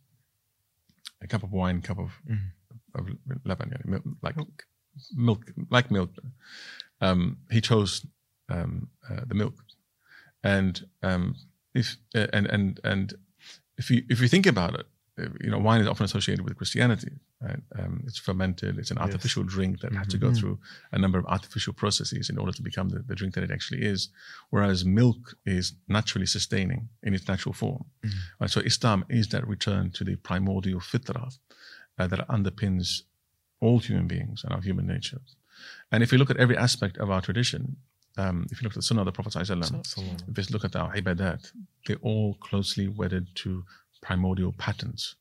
a 1.21 1.27
cup 1.27 1.43
of 1.43 1.51
wine, 1.51 1.81
cup 1.81 1.99
of, 1.99 2.11
Mhm. 2.29 2.51
of 2.95 3.07
laban, 3.45 3.69
yani 3.69 3.85
milk, 3.85 4.03
like 4.21 4.35
milk. 5.15 5.51
like 5.71 5.89
milk. 5.91 6.11
Um, 7.01 7.37
he 7.51 7.59
chose 7.61 8.05
um, 8.49 8.89
uh, 9.09 9.21
the 9.27 9.35
milk, 9.35 9.55
and 10.43 10.85
um, 11.01 11.35
if 11.73 11.97
uh, 12.15 12.27
and 12.33 12.45
and 12.47 12.79
and 12.83 13.13
if 13.77 13.89
you 13.89 14.03
if 14.09 14.21
you 14.21 14.27
think 14.27 14.45
about 14.45 14.79
it, 14.79 14.85
you 15.17 15.51
know, 15.51 15.59
wine 15.59 15.79
is 15.81 15.87
often 15.87 16.05
associated 16.05 16.43
with 16.43 16.57
Christianity. 16.57 17.11
Right? 17.39 17.61
Um, 17.77 18.01
it's 18.07 18.17
fermented. 18.17 18.77
It's 18.79 18.89
an 18.89 18.97
Yes. 18.97 19.05
artificial 19.07 19.43
drink 19.43 19.81
that 19.81 19.91
had 19.93 20.09
to 20.09 20.17
go 20.17 20.29
Mhm. 20.31 20.37
through 20.37 20.59
a 20.91 20.97
number 20.97 21.19
of 21.19 21.25
artificial 21.25 21.73
processes 21.73 22.29
in 22.29 22.37
order 22.37 22.51
to 22.53 22.61
become 22.63 22.89
the, 22.89 22.99
the 23.09 23.15
drink 23.15 23.33
that 23.35 23.43
it 23.43 23.51
actually 23.51 23.81
is. 23.83 24.09
Whereas 24.49 24.83
milk 24.85 25.35
is 25.45 25.73
naturally 25.87 26.25
sustaining 26.25 26.89
in 27.03 27.13
its 27.13 27.27
natural 27.27 27.53
form. 27.53 27.85
Mhm. 28.01 28.11
Right? 28.39 28.49
So 28.49 28.61
Islam 28.61 29.05
is 29.09 29.27
that 29.29 29.47
return 29.47 29.91
to 29.91 30.03
the 30.03 30.15
primordial 30.15 30.79
fitrah 30.79 31.37
uh, 31.99 32.07
that 32.07 32.27
underpins 32.27 33.03
all 33.59 33.79
human 33.79 34.07
beings 34.07 34.43
and 34.43 34.51
our 34.53 34.61
human 34.61 34.87
nature. 34.87 35.21
And 35.91 36.01
if 36.01 36.11
you 36.11 36.17
look 36.17 36.31
at 36.31 36.37
every 36.37 36.57
aspect 36.57 36.97
of 36.97 37.09
our 37.11 37.21
tradition, 37.21 37.77
um, 38.17 38.47
if 38.51 38.61
you 38.61 38.65
look 38.65 38.73
at 38.73 38.77
the 38.77 38.81
Sunnah 38.89 39.01
of 39.01 39.05
the 39.05 39.11
Prophet, 39.11 39.35
if 39.35 40.37
you 40.37 40.53
look 40.53 40.65
at 40.65 40.75
our 40.75 40.91
ibadat, 40.95 41.51
they're 41.85 41.97
all 41.97 42.35
closely 42.35 42.87
wedded 42.87 43.27
to 43.35 43.65
primordial 44.07 44.53
patterns 44.65 45.15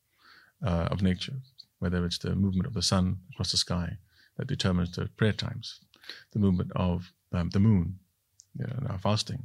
uh, 0.67 0.89
of 0.91 1.03
nature, 1.03 1.37
whether 1.79 2.05
it's 2.05 2.19
the 2.19 2.35
movement 2.35 2.67
of 2.67 2.75
the 2.75 2.83
sun 2.83 3.17
across 3.33 3.51
the 3.53 3.57
sky 3.57 3.89
that 4.37 4.47
determines 4.49 4.91
the 4.97 5.07
prayer 5.17 5.33
times, 5.33 5.81
the 6.33 6.39
movement 6.39 6.71
of 6.77 7.13
um, 7.33 7.51
the 7.51 7.61
moon, 7.61 7.99
you 8.59 8.65
know, 8.67 8.75
and 8.79 8.89
our 8.89 8.99
fasting. 8.99 9.43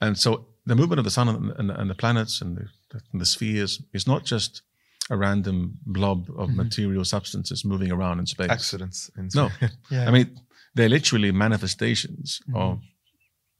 And 0.00 0.16
so 0.18 0.46
the 0.66 0.76
movement 0.76 0.98
of 1.00 1.04
the 1.04 1.10
sun 1.10 1.28
and, 1.28 1.50
and, 1.58 1.70
and 1.70 1.90
the 1.90 1.94
planets 1.94 2.40
and 2.42 2.56
the, 2.56 2.66
and 3.12 3.20
the 3.20 3.26
spheres 3.26 3.82
is 3.92 4.06
not 4.06 4.24
just 4.24 4.62
a 5.10 5.16
random 5.16 5.78
blob 5.86 6.28
of 6.36 6.48
Mhm. 6.50 6.56
material 6.56 7.04
substances 7.04 7.64
moving 7.64 7.90
around 7.92 8.18
in 8.20 8.26
space. 8.26 8.50
Accidents. 8.50 9.10
In 9.16 9.28
No, 9.34 9.50
Yeah. 9.90 10.08
I 10.08 10.10
mean, 10.10 10.38
they're 10.74 10.90
literally 10.90 11.32
manifestations 11.32 12.40
Mhm. 12.48 12.56
of 12.56 12.80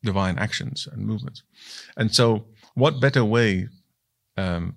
divine 0.02 0.38
actions 0.38 0.86
and 0.92 1.06
movements. 1.06 1.42
And 1.96 2.14
so, 2.14 2.46
what 2.74 3.00
better 3.00 3.24
way 3.24 3.68
um, 4.36 4.76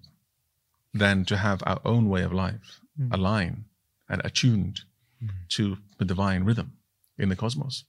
than 0.94 1.26
to 1.26 1.38
have 1.38 1.62
our 1.66 1.80
own 1.86 2.10
way 2.10 2.24
of 2.24 2.34
life 2.34 2.80
Mm. 3.00 3.14
align 3.14 3.66
and 4.10 4.22
attuned 4.26 4.82
Mhm. 5.22 5.48
to 5.50 5.78
the 5.98 6.06
divine 6.06 6.44
rhythm 6.44 6.74
in 7.18 7.30
the 7.30 7.36
cosmos? 7.36 7.86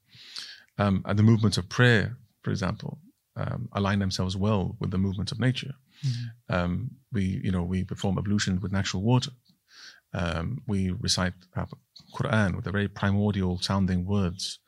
Um, 0.79 1.03
and 1.05 1.19
the 1.19 1.23
movements 1.25 1.59
of 1.59 1.69
prayer, 1.69 2.17
for 2.43 2.51
example, 2.51 3.01
um, 3.35 3.69
align 3.73 3.99
themselves 3.99 4.37
well 4.37 4.77
with 4.79 4.91
the 4.91 4.99
movements 4.99 5.33
of 5.33 5.41
nature. 5.41 5.75
Mhm. 6.03 6.31
Um, 6.49 6.91
we, 7.11 7.25
you 7.45 7.51
know, 7.51 7.62
we 7.65 7.83
perform 7.85 8.19
ablution 8.19 8.61
with 8.61 8.73
natural 8.73 9.03
water. 9.03 9.33
Um, 10.12 10.62
we 10.67 10.91
recite 10.91 11.35
our 11.57 11.69
Quran 12.15 12.55
with 12.55 12.65
the 12.65 12.71
very 12.73 12.88
primordial 12.88 13.59
sounding 13.61 14.05
words. 14.05 14.59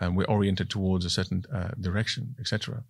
And 0.00 0.16
we're 0.16 0.26
oriented 0.36 0.70
towards 0.70 1.04
a 1.04 1.10
certain 1.10 1.44
uh, 1.52 1.72
direction, 1.80 2.36
etc. 2.38 2.84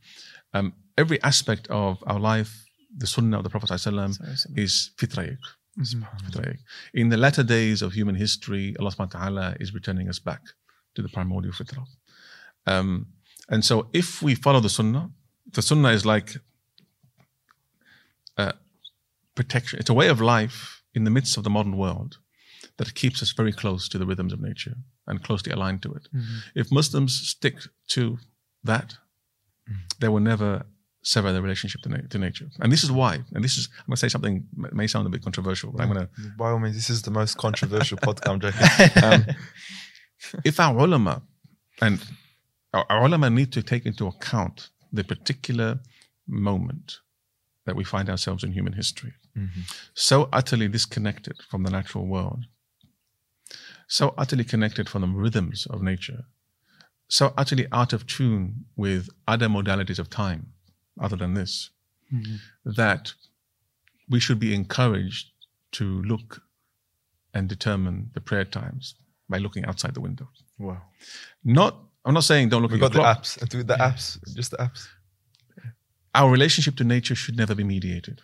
Um, 0.52 0.74
every 0.98 1.20
aspect 1.22 1.66
of 1.68 2.04
our 2.06 2.20
life, 2.20 2.67
the 2.96 3.06
Sunnah 3.06 3.38
of 3.38 3.44
the 3.44 3.50
Prophet 3.50 3.70
ﷺ 3.70 4.56
is 4.56 4.90
fitraic. 4.96 5.38
Mhm. 5.78 6.08
fitraic. 6.24 6.58
In 6.92 7.08
the 7.08 7.16
latter 7.16 7.44
days 7.44 7.82
of 7.82 7.92
human 7.92 8.16
history, 8.16 8.74
Allah 8.78 8.90
subhanahu 8.90 9.14
wa 9.14 9.20
ta'ala 9.20 9.56
is 9.60 9.72
returning 9.72 10.08
us 10.08 10.18
back 10.18 10.42
to 10.94 11.02
the 11.02 11.08
primordial 11.08 11.52
fitrah. 11.52 11.86
Um, 12.66 13.06
and 13.48 13.64
so 13.64 13.88
if 13.92 14.22
we 14.22 14.34
follow 14.34 14.60
the 14.60 14.68
Sunnah, 14.68 15.10
the 15.52 15.62
Sunnah 15.62 15.90
is 15.90 16.04
like 16.04 16.38
uh, 18.36 18.52
protection. 19.34 19.78
It's 19.78 19.90
a 19.90 19.94
way 19.94 20.08
of 20.08 20.20
life 20.20 20.82
in 20.94 21.04
the 21.04 21.10
midst 21.10 21.36
of 21.36 21.44
the 21.44 21.50
modern 21.50 21.76
world 21.76 22.18
that 22.76 22.94
keeps 22.94 23.22
us 23.22 23.32
very 23.32 23.52
close 23.52 23.88
to 23.88 23.98
the 23.98 24.06
rhythms 24.06 24.32
of 24.32 24.40
nature 24.40 24.76
and 25.06 25.22
closely 25.22 25.52
aligned 25.52 25.82
to 25.82 25.92
it. 25.94 26.08
Mhm. 26.12 26.42
If 26.54 26.70
Muslims 26.72 27.12
stick 27.28 27.56
to 27.88 28.18
that, 28.64 28.98
they 30.00 30.08
will 30.08 30.20
never 30.20 30.66
sever 31.12 31.32
the 31.32 31.40
relationship 31.40 31.80
to, 31.84 31.88
na- 31.88 32.06
to 32.10 32.18
nature. 32.18 32.48
And 32.60 32.70
this 32.70 32.84
is 32.84 32.90
why. 32.92 33.12
And 33.34 33.42
this 33.42 33.56
is, 33.56 33.64
I'm 33.78 33.86
going 33.86 33.96
to 33.96 34.00
say 34.04 34.08
something 34.14 34.34
may 34.80 34.86
sound 34.86 35.06
a 35.06 35.10
bit 35.14 35.22
controversial, 35.28 35.72
but 35.72 35.80
I'm 35.82 35.90
going 35.92 36.06
to 36.06 36.10
By 36.36 36.50
all 36.50 36.58
means, 36.58 36.76
this 36.76 36.90
is 36.90 37.00
the 37.08 37.10
most 37.10 37.38
controversial 37.38 37.96
podcast. 38.06 38.28
I'm 38.30 38.40
joking. 38.46 38.66
um, 39.06 39.20
if 40.44 40.60
our 40.60 40.76
ulama 40.86 41.22
and 41.80 41.96
our, 42.74 42.84
our 42.90 43.06
ulama 43.06 43.30
need 43.30 43.50
to 43.52 43.62
take 43.62 43.86
into 43.86 44.06
account 44.06 44.68
the 44.92 45.02
particular 45.12 45.80
moment 46.26 46.98
that 47.64 47.74
we 47.74 47.84
find 47.84 48.10
ourselves 48.10 48.44
in 48.44 48.52
human 48.52 48.74
history, 48.74 49.14
Mhm. 49.36 49.62
so 49.94 50.28
utterly 50.40 50.68
disconnected 50.68 51.36
from 51.50 51.62
the 51.62 51.70
natural 51.78 52.04
world, 52.14 52.40
so 53.98 54.04
utterly 54.22 54.44
connected 54.44 54.86
from 54.88 55.02
the 55.02 55.08
rhythms 55.24 55.66
of 55.70 55.80
nature, 55.92 56.22
so 57.08 57.24
utterly 57.42 57.66
out 57.80 57.92
of 57.94 58.00
tune 58.06 58.44
with 58.84 59.08
other 59.32 59.48
modalities 59.48 59.98
of 60.00 60.08
time 60.10 60.42
other 61.00 61.16
than 61.16 61.34
this, 61.34 61.70
Mhm. 62.12 62.38
that 62.64 63.12
we 64.08 64.20
should 64.20 64.38
be 64.38 64.54
encouraged 64.54 65.30
to 65.72 66.02
look 66.02 66.42
and 67.34 67.48
determine 67.48 68.10
the 68.14 68.20
prayer 68.20 68.44
times 68.44 68.94
by 69.28 69.38
looking 69.38 69.64
outside 69.66 69.94
the 69.94 70.00
window. 70.00 70.28
Wow. 70.58 70.82
Not, 71.44 71.76
I'm 72.04 72.14
not 72.14 72.24
saying 72.24 72.48
don't 72.48 72.62
look 72.62 72.70
We've 72.72 72.82
at 72.82 72.92
got 72.92 72.92
the 72.92 72.98
clock. 73.00 73.22
apps. 73.22 73.48
Do 73.48 73.62
the 73.62 73.76
Yeah. 73.78 73.90
apps. 73.92 74.18
Just 74.34 74.50
the 74.52 74.56
apps. 74.58 74.88
our 76.14 76.30
relationship 76.32 76.74
to 76.76 76.84
nature 76.84 77.14
should 77.14 77.36
never 77.36 77.54
be 77.54 77.62
mediated. 77.62 78.22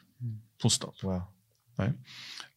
Full 0.59 0.71
stop. 0.71 0.95
Wow. 1.03 1.29
Right? 1.79 1.95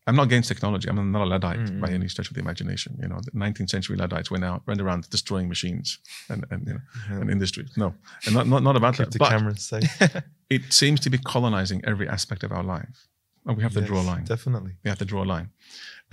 I'm 0.07 0.15
not 0.15 0.27
against 0.27 0.47
technology. 0.47 0.87
I'm 0.89 1.11
not 1.11 1.21
a 1.27 1.29
Luddite 1.33 1.59
Mm-hmm. 1.59 1.81
by 1.81 1.89
any 1.91 2.07
stretch 2.07 2.29
of 2.29 2.35
the 2.35 2.39
imagination. 2.39 2.97
You 3.01 3.09
know, 3.09 3.19
the 3.23 3.31
19th 3.31 3.69
century 3.69 3.97
Luddites 3.97 4.31
went 4.31 4.45
out, 4.49 4.59
went 4.65 4.79
around 4.81 5.09
destroying 5.09 5.47
machines 5.49 5.99
and 6.29 6.45
and, 6.51 6.65
you 6.67 6.73
know, 6.75 6.81
and 7.21 7.29
industries. 7.29 7.71
No, 7.77 7.93
and 8.25 8.33
not 8.37 8.45
not, 8.47 8.63
not 8.63 8.75
about 8.77 8.93
Keep 8.95 9.05
that. 9.05 9.11
the 9.13 9.19
But 9.19 9.29
cameras 9.29 9.61
safe. 9.73 10.15
it 10.49 10.63
seems 10.81 10.99
to 11.01 11.09
be 11.09 11.17
colonizing 11.33 11.79
every 11.91 12.07
aspect 12.17 12.41
of 12.43 12.51
our 12.57 12.63
life, 12.75 12.97
and 13.45 13.57
we 13.57 13.63
have 13.63 13.73
to 13.73 13.81
draw 13.81 14.01
a 14.01 14.07
line. 14.13 14.23
Definitely. 14.35 14.73
We 14.83 14.89
have 14.89 14.99
to 14.99 15.05
draw 15.11 15.21
a 15.23 15.29
line, 15.35 15.49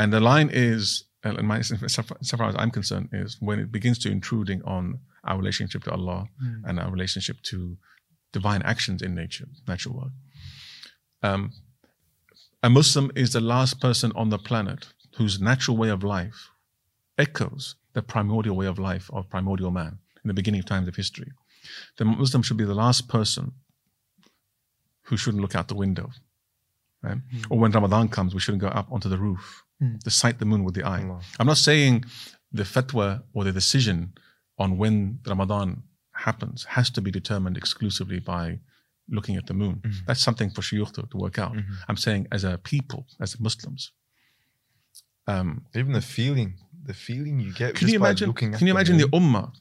and 0.00 0.12
the 0.12 0.20
line 0.32 0.50
is, 0.52 1.04
and 1.22 1.46
my, 1.50 1.60
so 1.62 2.02
far 2.38 2.48
as 2.52 2.56
I'm 2.62 2.70
concerned, 2.78 3.08
is 3.12 3.36
when 3.48 3.58
it 3.64 3.70
begins 3.70 3.98
to 4.00 4.08
intruding 4.10 4.60
on 4.76 4.98
our 5.28 5.36
relationship 5.42 5.80
to 5.84 5.90
Allah 5.98 6.20
and 6.66 6.74
our 6.82 6.90
relationship 6.90 7.36
to 7.50 7.76
divine 8.32 8.62
actions 8.62 9.00
in 9.06 9.14
nature, 9.14 9.46
natural 9.68 9.94
world. 9.98 10.12
Um, 11.22 11.52
a 12.64 12.70
Muslim 12.70 13.12
is 13.14 13.34
the 13.34 13.42
last 13.42 13.78
person 13.78 14.10
on 14.16 14.30
the 14.30 14.38
planet 14.38 14.86
whose 15.18 15.38
natural 15.38 15.76
way 15.76 15.90
of 15.90 16.02
life 16.02 16.48
echoes 17.18 17.76
the 17.92 18.00
primordial 18.00 18.56
way 18.56 18.64
of 18.64 18.78
life 18.78 19.10
of 19.12 19.28
primordial 19.28 19.70
man 19.70 19.98
in 20.24 20.28
the 20.28 20.34
beginning 20.34 20.60
of 20.60 20.64
times 20.64 20.88
of 20.88 20.96
history. 20.96 21.30
The 21.98 22.06
Muslim 22.06 22.42
should 22.42 22.56
be 22.56 22.64
the 22.64 22.74
last 22.74 23.06
person 23.06 23.52
who 25.02 25.18
shouldn't 25.18 25.42
look 25.42 25.54
out 25.54 25.68
the 25.68 25.74
window. 25.74 26.10
Right? 27.02 27.18
Hmm. 27.30 27.42
Or 27.50 27.58
when 27.58 27.70
Ramadan 27.70 28.08
comes, 28.08 28.32
we 28.32 28.40
shouldn't 28.40 28.62
go 28.62 28.68
up 28.68 28.90
onto 28.90 29.10
the 29.10 29.18
roof 29.18 29.62
hmm. 29.78 29.96
to 30.02 30.10
sight 30.10 30.38
the 30.38 30.46
moon 30.46 30.64
with 30.64 30.74
the 30.74 30.84
eye. 30.84 31.02
Allah. 31.02 31.20
I'm 31.38 31.46
not 31.46 31.58
saying 31.58 32.06
the 32.50 32.62
fatwa 32.62 33.24
or 33.34 33.44
the 33.44 33.52
decision 33.52 34.14
on 34.58 34.78
when 34.78 35.18
Ramadan 35.26 35.82
happens 36.12 36.64
has 36.64 36.88
to 36.92 37.02
be 37.02 37.10
determined 37.10 37.58
exclusively 37.58 38.20
by 38.20 38.60
looking 39.08 39.36
at 39.36 39.46
the 39.46 39.54
moon. 39.54 39.82
That's 40.06 40.20
something 40.22 40.50
for 40.50 40.62
shuyukh 40.62 40.92
to, 40.94 41.02
to 41.02 41.16
work 41.16 41.38
out. 41.38 41.54
I'm 41.88 41.96
saying 41.96 42.26
as 42.32 42.44
a 42.44 42.58
people, 42.58 43.06
as 43.20 43.38
Muslims. 43.40 43.92
Um, 45.26 45.64
Even 45.74 45.92
the 45.92 46.00
feeling, 46.02 46.54
the 46.84 46.94
feeling 46.94 47.40
you 47.40 47.52
get 47.52 47.74
can 47.74 47.80
just 47.86 47.92
you 47.92 47.98
by 47.98 48.08
imagine? 48.08 48.28
looking 48.28 48.52
at 48.54 48.58
Can 48.58 48.66
you 48.66 48.72
imagine 48.74 48.96
the 48.98 49.08
moon. 49.08 49.22
ummah 49.32 49.52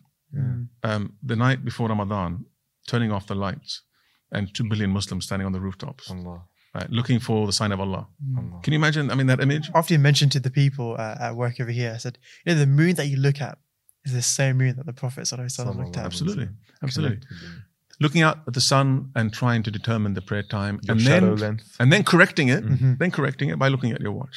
um, 0.83 1.13
the 1.23 1.35
night 1.35 1.63
before 1.63 1.87
Ramadan 1.87 2.45
turning 2.87 3.11
off 3.11 3.27
the 3.27 3.35
lights 3.35 3.83
and 4.31 4.53
two 4.53 4.63
billion 4.65 4.89
Muslims 4.89 5.25
standing 5.25 5.45
on 5.45 5.51
the 5.53 5.61
rooftops, 5.61 6.09
Allah. 6.11 6.43
right, 6.75 6.89
looking 6.89 7.19
for 7.19 7.45
the 7.45 7.53
sign 7.53 7.71
of 7.71 7.79
Allah? 7.79 8.07
Allah. 8.37 8.59
Can 8.63 8.73
you 8.73 8.79
imagine? 8.79 9.09
I 9.11 9.15
mean, 9.15 9.27
that 9.27 9.39
image. 9.39 9.69
After 9.73 9.93
you 9.93 9.99
mentioned 9.99 10.31
to 10.33 10.39
the 10.39 10.49
people 10.51 10.95
uh, 10.99 11.15
at 11.19 11.35
work 11.35 11.59
over 11.61 11.71
here, 11.71 11.91
I 11.93 11.97
said, 11.97 12.17
you 12.45 12.53
know, 12.53 12.59
the 12.59 12.65
moon 12.67 12.95
that 12.95 13.07
you 13.07 13.17
look 13.17 13.39
at 13.41 13.57
is 14.05 14.11
the 14.11 14.21
same 14.21 14.57
moon 14.57 14.75
that 14.77 14.85
the 14.85 14.91
Prophet 14.93 15.21
Sallallahu 15.21 15.45
Alaihi 15.45 15.65
Wasallam 15.65 15.77
looked 15.77 15.97
at. 15.97 16.05
Absolutely, 16.05 16.49
absolutely. 16.81 17.17
Connect 17.17 17.31
with 17.31 17.41
them. 17.41 17.63
Looking 18.03 18.21
out 18.27 18.37
at 18.47 18.53
the 18.53 18.65
sun 18.73 18.87
and 19.15 19.25
trying 19.41 19.61
to 19.63 19.71
determine 19.71 20.13
the 20.13 20.21
prayer 20.29 20.43
time, 20.59 20.75
Your 20.83 20.95
and 20.97 21.01
then 21.11 21.23
length. 21.45 21.65
and 21.79 21.87
then 21.93 22.03
correcting 22.11 22.47
it, 22.55 22.63
Mhm. 22.65 22.97
then 23.01 23.11
correcting 23.17 23.47
it 23.53 23.57
by 23.63 23.69
looking 23.73 23.91
at 23.95 24.01
your 24.05 24.11
watch. 24.21 24.35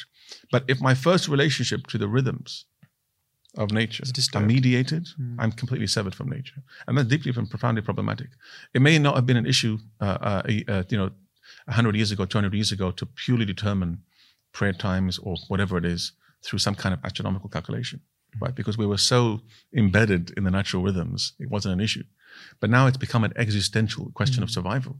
But 0.53 0.61
if 0.73 0.77
my 0.89 0.95
first 1.07 1.23
relationship 1.35 1.81
to 1.91 1.97
the 1.97 2.07
rhythms 2.15 2.49
of 3.61 3.67
nature 3.81 4.03
Is 4.03 4.29
are 4.35 4.45
mediated, 4.55 5.03
Mm. 5.19 5.35
I'm 5.41 5.51
completely 5.61 5.87
severed 5.87 6.15
from 6.19 6.27
nature, 6.37 6.59
and 6.85 6.91
that's 6.97 7.09
deeply 7.13 7.31
and 7.35 7.49
profoundly 7.53 7.81
problematic. 7.89 8.29
It 8.75 8.81
may 8.87 8.95
not 8.99 9.15
have 9.17 9.25
been 9.29 9.39
an 9.43 9.47
issue, 9.53 9.75
uh, 9.99 10.17
uh, 10.29 10.41
uh, 10.73 10.83
you 10.91 10.97
know, 10.99 11.09
hundred 11.79 11.95
years 11.99 12.11
ago, 12.15 12.23
two 12.25 12.37
hundred 12.39 12.53
years 12.53 12.71
ago, 12.77 12.87
to 12.99 13.05
purely 13.23 13.45
determine 13.53 13.91
prayer 14.57 14.73
times 14.89 15.13
or 15.25 15.33
whatever 15.49 15.77
it 15.81 15.85
is 15.95 16.01
through 16.45 16.59
some 16.59 16.75
kind 16.83 16.93
of 16.95 16.99
astronomical 17.07 17.49
calculation, 17.49 17.99
right? 18.43 18.55
Because 18.59 18.77
we 18.77 18.85
were 18.91 18.97
so 19.13 19.41
embedded 19.81 20.23
in 20.37 20.43
the 20.45 20.51
natural 20.59 20.81
rhythms, 20.87 21.33
it 21.43 21.49
wasn't 21.49 21.73
an 21.77 21.81
issue. 21.81 22.05
But 22.59 22.69
now 22.69 22.87
it's 22.87 22.97
become 22.97 23.23
an 23.23 23.33
existential 23.35 24.11
question 24.13 24.43
of 24.43 24.49
survival. 24.49 24.99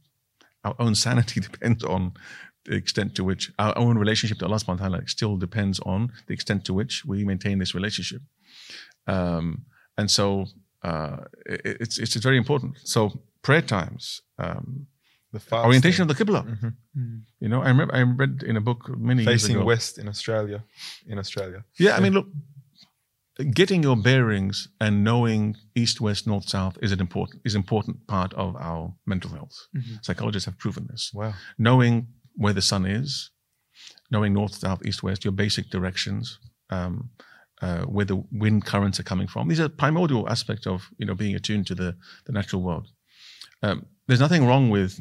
Our 0.63 0.75
own 0.79 0.95
sanity 0.95 1.39
depends 1.51 1.83
on 1.83 2.13
the 2.65 2.75
extent 2.75 3.15
to 3.15 3.23
which 3.23 3.51
our 3.57 3.77
own 3.77 3.97
relationship 3.97 4.39
to 4.39 4.45
Allah 4.45 4.57
subhanahu 4.57 4.79
wa 4.81 4.87
ta'ala 4.87 5.07
still 5.07 5.37
depends 5.37 5.79
on 5.79 6.11
the 6.27 6.33
extent 6.33 6.65
to 6.65 6.73
which 6.73 7.05
we 7.05 7.23
maintain 7.23 7.59
this 7.59 7.73
relationship. 7.73 8.21
Um, 9.07 9.65
and 9.97 10.11
so 10.11 10.47
uh, 10.83 11.17
it, 11.45 11.77
it's, 11.81 11.97
it's 11.97 12.15
very 12.15 12.37
important. 12.37 12.77
So 12.83 13.21
prayer 13.41 13.61
times, 13.61 14.21
um, 14.37 14.87
The 15.33 15.41
orientation 15.53 16.01
of 16.03 16.07
the 16.07 16.15
Qibla. 16.15 16.41
Mhm. 16.43 16.73
Mm. 16.97 17.21
You 17.43 17.49
know, 17.51 17.61
I 17.61 17.69
remember 17.73 17.93
I 17.93 18.01
read 18.01 18.43
in 18.43 18.55
a 18.57 18.61
book 18.61 18.81
many 18.89 19.23
years 19.23 19.43
ago. 19.43 19.53
Facing 19.53 19.65
west 19.65 19.97
in 19.97 20.07
Australia. 20.07 20.63
In 21.05 21.17
Australia. 21.19 21.63
Yeah, 21.77 21.97
I 21.97 21.99
mean, 21.99 22.13
look, 22.13 22.27
getting 23.43 23.83
your 23.83 23.95
bearings 23.95 24.67
and 24.81 25.03
knowing 25.03 25.55
east, 25.75 26.01
west, 26.01 26.25
north, 26.27 26.49
south 26.49 26.77
is 26.81 26.91
an 26.91 26.99
important 26.99 27.41
is 27.45 27.55
important 27.55 28.07
part 28.07 28.33
of 28.33 28.55
our 28.55 28.93
mental 29.05 29.31
health. 29.31 29.67
Mhm. 29.75 30.03
Psychologists 30.03 30.45
have 30.45 30.57
proven 30.57 30.87
this. 30.87 31.11
Wow. 31.13 31.33
Knowing 31.57 32.07
where 32.35 32.53
the 32.53 32.61
sun 32.61 32.85
is, 32.85 33.31
knowing 34.09 34.33
north, 34.33 34.55
south, 34.55 34.85
east, 34.85 35.03
west, 35.03 35.23
your 35.23 35.31
basic 35.33 35.69
directions, 35.69 36.39
um, 36.69 37.09
uh, 37.61 37.83
where 37.85 38.05
the 38.05 38.23
wind 38.31 38.65
currents 38.65 38.99
are 38.99 39.03
coming 39.03 39.27
from. 39.27 39.47
These 39.47 39.59
are 39.59 39.69
primordial 39.69 40.29
aspects 40.29 40.67
of 40.67 40.89
you 40.97 41.05
know 41.05 41.15
being 41.15 41.35
attuned 41.35 41.67
to 41.67 41.75
the 41.75 41.95
the 42.25 42.31
natural 42.31 42.61
world. 42.61 42.87
Um, 43.63 43.85
there's 44.07 44.19
nothing 44.19 44.45
wrong 44.45 44.69
with 44.69 44.99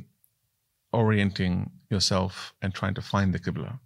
orienting 0.93 1.71
yourself 1.91 2.55
and 2.63 2.75
trying 2.75 2.95
to 2.95 3.03
find 3.03 3.33
the 3.35 3.39
qibla, 3.39 3.79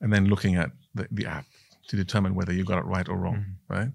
and 0.00 0.12
then 0.12 0.26
looking 0.26 0.56
at 0.56 0.70
the, 0.94 1.06
the 1.10 1.26
app 1.26 1.46
to 1.88 1.96
determine 1.96 2.34
whether 2.34 2.52
you 2.52 2.64
got 2.64 2.78
it 2.78 2.84
right 2.84 3.08
or 3.08 3.16
wrong. 3.16 3.44
Right? 3.68 3.88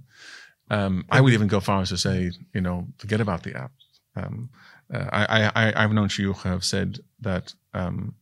Um, 0.69 1.05
I 1.09 1.21
would 1.21 1.33
even 1.33 1.47
go 1.47 1.59
far 1.59 1.81
as 1.81 1.89
to 1.89 1.97
say, 1.97 2.31
you 2.53 2.61
know, 2.61 2.87
forget 2.97 3.21
about 3.21 3.43
the 3.43 3.55
app. 3.55 3.71
Um, 4.15 4.49
uh, 4.93 5.05
I, 5.11 5.51
I, 5.55 5.83
I've 5.83 5.93
known 5.93 6.07
shuyukh 6.09 6.43
have 6.43 6.63
said 6.63 6.99
that 7.21 7.53
um, 7.73 8.15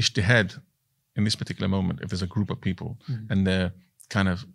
ijtihad 0.00 0.58
in 1.16 1.24
this 1.24 1.36
particular 1.36 1.68
moment, 1.68 2.00
if 2.02 2.10
there's 2.10 2.22
a 2.22 2.26
group 2.26 2.50
of 2.50 2.60
people 2.60 2.98
and 3.28 3.46
their 3.46 3.72
kind 4.08 4.28
of 4.28 4.46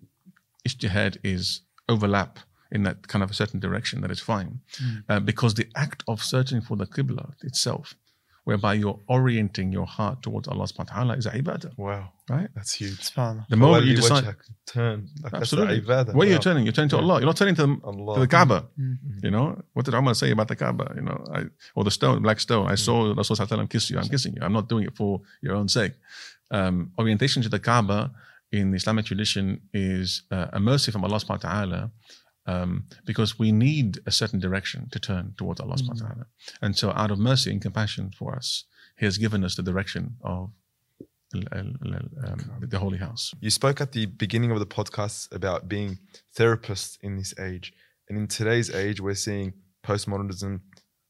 ijtihad 0.67 1.17
is 1.23 1.61
overlap 1.89 2.39
in 2.71 2.83
that 2.83 3.07
kind 3.07 3.23
of 3.23 3.29
a 3.29 3.33
certain 3.33 3.59
direction, 3.59 4.01
that 4.01 4.11
is 4.11 4.19
fine. 4.19 4.59
Uh, 5.09 5.19
because 5.19 5.53
the 5.53 5.67
act 5.75 6.03
of 6.07 6.23
searching 6.23 6.61
for 6.61 6.75
the 6.77 6.87
qibla 6.87 7.33
itself, 7.43 7.95
whereby 8.45 8.73
you're 8.81 8.99
orienting 9.09 9.71
your 9.77 9.87
heart 9.87 10.21
towards 10.21 10.47
Allah 10.47 10.65
subhanahu 10.69 10.89
wa 10.93 10.95
ta'ala, 10.95 11.13
is 11.17 11.25
a 11.25 11.31
ibadah, 11.31 11.71
Wow. 11.77 12.09
right? 12.29 12.47
That's 12.55 12.73
huge. 12.81 12.99
Subhanallah. 13.09 13.45
The 13.49 13.57
moment 13.57 13.85
you 13.85 13.95
decide, 13.97 14.23
wajhak, 14.23 14.37
turn. 14.67 14.97
Like 15.23 15.33
absolutely, 15.33 15.79
That's 15.81 15.87
the 16.05 16.11
ibadah. 16.11 16.15
where 16.15 16.27
you're 16.29 16.37
Wow. 16.37 16.47
turning, 16.47 16.63
you're 16.65 16.77
turning 16.77 16.93
to 16.95 16.97
Allah. 17.03 17.15
You're 17.19 17.31
not 17.33 17.37
turning 17.41 17.55
to 17.55 17.65
the, 17.65 17.73
Allah. 17.83 18.13
to 18.15 18.19
the 18.21 18.27
Kaaba. 18.35 18.59
Mm. 18.79 18.97
You 19.25 19.31
know, 19.35 19.45
what 19.73 19.83
did 19.85 19.93
Umar 19.95 20.13
say 20.13 20.29
about 20.31 20.47
the 20.47 20.55
Kaaba? 20.55 20.93
You 20.95 21.01
know, 21.01 21.17
I, 21.37 21.39
or 21.75 21.83
the 21.83 21.91
stone, 21.99 22.21
black 22.21 22.39
stone. 22.39 22.65
I 22.67 22.75
saw 22.75 22.95
Rasul 23.13 23.35
Sallallahu 23.35 23.49
Alaihi 23.49 23.57
Wasallam 23.65 23.69
kiss 23.75 23.89
you. 23.89 23.97
I'm 23.99 24.09
kissing 24.15 24.33
you. 24.35 24.41
I'm 24.45 24.53
not 24.53 24.69
doing 24.69 24.85
it 24.89 24.95
for 24.95 25.21
your 25.41 25.55
own 25.59 25.67
sake. 25.67 25.93
Um, 26.51 26.91
orientation 27.01 27.41
to 27.41 27.49
the 27.49 27.59
Kaaba 27.59 28.11
in 28.51 28.69
the 28.71 28.77
Islamic 28.77 29.05
tradition 29.05 29.45
is 29.73 30.21
uh, 30.31 30.47
a 30.53 30.59
mercy 30.59 30.91
from 30.93 31.03
Allah 31.03 31.17
subhanahu 31.17 31.43
wa 31.43 31.49
ta'ala 31.49 31.81
um, 32.47 32.85
because 33.05 33.39
we 33.39 33.51
need 33.51 33.99
a 34.05 34.11
certain 34.11 34.39
direction 34.39 34.87
to 34.91 34.99
turn 34.99 35.33
towards 35.37 35.59
Allah 35.59 35.75
subhanahu 35.75 36.01
wa 36.01 36.07
ta'ala. 36.07 36.25
And 36.61 36.77
so, 36.77 36.91
out 36.91 37.11
of 37.11 37.19
mercy 37.19 37.51
and 37.51 37.61
compassion 37.61 38.11
for 38.17 38.35
us, 38.35 38.65
He 38.97 39.05
has 39.05 39.17
given 39.17 39.43
us 39.43 39.55
the 39.55 39.63
direction 39.63 40.17
of 40.21 40.51
um, 41.51 41.77
the 42.61 42.79
Holy 42.79 42.97
House. 42.97 43.33
You 43.41 43.49
spoke 43.49 43.81
at 43.81 43.91
the 43.91 44.05
beginning 44.05 44.51
of 44.51 44.59
the 44.59 44.65
podcast 44.65 45.33
about 45.33 45.67
being 45.67 45.99
therapists 46.37 46.97
in 47.01 47.17
this 47.17 47.33
age. 47.39 47.73
And 48.07 48.17
in 48.17 48.27
today's 48.27 48.73
age, 48.73 49.01
we're 49.01 49.15
seeing 49.15 49.53
postmodernism 49.83 50.61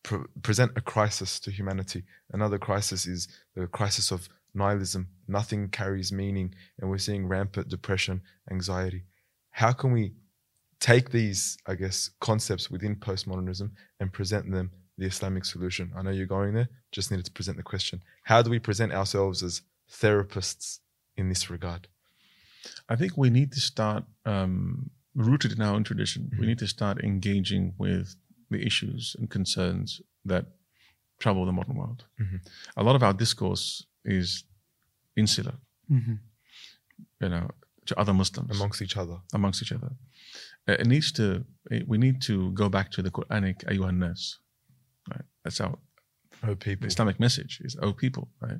pre- 0.03 0.25
present 0.41 0.71
a 0.75 0.81
crisis 0.81 1.39
to 1.41 1.51
humanity. 1.51 2.03
Another 2.31 2.57
crisis 2.57 3.05
is 3.05 3.27
the 3.55 3.67
crisis 3.67 4.11
of 4.11 4.29
nihilism. 4.53 5.09
Nothing 5.27 5.69
carries 5.69 6.11
meaning. 6.11 6.55
And 6.79 6.89
we're 6.89 6.97
seeing 6.97 7.27
rampant 7.27 7.67
depression, 7.67 8.21
anxiety. 8.49 9.03
How 9.51 9.73
can 9.73 9.91
we 9.91 10.13
take 10.79 11.09
these, 11.11 11.57
I 11.67 11.75
guess, 11.75 12.11
concepts 12.19 12.69
within 12.69 12.95
postmodernism 12.95 13.71
and 13.99 14.11
present 14.11 14.51
them 14.51 14.71
the 14.97 15.05
Islamic 15.05 15.45
solution? 15.45 15.91
I 15.95 16.01
know 16.01 16.11
you're 16.11 16.25
going 16.25 16.53
there, 16.53 16.69
just 16.91 17.11
needed 17.11 17.25
to 17.25 17.31
present 17.31 17.57
the 17.57 17.63
question. 17.63 18.01
How 18.23 18.41
do 18.41 18.49
we 18.49 18.59
present 18.59 18.91
ourselves 18.93 19.43
as 19.43 19.61
therapists 19.91 20.79
in 21.17 21.29
this 21.29 21.49
regard? 21.49 21.87
I 22.89 22.95
think 22.95 23.17
we 23.17 23.29
need 23.29 23.51
to 23.53 23.59
start 23.59 24.03
um, 24.25 24.89
rooted 25.13 25.51
in 25.53 25.61
our 25.61 25.73
own 25.75 25.83
tradition. 25.83 26.31
We 26.39 26.45
need 26.47 26.59
to 26.59 26.67
start 26.67 27.03
engaging 27.03 27.73
with 27.77 28.15
the 28.49 28.65
issues 28.65 29.15
and 29.19 29.29
concerns 29.29 30.01
that 30.25 30.45
trouble 31.19 31.45
the 31.45 31.51
modern 31.51 31.75
world. 31.75 32.03
Mhm. 32.19 32.45
A 32.77 32.83
lot 32.83 32.95
of 32.95 33.03
our 33.03 33.13
discourse 33.13 33.85
is 34.03 34.43
insular, 35.15 35.55
Mhm. 35.89 36.19
you 37.21 37.29
know, 37.29 37.49
to 37.85 37.97
other 37.99 38.13
Muslims 38.13 38.51
amongst 38.51 38.81
each 38.81 38.97
other. 38.97 39.17
amongst 39.33 39.61
each 39.61 39.71
other. 39.71 39.91
It 40.67 40.87
needs 40.87 41.11
to. 41.13 41.45
it- 41.71 41.87
we 41.87 41.97
need 41.97 42.21
to 42.23 42.51
go 42.51 42.69
back 42.69 42.91
to 42.91 43.01
the 43.01 43.11
Quranic 43.11 43.63
"Ayyuhan 43.65 43.97
nas," 43.97 44.39
right? 45.11 45.25
That's 45.43 45.59
our 45.61 45.77
Oh, 46.43 46.55
people. 46.55 46.85
Islamic 46.87 47.19
message 47.19 47.61
is 47.63 47.75
"Oh 47.81 47.93
people," 47.93 48.27
right? 48.41 48.59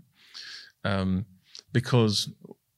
Um, 0.84 1.26
because 1.72 2.30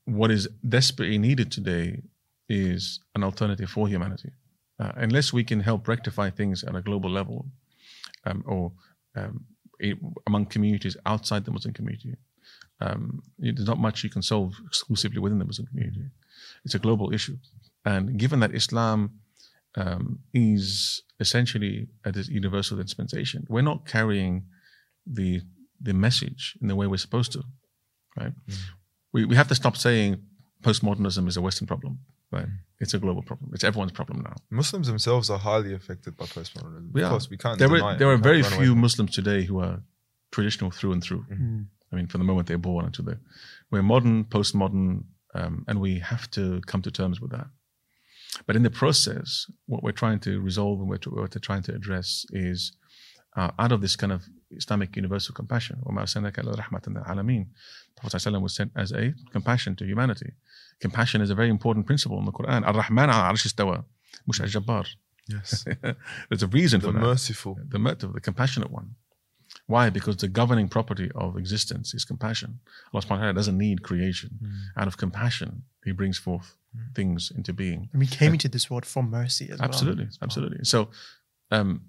what 0.06 0.32
is 0.32 0.48
desperately 0.68 1.18
needed 1.18 1.52
today 1.52 2.02
is 2.50 3.00
an 3.16 3.24
alternative 3.24 3.70
for 3.70 3.88
humanity. 3.88 4.32
Uh, 4.80 4.92
unless 4.96 5.34
we 5.34 5.44
can 5.44 5.60
help 5.60 5.88
rectify 5.88 6.30
things 6.30 6.64
at 6.64 6.76
a 6.76 6.82
global 6.82 7.10
level, 7.10 7.46
um, 8.26 8.44
or 8.46 8.72
um, 9.16 9.46
i- 9.82 10.00
among 10.28 10.46
communities 10.46 10.96
outside 11.06 11.44
the 11.46 11.52
Muslim 11.52 11.74
community. 11.74 12.16
Um, 12.80 13.24
there's 13.40 13.66
not 13.66 13.80
much 13.80 14.04
you 14.04 14.10
can 14.10 14.22
solve 14.22 14.54
exclusively 14.68 15.20
within 15.20 15.40
the 15.40 15.46
Muslim 15.46 15.68
community. 15.68 16.06
It's 16.64 16.76
a 16.76 16.80
global 16.80 17.12
issue, 17.14 17.38
and 17.88 18.18
given 18.18 18.40
that 18.42 18.54
Islam 18.54 19.00
um, 19.76 20.20
is 20.34 21.02
essentially 21.20 21.88
a 22.04 22.12
universal 22.42 22.76
dispensation, 22.78 23.46
we're 23.50 23.70
not 23.72 23.80
carrying 23.96 24.34
the 25.20 25.42
the 25.88 25.94
message 25.94 26.58
in 26.62 26.68
the 26.68 26.76
way 26.76 26.86
we're 26.88 27.06
supposed 27.08 27.32
to, 27.36 27.42
right? 28.20 28.34
We 29.14 29.20
we 29.26 29.36
have 29.36 29.48
to 29.48 29.56
stop 29.56 29.76
saying 29.78 30.10
postmodernism 30.68 31.28
is 31.28 31.38
a 31.38 31.42
Western 31.42 31.68
problem, 31.68 32.00
right? 32.32 32.50
It's 32.80 32.94
a 32.94 33.00
global 33.00 33.24
problem. 33.30 33.52
It's 33.54 33.64
everyone's 33.64 33.94
problem 33.94 34.18
now. 34.22 34.36
Muslims 34.50 34.88
themselves 34.88 35.30
are 35.30 35.40
highly 35.40 35.74
affected 35.74 36.18
by 36.18 36.26
postmodernism. 36.26 36.92
We 36.92 37.04
are. 37.04 37.20
we 37.30 37.38
can't. 37.38 37.58
There 37.58 37.70
deny 37.70 37.92
are 37.92 37.94
it. 37.94 38.00
there 38.00 38.12
are 38.12 38.18
very 38.18 38.44
few. 38.44 38.76
Muslims 38.76 39.12
today 39.20 39.42
who 39.44 39.60
are 39.60 39.82
traditional 40.32 40.72
through 40.72 40.94
and 40.96 41.02
through. 41.02 41.24
Mm. 41.32 41.68
I 41.92 41.96
mean, 41.96 42.08
from 42.08 42.20
the 42.20 42.26
moment 42.26 42.48
they're 42.50 42.66
born 42.72 42.84
until 42.86 43.06
they, 43.06 43.18
we're 43.72 43.82
modern, 43.82 44.26
postmodern, 44.26 45.06
um, 45.34 45.64
and 45.70 45.80
we 45.80 46.00
have 46.00 46.30
to 46.32 46.60
come 46.68 46.82
to 46.82 46.92
terms 46.92 47.22
with 47.22 47.32
that. 47.32 47.48
But 48.46 48.56
in 48.56 48.64
the 48.64 48.70
process, 48.70 49.50
what 49.66 49.84
we're 49.84 49.92
trying 49.92 50.20
to 50.22 50.40
resolve 50.42 50.80
and 50.80 50.90
what 50.90 51.06
we're 51.08 51.28
trying 51.28 51.64
to 51.64 51.74
address 51.74 52.26
is 52.32 52.74
uh, 53.36 53.52
out 53.60 53.72
of 53.72 53.82
this 53.82 53.96
kind 53.96 54.12
of 54.12 54.24
Islamic 54.52 54.96
universal 54.96 55.34
compassion, 55.34 55.82
alameen, 55.86 57.48
Prophet 57.96 58.18
ﷺ 58.18 58.42
was 58.42 58.56
sent 58.56 58.72
as 58.76 58.92
a 58.92 59.14
compassion 59.32 59.76
to 59.76 59.86
humanity. 59.86 60.34
Compassion 60.80 61.22
is 61.22 61.30
a 61.30 61.36
very 61.36 61.50
important 61.50 61.86
principle 61.86 62.20
in 62.20 62.26
the 62.26 62.32
Quran. 62.32 62.64
Al-Rahman 62.66 63.10
al-Arsh 63.10 63.84
mush 64.26 64.40
al-Jabbar. 64.40 64.86
Yes. 65.28 65.66
There's 66.30 66.44
a 66.44 66.48
reason 66.48 66.80
the 66.80 66.88
for 66.88 66.94
that. 66.94 67.00
Merciful. 67.00 67.58
The 67.68 67.80
merciful. 67.80 68.14
The 68.14 68.22
compassionate 68.22 68.72
one. 68.72 68.96
Why? 69.66 69.90
Because 69.90 70.18
the 70.18 70.28
governing 70.28 70.70
property 70.70 71.12
of 71.16 71.38
existence 71.38 71.94
is 71.94 72.06
compassion. 72.06 72.60
Allah 72.94 73.04
subhanahu 73.04 73.36
doesn't 73.36 73.58
need 73.58 73.84
creation. 73.84 74.40
Mm. 74.42 74.82
Out 74.82 74.88
of 74.88 74.98
compassion, 74.98 75.64
He 75.84 75.92
brings 75.92 76.18
forth 76.18 76.56
things 76.95 77.33
into 77.35 77.53
being. 77.53 77.89
And 77.93 78.01
we 78.01 78.07
came 78.07 78.33
into 78.33 78.49
this 78.49 78.71
world 78.71 78.87
from 78.87 79.11
mercy 79.11 79.51
as 79.51 79.59
well. 79.59 79.69
Absolutely, 79.69 80.09
absolutely. 80.23 80.65
So, 80.65 80.91
um, 81.51 81.83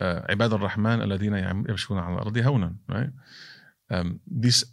uh, 0.00 0.20
عباد 0.28 0.52
الرحمن 0.52 1.02
الذين 1.02 1.66
يمشون 1.68 1.98
على 1.98 2.14
الأرض 2.14 2.38
هونا, 2.38 2.76
right? 2.88 3.10
Um, 3.90 4.20
this, 4.26 4.64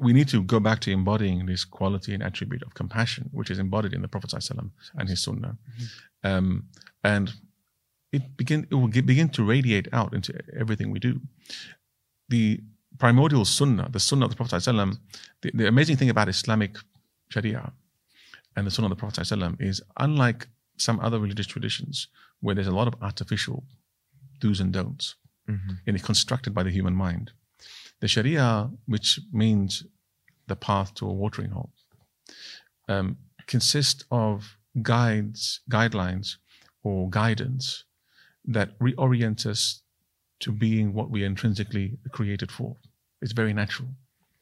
we 0.00 0.12
need 0.12 0.28
to 0.28 0.42
go 0.42 0.60
back 0.60 0.80
to 0.80 0.92
embodying 0.92 1.46
this 1.46 1.64
quality 1.64 2.14
and 2.14 2.22
attribute 2.22 2.62
of 2.62 2.74
compassion, 2.74 3.30
which 3.32 3.50
is 3.50 3.58
embodied 3.58 3.92
in 3.92 4.02
the 4.02 4.08
Prophet 4.08 4.30
ﷺ 4.30 4.70
and 4.96 5.08
his 5.08 5.22
Sunnah, 5.22 5.56
um, 6.22 6.64
and 7.02 7.32
it 8.12 8.36
begin 8.36 8.66
it 8.70 8.74
will 8.74 8.88
ge- 8.88 9.04
begin 9.04 9.28
to 9.30 9.42
radiate 9.42 9.88
out 9.92 10.14
into 10.14 10.32
everything 10.56 10.90
we 10.90 11.00
do. 11.00 11.20
The 12.28 12.60
primordial 12.98 13.44
Sunnah, 13.44 13.88
the 13.90 14.00
Sunnah 14.00 14.26
of 14.26 14.30
the 14.30 14.36
Prophet 14.36 14.56
ﷺ, 14.56 14.98
the, 15.42 15.50
the 15.54 15.66
amazing 15.66 15.96
thing 15.96 16.10
about 16.10 16.28
Islamic 16.28 16.76
Sharia 17.30 17.72
and 18.55 18.65
the 18.67 18.71
Sunnah 18.71 18.87
of 18.87 18.89
the 18.91 18.95
Prophet 18.95 19.21
ﷺ 19.21 19.57
is 19.59 19.81
unlike 19.97 20.47
some 20.77 20.99
other 20.99 21.19
religious 21.19 21.47
traditions 21.47 22.07
where 22.39 22.55
there's 22.55 22.67
a 22.67 22.71
lot 22.75 22.87
of 22.87 22.95
artificial 23.01 23.63
do's 24.39 24.59
and 24.59 24.73
don'ts 24.73 25.15
Mhm. 25.47 25.79
and 25.85 25.95
it's 25.95 26.05
constructed 26.05 26.53
by 26.53 26.63
the 26.63 26.71
human 26.71 26.95
mind. 26.95 27.31
The 27.99 28.07
Sharia, 28.07 28.71
which 28.85 29.19
means 29.31 29.83
the 30.47 30.55
path 30.55 30.93
to 30.95 31.05
a 31.07 31.13
watering 31.13 31.51
hole, 31.51 31.73
um, 32.87 33.17
consists 33.47 34.03
of 34.11 34.57
guides, 34.81 35.61
guidelines, 35.69 36.37
or 36.81 37.09
guidance 37.09 37.83
that 38.45 38.77
reorient 38.79 39.45
us 39.45 39.81
to 40.39 40.51
being 40.51 40.93
what 40.93 41.09
we 41.09 41.23
are 41.23 41.27
intrinsically 41.27 41.97
created 42.11 42.51
for. 42.51 42.75
It's 43.21 43.31
very 43.31 43.53
natural, 43.53 43.89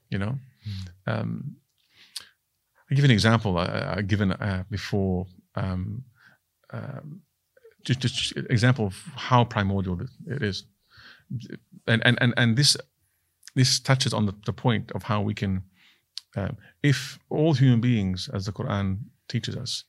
you 0.09 0.17
know. 0.17 0.39
Um, 1.05 1.57
I'll 2.91 2.95
give 2.95 3.05
you 3.05 3.11
an 3.11 3.11
example. 3.11 3.57
I, 3.57 3.95
I 3.97 4.01
given 4.01 4.33
uh, 4.33 4.65
before. 4.69 5.25
Um, 5.55 6.03
um, 6.71 7.21
just, 7.83 7.99
just 7.99 8.33
example 8.49 8.85
of 8.85 8.95
how 9.15 9.43
primordial 9.43 9.99
it 10.27 10.43
is, 10.43 10.65
and 11.87 12.01
and 12.05 12.17
and, 12.21 12.33
and 12.37 12.57
this 12.57 12.77
this 13.55 13.79
touches 13.79 14.13
on 14.13 14.25
the, 14.25 14.35
the 14.45 14.53
point 14.53 14.91
of 14.91 15.03
how 15.03 15.21
we 15.21 15.33
can, 15.33 15.63
um, 16.35 16.57
if 16.83 17.19
all 17.29 17.53
human 17.53 17.81
beings, 17.81 18.29
as 18.33 18.45
the 18.45 18.51
Quran 18.51 18.99
teaches 19.27 19.55
us, 19.55 19.83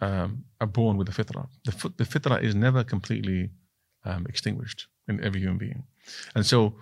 um, 0.00 0.44
are 0.60 0.66
born 0.66 0.96
with 0.96 1.06
the 1.06 1.12
fitrah. 1.12 1.46
The, 1.64 1.92
the 1.96 2.04
fitrah 2.04 2.42
is 2.42 2.54
never 2.54 2.82
completely 2.82 3.50
um, 4.04 4.26
extinguished 4.28 4.86
in 5.08 5.22
every 5.22 5.40
human 5.40 5.58
being, 5.58 5.84
and 6.34 6.46
so 6.46 6.74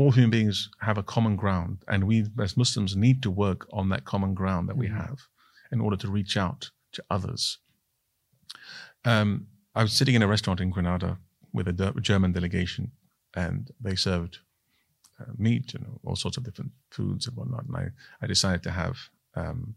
all 0.00 0.12
human 0.12 0.30
beings 0.30 0.70
have 0.80 0.96
a 0.96 1.02
common 1.02 1.36
ground, 1.36 1.84
and 1.86 2.04
we 2.04 2.24
as 2.42 2.56
Muslims 2.56 2.96
need 2.96 3.22
to 3.22 3.30
work 3.30 3.66
on 3.70 3.90
that 3.90 4.06
common 4.06 4.32
ground 4.32 4.66
that 4.66 4.76
we 4.78 4.88
have 4.88 5.18
in 5.70 5.80
order 5.80 5.96
to 5.96 6.08
reach 6.10 6.38
out 6.38 6.70
to 6.92 7.04
others. 7.10 7.58
Um, 9.04 9.46
I 9.74 9.82
was 9.82 9.92
sitting 9.92 10.14
in 10.14 10.22
a 10.22 10.26
restaurant 10.26 10.60
in 10.60 10.70
Granada 10.70 11.18
with 11.52 11.68
a 11.68 11.92
German 12.00 12.32
delegation, 12.32 12.92
and 13.34 13.70
they 13.78 13.94
served 13.94 14.38
uh, 15.20 15.32
meat 15.36 15.74
and 15.74 15.84
all 16.06 16.16
sorts 16.16 16.38
of 16.38 16.44
different 16.44 16.72
foods 16.90 17.26
and 17.26 17.36
whatnot. 17.36 17.66
And 17.66 17.76
I, 17.76 17.86
I 18.22 18.26
decided 18.26 18.62
to 18.62 18.70
have 18.70 18.96
um, 19.34 19.74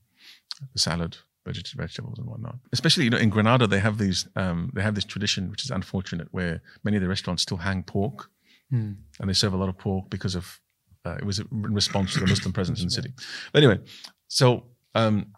the 0.72 0.80
salad, 0.80 1.18
veget- 1.46 1.74
vegetables 1.74 2.18
and 2.18 2.28
whatnot. 2.28 2.56
Especially, 2.72 3.04
you 3.04 3.10
know, 3.10 3.18
in 3.18 3.30
Granada, 3.30 3.68
they 3.68 3.82
have 3.82 3.98
these, 3.98 4.26
um, 4.38 4.72
they 4.74 4.84
have 4.84 4.96
this 4.96 5.04
tradition, 5.04 5.52
which 5.52 5.66
is 5.66 5.70
unfortunate, 5.70 6.30
where 6.32 6.62
many 6.86 6.96
of 6.96 7.04
the 7.04 7.10
restaurants 7.10 7.44
still 7.44 7.58
hang 7.58 7.84
pork, 7.84 8.30
Mm. 8.72 8.96
and 9.20 9.30
they 9.30 9.34
serve 9.34 9.54
a 9.54 9.58
lot 9.58 9.70
of 9.70 9.78
pork 9.78 10.10
because 10.10 10.36
of 10.36 10.60
uh, 11.06 11.16
it 11.20 11.26
was 11.26 11.40
in 11.40 11.48
response 11.52 12.14
to 12.14 12.20
the 12.20 12.28
Muslim 12.28 12.54
presence 12.58 12.80
in 12.80 12.88
the 12.88 12.92
city. 12.92 13.12
But 13.52 13.64
anyway, 13.64 13.80
so 14.28 14.66
um, 14.96 15.34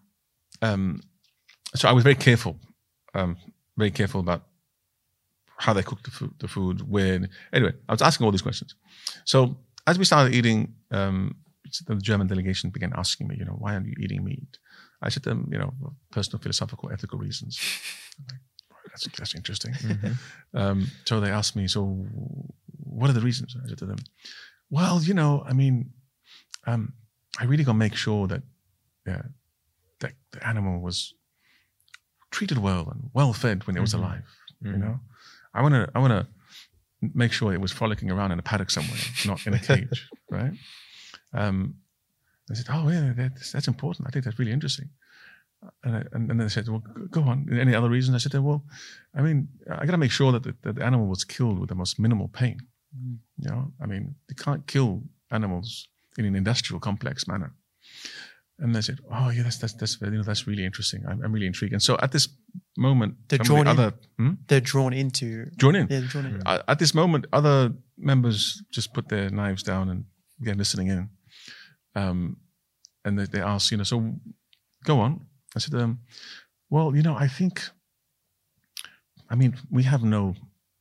um, 0.62 1.02
so 1.76 1.90
I 1.90 1.92
was 1.92 2.04
very 2.04 2.16
careful, 2.16 2.60
um, 3.14 3.38
very 3.78 3.92
careful 3.92 4.20
about 4.22 4.44
how 5.58 5.74
they 5.74 5.84
cooked 5.84 6.06
the 6.06 6.12
food, 6.12 6.34
the 6.40 6.48
food, 6.48 6.82
when. 6.90 7.30
Anyway, 7.54 7.74
I 7.88 7.94
was 7.94 8.02
asking 8.02 8.26
all 8.26 8.32
these 8.32 8.42
questions. 8.42 8.76
So 9.26 9.58
as 9.88 9.98
we 9.98 10.06
started 10.06 10.34
eating, 10.34 10.74
um, 10.92 11.36
the 11.88 11.96
German 11.96 12.28
delegation 12.28 12.70
began 12.70 12.94
asking 12.96 13.28
me, 13.28 13.36
you 13.38 13.46
know, 13.46 13.54
why 13.58 13.74
aren't 13.74 13.88
you 13.88 13.96
eating 14.00 14.24
meat? 14.24 14.58
I 15.02 15.10
said 15.10 15.24
to 15.24 15.30
them, 15.30 15.50
you 15.52 15.58
know, 15.58 15.74
personal, 16.12 16.40
philosophical, 16.40 16.92
ethical 16.92 17.20
reasons. 17.20 17.60
Like, 18.32 18.40
that's, 18.92 19.18
that's 19.18 19.36
interesting. 19.36 19.74
Um, 20.54 20.88
so 21.04 21.20
they 21.20 21.32
asked 21.32 21.58
me, 21.58 21.68
so 21.68 22.06
what 22.80 23.10
are 23.10 23.14
the 23.14 23.22
reasons? 23.22 23.56
I 23.64 23.68
said 23.68 23.78
to 23.80 23.86
them, 23.86 23.98
well, 24.70 25.02
you 25.02 25.14
know, 25.14 25.44
I 25.48 25.54
mean, 25.54 25.92
um, 26.68 26.94
I 27.40 27.46
really 27.46 27.64
got 27.64 27.74
to 27.74 27.78
make 27.78 27.96
sure 27.96 28.28
that, 28.28 28.44
yeah, 29.06 29.24
that 30.00 30.14
the 30.32 30.46
animal 30.48 30.82
was 30.82 31.14
treated 32.32 32.58
well 32.58 32.90
and 32.90 33.10
well 33.14 33.34
fed 33.34 33.66
when 33.68 33.78
it 33.78 33.82
was 33.82 33.94
Mhm. 33.94 34.00
alive. 34.00 34.26
You 34.62 34.72
Mhm. 34.74 34.80
know, 34.80 35.00
I 35.54 35.62
wanna, 35.62 35.90
I 35.96 36.00
wanna 36.00 36.28
make 37.02 37.32
sure 37.32 37.54
it 37.54 37.62
was 37.62 37.72
frolicking 37.72 38.10
around 38.12 38.32
in 38.32 38.40
a 38.40 38.42
paddock 38.44 38.72
somewhere, 38.72 39.00
not 39.26 39.46
in 39.46 39.54
a 39.54 39.60
cage, 39.60 40.10
right? 40.30 40.54
Um, 41.34 41.76
I 42.50 42.54
said, 42.56 42.66
oh 42.70 42.90
yeah, 42.90 43.14
that's, 43.16 43.52
that's 43.52 43.68
important. 43.68 44.08
I 44.08 44.12
think 44.12 44.26
that's 44.26 44.40
really 44.40 44.52
interesting. 44.52 44.90
And, 45.84 45.96
I, 45.96 46.04
and 46.14 46.30
then 46.30 46.38
they 46.38 46.48
said, 46.50 46.68
well, 46.68 46.84
go 47.10 47.22
on. 47.22 47.48
Any 47.52 47.76
other 47.76 47.90
reasons? 47.90 48.16
I 48.16 48.20
said, 48.20 48.42
well, 48.42 48.64
I 49.16 49.22
mean, 49.22 49.48
I 49.70 49.86
got 49.86 49.92
to 49.92 49.98
make 49.98 50.12
sure 50.12 50.32
that 50.32 50.44
the, 50.44 50.56
that 50.64 50.76
the 50.76 50.84
animal 50.84 51.08
was 51.08 51.24
killed 51.24 51.60
with 51.60 51.70
the 51.70 51.76
most 51.76 52.00
minimal 52.00 52.28
pain. 52.28 52.60
Mm. 52.98 53.18
You 53.38 53.50
know, 53.50 53.72
I 53.82 53.86
mean, 53.86 54.16
you 54.30 54.36
can't 54.36 54.66
kill 54.68 55.04
animals 55.32 55.88
in 56.18 56.26
an 56.26 56.36
industrial 56.36 56.80
complex 56.80 57.28
manner. 57.28 57.54
And 58.60 58.74
they 58.74 58.82
said, 58.82 59.00
oh 59.12 59.30
yeah, 59.30 59.44
that's 59.44 59.58
that's 59.58 59.74
that's 59.74 60.00
you 60.00 60.12
know 60.12 60.24
that's 60.24 60.48
really 60.48 60.64
interesting. 60.64 61.04
I'm, 61.06 61.22
I'm 61.22 61.34
really 61.34 61.46
intrigued. 61.46 61.74
And 61.74 61.84
so 61.84 61.98
at 62.02 62.14
this 62.14 62.30
moment, 62.78 63.16
They're 63.28 63.40
drawn 63.40 63.66
the 63.66 63.72
in. 63.72 63.80
other 63.80 63.94
hmm? 64.18 64.32
They're 64.48 64.62
drawn 64.62 64.94
into. 64.94 65.48
join 65.58 65.76
in. 65.76 65.88
Yeah, 65.90 66.02
drawn 66.08 66.26
in. 66.26 66.42
At 66.46 66.80
this 66.80 66.94
moment, 66.94 67.26
other 67.34 67.74
members 67.98 68.64
just 68.72 68.94
put 68.94 69.10
their 69.10 69.30
knives 69.30 69.62
down 69.62 69.90
and 69.90 70.06
began 70.40 70.58
listening 70.58 70.88
in. 70.88 71.10
Um, 71.96 72.38
and 73.04 73.20
they, 73.20 73.26
they 73.26 73.42
asked, 73.42 73.72
you 73.72 73.78
know, 73.78 73.84
so 73.84 74.16
go 74.86 75.00
on. 75.00 75.26
I 75.56 75.60
said 75.60 75.74
them, 75.74 76.00
well, 76.70 76.96
you 76.96 77.02
know, 77.02 77.16
I 77.16 77.28
think, 77.28 77.62
I 79.30 79.36
mean, 79.36 79.56
we 79.72 79.84
have 79.84 80.04
no 80.04 80.36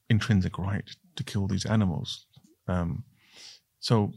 intrinsic 0.09 0.59
right 0.59 0.89
to 1.17 1.25
kill 1.25 1.47
these 1.47 1.65
animals. 1.67 2.27
Um, 2.69 3.05
so 3.81 4.13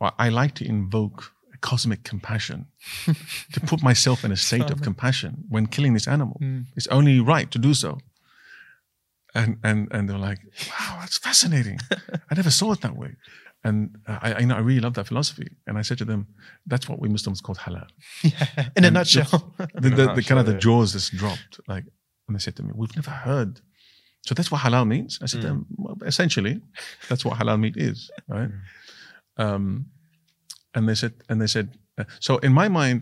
I 0.00 0.10
I 0.18 0.28
like 0.28 0.54
to 0.54 0.64
invoke 0.64 1.32
a 1.54 1.58
cosmic 1.58 2.02
compassion 2.02 2.66
to 3.52 3.60
put 3.60 3.82
myself 3.82 4.24
in 4.24 4.32
a 4.32 4.36
state 4.36 4.70
of 4.70 4.82
compassion 4.82 5.44
when 5.48 5.66
killing 5.66 5.94
this 5.94 6.08
animal. 6.08 6.38
Mm. 6.42 6.66
It's 6.76 6.88
only 6.88 7.20
right 7.20 7.50
to 7.50 7.58
do 7.58 7.74
so. 7.74 7.98
And 9.34 9.58
and 9.62 9.88
and 9.90 10.08
they're 10.08 10.18
like, 10.30 10.40
wow, 10.68 10.98
that's 11.00 11.18
fascinating. 11.18 11.78
I 12.30 12.34
never 12.34 12.50
saw 12.50 12.72
it 12.72 12.80
that 12.80 12.96
way. 12.96 13.16
And 13.66 13.76
I, 14.06 14.32
I, 14.36 14.38
you 14.42 14.46
know, 14.46 14.56
I 14.60 14.64
really 14.68 14.80
love 14.86 14.94
that 14.94 15.06
philosophy. 15.08 15.48
And 15.66 15.74
I 15.80 15.82
said 15.82 15.98
to 15.98 16.04
them, 16.12 16.20
that's 16.70 16.86
what 16.88 16.98
we 17.02 17.08
Muslims 17.16 17.40
call 17.46 17.56
halal. 17.64 17.88
Yeah, 18.22 18.68
in 18.76 18.84
a 18.84 18.90
nutshell. 18.90 19.54
The, 19.82 19.88
In 19.88 19.92
a 19.92 19.96
the, 20.00 20.06
the 20.18 20.22
kind 20.28 20.40
of 20.42 20.46
the 20.46 20.58
jaws 20.64 20.92
just 20.92 21.10
dropped. 21.22 21.52
Like, 21.72 21.84
and 22.26 22.32
they 22.36 22.40
said 22.46 22.54
to 22.56 22.62
me, 22.62 22.70
we've 22.80 22.96
never 23.00 23.10
heard 23.28 23.52
So 24.26 24.34
that's 24.34 24.50
what 24.52 24.60
halal 24.66 24.86
means. 24.94 25.12
I 25.24 25.26
said, 25.26 25.40
Mm. 25.40 25.46
them, 25.48 25.58
well, 25.82 25.96
essentially, 26.12 26.54
that's 27.08 27.24
what 27.26 27.34
halal 27.40 27.58
meat 27.64 27.76
is, 27.90 27.98
right? 28.36 28.50
Um, 29.44 29.64
and 30.74 30.82
they 30.88 30.94
said, 31.02 31.12
and 31.28 31.36
they 31.42 31.46
said, 31.56 31.66
uh, 31.98 32.04
so 32.26 32.32
in 32.46 32.52
my 32.62 32.68
mind, 32.80 33.00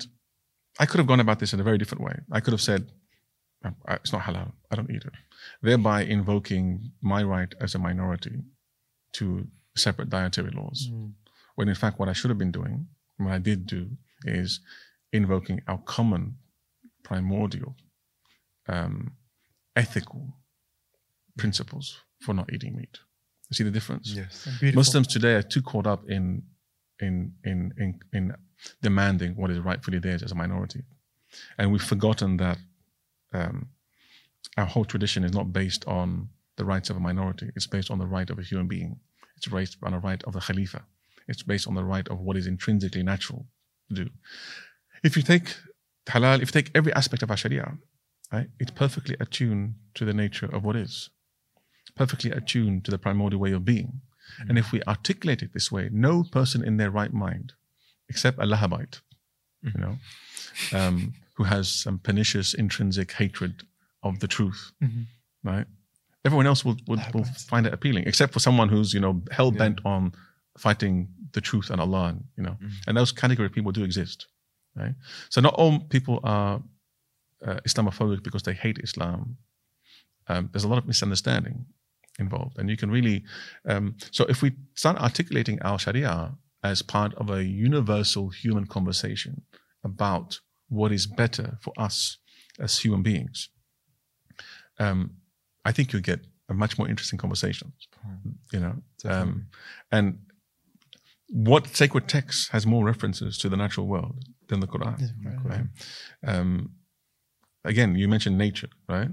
I 0.83 0.87
could 0.89 0.99
have 1.01 1.07
gone 1.13 1.21
about 1.27 1.39
this 1.39 1.53
in 1.55 1.61
a 1.61 1.65
very 1.71 1.79
different 1.79 2.03
way. 2.09 2.17
I 2.37 2.41
could 2.43 2.53
have 2.57 2.65
said, 2.71 2.83
"Uh, 3.65 3.71
uh, 3.91 3.99
it's 4.03 4.13
not 4.17 4.23
halal. 4.29 4.49
I 4.71 4.75
don't 4.77 4.91
eat 4.97 5.05
it, 5.11 5.15
thereby 5.69 5.99
invoking 6.17 6.67
my 7.13 7.23
right 7.35 7.53
as 7.65 7.75
a 7.75 7.79
minority 7.79 8.37
to 9.19 9.25
separate 9.77 10.11
dietary 10.11 10.51
laws. 10.51 10.91
Mm. 10.93 11.13
When 11.55 11.69
in 11.69 11.75
fact, 11.75 11.99
what 11.99 12.09
I 12.09 12.13
should 12.13 12.31
have 12.31 12.39
been 12.39 12.53
doing, 12.53 12.87
what 13.17 13.33
I 13.33 13.39
did 13.39 13.67
do, 13.67 13.89
is 14.25 14.61
invoking 15.13 15.61
our 15.69 15.79
common, 15.79 16.37
primordial, 17.03 17.77
um, 18.69 19.13
ethical 19.77 20.35
principles 21.37 21.99
for 22.21 22.35
not 22.35 22.53
eating 22.53 22.77
meat. 22.77 22.99
You 23.51 23.55
see 23.55 23.65
the 23.65 23.71
difference? 23.71 24.13
Yes. 24.15 24.49
Muslims 24.75 25.07
today 25.07 25.35
are 25.35 25.43
too 25.43 25.63
caught 25.63 25.87
up 25.87 26.09
in, 26.09 26.43
in, 27.01 27.33
in, 27.45 27.73
in, 27.77 28.01
in 28.13 28.35
demanding 28.83 29.37
what 29.37 29.51
is 29.51 29.59
rightfully 29.59 29.99
theirs 29.99 30.23
as 30.23 30.33
a 30.33 30.35
minority. 30.35 30.83
And 31.59 31.71
we've 31.71 31.83
forgotten 31.83 32.37
that 32.39 32.59
um, 33.33 33.69
our 34.57 34.65
whole 34.65 34.85
tradition 34.85 35.25
is 35.25 35.33
not 35.33 35.53
based 35.53 35.87
on 35.87 36.29
the 36.57 36.65
rights 36.65 36.89
of 36.89 36.97
a 36.97 37.01
minority, 37.01 37.51
it's 37.57 37.67
based 37.67 37.91
on 37.91 37.99
the 37.99 38.07
right 38.07 38.31
of 38.31 38.39
a 38.39 38.43
human 38.43 38.69
being. 38.69 38.99
It's 39.37 39.47
based 39.49 39.77
on 39.83 39.93
the 39.93 39.99
right 39.99 40.23
of 40.25 40.33
the 40.33 40.41
Khalifa. 40.41 40.83
It's 41.29 41.43
based 41.43 41.67
on 41.69 41.75
the 41.75 41.85
right 41.85 42.07
of 42.09 42.21
what 42.21 42.37
is 42.37 42.47
intrinsically 42.47 43.03
natural 43.03 43.47
to 43.89 44.05
do. 44.05 44.11
If 45.03 45.17
you 45.17 45.23
take 45.23 45.57
halal, 46.07 46.41
if 46.43 46.49
you 46.55 46.63
take 46.63 46.71
every 46.75 46.93
aspect 46.95 47.23
of 47.23 47.31
our 47.31 47.37
Sharia, 47.37 47.79
right, 48.33 48.49
it's 48.61 48.71
perfectly 48.71 49.17
attuned 49.21 49.75
to 49.95 50.05
the 50.05 50.15
nature 50.15 50.47
of 50.47 50.65
what 50.65 50.77
is, 50.77 51.11
perfectly 51.95 52.31
attuned 52.31 52.85
to 52.85 52.91
the 52.91 52.99
primordial 52.99 53.41
way 53.41 53.53
of 53.53 53.65
being. 53.65 54.01
And 54.49 54.59
if 54.59 54.73
we 54.73 54.83
articulate 54.85 55.43
it 55.43 55.53
this 55.53 55.71
way, 55.71 55.89
no 55.93 56.25
person 56.25 56.65
in 56.65 56.77
their 56.79 56.91
right 56.91 57.13
mind, 57.13 57.53
except 58.09 58.39
a 58.39 58.43
Lahabite, 58.47 59.01
you 59.63 59.73
know, 59.79 59.99
um, 60.73 61.15
who 61.35 61.45
has 61.45 61.69
some 61.69 61.99
pernicious 61.99 62.55
intrinsic 62.55 63.13
hatred 63.13 63.65
of 64.03 64.21
the 64.21 64.29
truth, 64.29 64.73
Mhm. 64.83 65.07
right? 65.43 65.67
Everyone 66.25 66.47
else 66.47 66.65
will, 66.65 66.77
will, 66.87 67.01
will 67.13 67.25
find 67.25 67.67
it 67.67 67.75
appealing, 67.75 68.05
except 68.07 68.33
for 68.33 68.41
someone 68.41 68.69
who's, 68.69 68.95
you 68.95 69.01
know, 69.01 69.23
hell 69.31 69.51
bent 69.51 69.81
on 69.85 70.13
fighting 70.57 71.09
the 71.33 71.41
truth 71.41 71.71
and 71.71 71.81
Allah, 71.81 72.07
and, 72.11 72.25
you 72.37 72.43
know, 72.43 72.57
and 72.87 72.97
those 72.97 73.13
category 73.13 73.47
of 73.47 73.53
people 73.53 73.73
do 73.73 73.85
exist, 73.85 74.27
right? 74.77 74.95
So 75.29 75.41
not 75.41 75.55
all 75.55 75.81
people 75.81 76.21
are 76.25 76.63
uh, 77.45 77.61
Islamophobic 77.67 78.23
because 78.23 78.43
they 78.43 78.55
hate 78.55 78.79
Islam. 78.79 79.37
Um, 80.29 80.49
there's 80.53 80.65
a 80.65 80.69
lot 80.69 80.79
of 80.79 80.87
misunderstanding 80.87 81.67
involved, 82.19 82.59
and 82.59 82.71
you 82.71 82.77
can 82.77 82.91
really. 82.91 83.25
Um, 83.69 83.97
so 84.11 84.25
if 84.29 84.41
we 84.43 84.53
start 84.75 84.97
articulating 84.99 85.61
our 85.63 85.79
Sharia 85.79 86.33
as 86.63 86.81
part 86.81 87.15
of 87.17 87.31
a 87.31 87.45
universal 87.45 88.31
human 88.31 88.67
conversation 88.67 89.43
about 89.83 90.41
what 90.69 90.93
is 90.93 91.07
better 91.07 91.59
for 91.61 91.75
us 91.77 92.17
as 92.59 92.79
human 92.79 93.03
beings, 93.03 93.51
um, 94.79 95.17
I 95.65 95.73
think 95.73 95.93
you'll 95.93 96.03
get 96.03 96.21
a 96.49 96.55
much 96.55 96.79
more 96.79 96.89
interesting 96.89 97.19
conversation. 97.19 97.73
You 98.53 98.61
know, 98.61 98.75
um, 99.05 99.47
and 99.91 100.19
what 101.29 101.67
sacred 101.69 102.09
text 102.09 102.51
has 102.53 102.67
more 102.67 102.85
references 102.85 103.39
to 103.39 103.49
the 103.49 103.57
natural 103.57 103.87
world 103.87 104.25
than 104.49 104.61
the 104.61 104.67
Quran? 104.67 104.99
right? 105.45 105.67
Um, 106.27 106.71
again, 107.65 107.95
you 107.97 108.09
mentioned 108.09 108.37
nature, 108.39 108.69
right? 108.89 109.09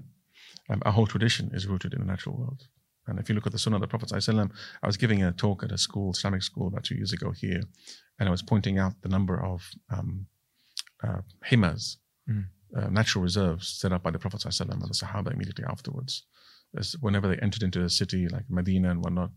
Um, 0.69 0.81
our 0.85 0.91
whole 0.91 1.07
tradition 1.07 1.51
is 1.53 1.67
rooted 1.67 1.93
in 1.93 1.99
the 1.99 2.05
natural 2.05 2.35
world. 2.37 2.67
And 3.07 3.17
if 3.19 3.27
you 3.29 3.35
look 3.35 3.47
at 3.47 3.51
the 3.51 3.57
Sunnah 3.59 3.77
of 3.77 3.81
the 3.81 3.87
Prophet, 3.87 4.11
I 4.13 4.87
was 4.87 4.97
giving 4.97 5.23
a 5.23 5.31
talk 5.31 5.63
at 5.63 5.71
a 5.71 5.77
school, 5.77 6.11
Islamic 6.11 6.43
school, 6.43 6.67
about 6.67 6.83
two 6.83 6.95
years 6.95 7.13
ago 7.13 7.31
here, 7.31 7.63
and 8.19 8.27
I 8.29 8.31
was 8.31 8.43
pointing 8.43 8.77
out 8.77 8.93
the 9.01 9.09
number 9.09 9.43
of 9.43 9.69
um, 9.89 10.27
uh, 11.03 11.21
himas, 11.49 11.97
Mm. 12.29 12.45
uh, 12.77 12.87
natural 12.89 13.23
reserves 13.23 13.67
set 13.67 13.91
up 13.91 14.03
by 14.03 14.11
the 14.11 14.19
Prophet 14.19 14.45
and 14.45 14.81
the 14.81 14.93
Sahaba 14.93 15.33
immediately 15.33 15.65
afterwards. 15.65 16.27
As 16.77 16.95
whenever 17.01 17.27
they 17.27 17.37
entered 17.41 17.63
into 17.63 17.83
a 17.83 17.89
city 17.89 18.27
like 18.29 18.45
Medina 18.49 18.89
and 18.91 19.03
whatnot, 19.03 19.31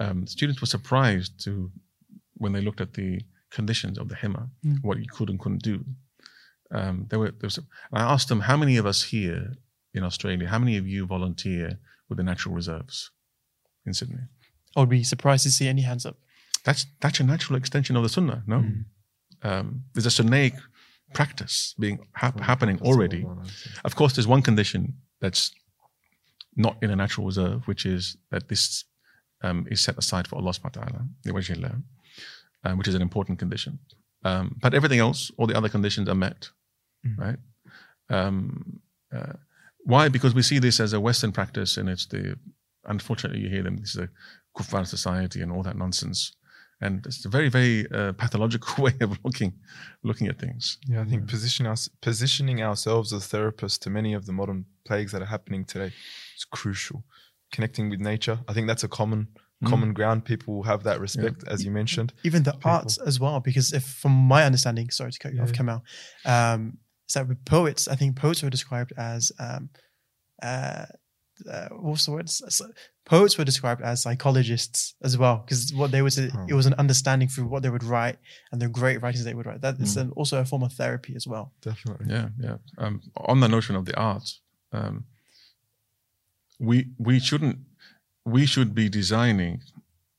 um, 0.00 0.26
students 0.26 0.60
were 0.60 0.66
surprised 0.66 1.42
to 1.44 1.70
when 2.34 2.52
they 2.52 2.60
looked 2.60 2.80
at 2.80 2.94
the 2.94 3.20
conditions 3.50 3.98
of 3.98 4.08
the 4.08 4.16
hima, 4.16 4.48
Mm. 4.64 4.78
what 4.82 4.98
you 4.98 5.06
could 5.08 5.30
and 5.30 5.38
couldn't 5.38 5.62
do. 5.62 5.84
Um, 6.72 7.06
there 7.10 7.18
were, 7.18 7.30
there 7.30 7.44
was, 7.50 7.58
I 7.92 8.02
asked 8.02 8.28
them, 8.28 8.40
how 8.40 8.56
many 8.56 8.76
of 8.78 8.86
us 8.86 9.02
here 9.04 9.54
in 9.94 10.02
Australia, 10.02 10.48
how 10.48 10.58
many 10.58 10.76
of 10.76 10.86
you 10.88 11.06
volunteer 11.06 11.78
with 12.08 12.16
the 12.18 12.24
natural 12.24 12.54
reserves 12.54 13.10
in 13.86 13.92
Sydney? 13.94 14.22
I 14.74 14.80
would 14.80 14.88
be 14.88 15.04
surprised 15.04 15.44
to 15.44 15.50
see 15.52 15.68
any 15.68 15.82
hands 15.82 16.04
up. 16.06 16.16
That's 16.64 16.86
that's 17.00 17.20
a 17.20 17.24
natural 17.24 17.56
extension 17.58 17.94
of 17.96 18.02
the 18.02 18.08
Sunnah. 18.08 18.42
No, 18.46 18.64
um, 19.42 19.84
there's 19.92 20.06
a 20.06 20.10
Sunnaic 20.10 20.54
practice 21.12 21.74
being 21.78 21.98
hap- 22.14 22.40
happening 22.40 22.80
already. 22.80 23.26
Of 23.84 23.94
course, 23.96 24.14
there's 24.14 24.26
one 24.28 24.42
condition 24.42 24.94
that's 25.20 25.52
not 26.56 26.76
in 26.82 26.90
a 26.90 26.96
natural 26.96 27.26
reserve, 27.26 27.66
which 27.66 27.86
is 27.86 28.16
that 28.30 28.48
this 28.48 28.84
um, 29.42 29.66
is 29.70 29.82
set 29.82 29.98
aside 29.98 30.26
for 30.28 30.36
Allah 30.36 30.52
subhanahu 30.52 30.76
wa 30.76 30.86
ta'ala, 30.86 31.76
um, 32.64 32.78
which 32.78 32.88
is 32.88 32.94
an 32.94 33.02
important 33.02 33.38
condition. 33.38 33.78
Um, 34.24 34.56
but 34.60 34.74
everything 34.74 35.00
else, 35.00 35.30
all 35.36 35.46
the 35.46 35.56
other 35.56 35.68
conditions 35.68 36.08
are 36.08 36.14
met, 36.14 36.50
Mm. 37.04 37.18
right? 37.18 37.38
Um, 38.08 38.80
uh, 39.12 39.32
why? 39.80 40.08
Because 40.08 40.34
we 40.34 40.42
see 40.42 40.60
this 40.60 40.78
as 40.78 40.92
a 40.92 41.00
Western 41.00 41.32
practice, 41.32 41.76
and 41.76 41.88
it's 41.88 42.06
the 42.06 42.38
unfortunately 42.84 43.40
you 43.40 43.48
hear 43.48 43.64
them. 43.64 43.76
This 43.78 43.96
is 43.96 44.02
a 44.02 44.08
kuffar 44.56 44.86
society 44.86 45.40
and 45.42 45.50
all 45.50 45.64
that 45.64 45.76
nonsense, 45.76 46.32
and 46.82 47.06
it's 47.06 47.24
a 47.24 47.28
very, 47.28 47.48
very 47.48 47.86
uh, 47.90 48.12
pathological 48.12 48.84
way 48.86 48.94
of 49.00 49.18
looking 49.24 49.52
looking 50.02 50.26
at 50.28 50.38
things. 50.38 50.78
Yeah, 50.86 51.02
I 51.02 51.04
think 51.04 51.28
position 51.28 51.66
us, 51.66 51.88
positioning 52.00 52.62
ourselves 52.62 53.12
as 53.12 53.22
therapists 53.28 53.78
to 53.80 53.90
many 53.90 54.12
of 54.14 54.26
the 54.26 54.32
modern 54.32 54.66
plagues 54.86 55.12
that 55.12 55.22
are 55.22 55.30
happening 55.36 55.64
today 55.64 55.92
is 56.36 56.44
crucial. 56.44 57.04
Connecting 57.52 57.90
with 57.90 58.00
nature, 58.00 58.40
I 58.48 58.52
think 58.54 58.66
that's 58.66 58.84
a 58.84 58.88
common 58.88 59.28
Mm. 59.62 59.68
common 59.70 59.92
ground. 59.92 60.24
People 60.24 60.64
have 60.64 60.82
that 60.82 60.98
respect, 60.98 61.44
as 61.46 61.64
you 61.64 61.70
mentioned. 61.70 62.12
Even 62.24 62.42
the 62.42 62.56
arts 62.64 62.98
as 62.98 63.20
well, 63.20 63.38
because 63.38 63.72
if 63.72 63.84
from 63.84 64.10
my 64.12 64.42
understanding, 64.44 64.90
sorry 64.90 65.12
to 65.12 65.18
cut 65.20 65.32
you 65.34 65.40
off, 65.40 65.50
Yeah. 65.50 65.54
Kamal, 65.58 65.84
um, 66.24 66.78
is 67.08 67.14
that 67.14 67.28
with 67.28 67.44
poets, 67.44 67.86
I 67.86 67.94
think 67.94 68.16
poets 68.16 68.42
were 68.42 68.50
described 68.50 68.92
as 68.96 69.30
um, 69.38 69.70
uh, 70.42 70.86
uh, 71.48 71.68
what's 71.70 72.06
the 72.06 72.10
word? 72.12 72.28
S- 73.04 73.06
s- 73.06 73.10
Poets 73.10 73.38
were 73.38 73.44
described 73.44 73.82
as 73.82 74.02
psychologists 74.02 74.94
as 75.02 75.16
well, 75.18 75.38
because 75.38 75.72
what 75.74 75.90
they 75.90 76.02
was 76.02 76.18
it 76.18 76.32
Oh. 76.34 76.56
was 76.56 76.66
an 76.66 76.74
understanding 76.74 77.28
through 77.28 77.48
what 77.48 77.62
they 77.62 77.70
would 77.70 77.82
write 77.84 78.18
and 78.52 78.60
the 78.62 78.68
great 78.68 79.02
writings 79.02 79.24
they 79.24 79.34
would 79.34 79.46
write. 79.46 79.60
That 79.60 79.80
is 79.80 79.96
Mm. 79.96 80.00
an, 80.00 80.10
also 80.10 80.38
a 80.40 80.44
form 80.44 80.62
of 80.62 80.72
therapy 80.72 81.14
as 81.16 81.26
well. 81.26 81.52
Definitely. 81.60 82.06
Yeah, 82.08 82.28
yeah. 82.38 82.56
Um, 82.78 83.02
on 83.16 83.40
the 83.40 83.48
notion 83.48 83.76
of 83.76 83.84
the 83.84 83.96
arts, 83.96 84.40
um, 84.72 85.04
we 86.58 86.90
we 86.98 87.18
shouldn't 87.18 87.58
we 88.24 88.46
should 88.46 88.72
be 88.74 88.88
designing 88.88 89.62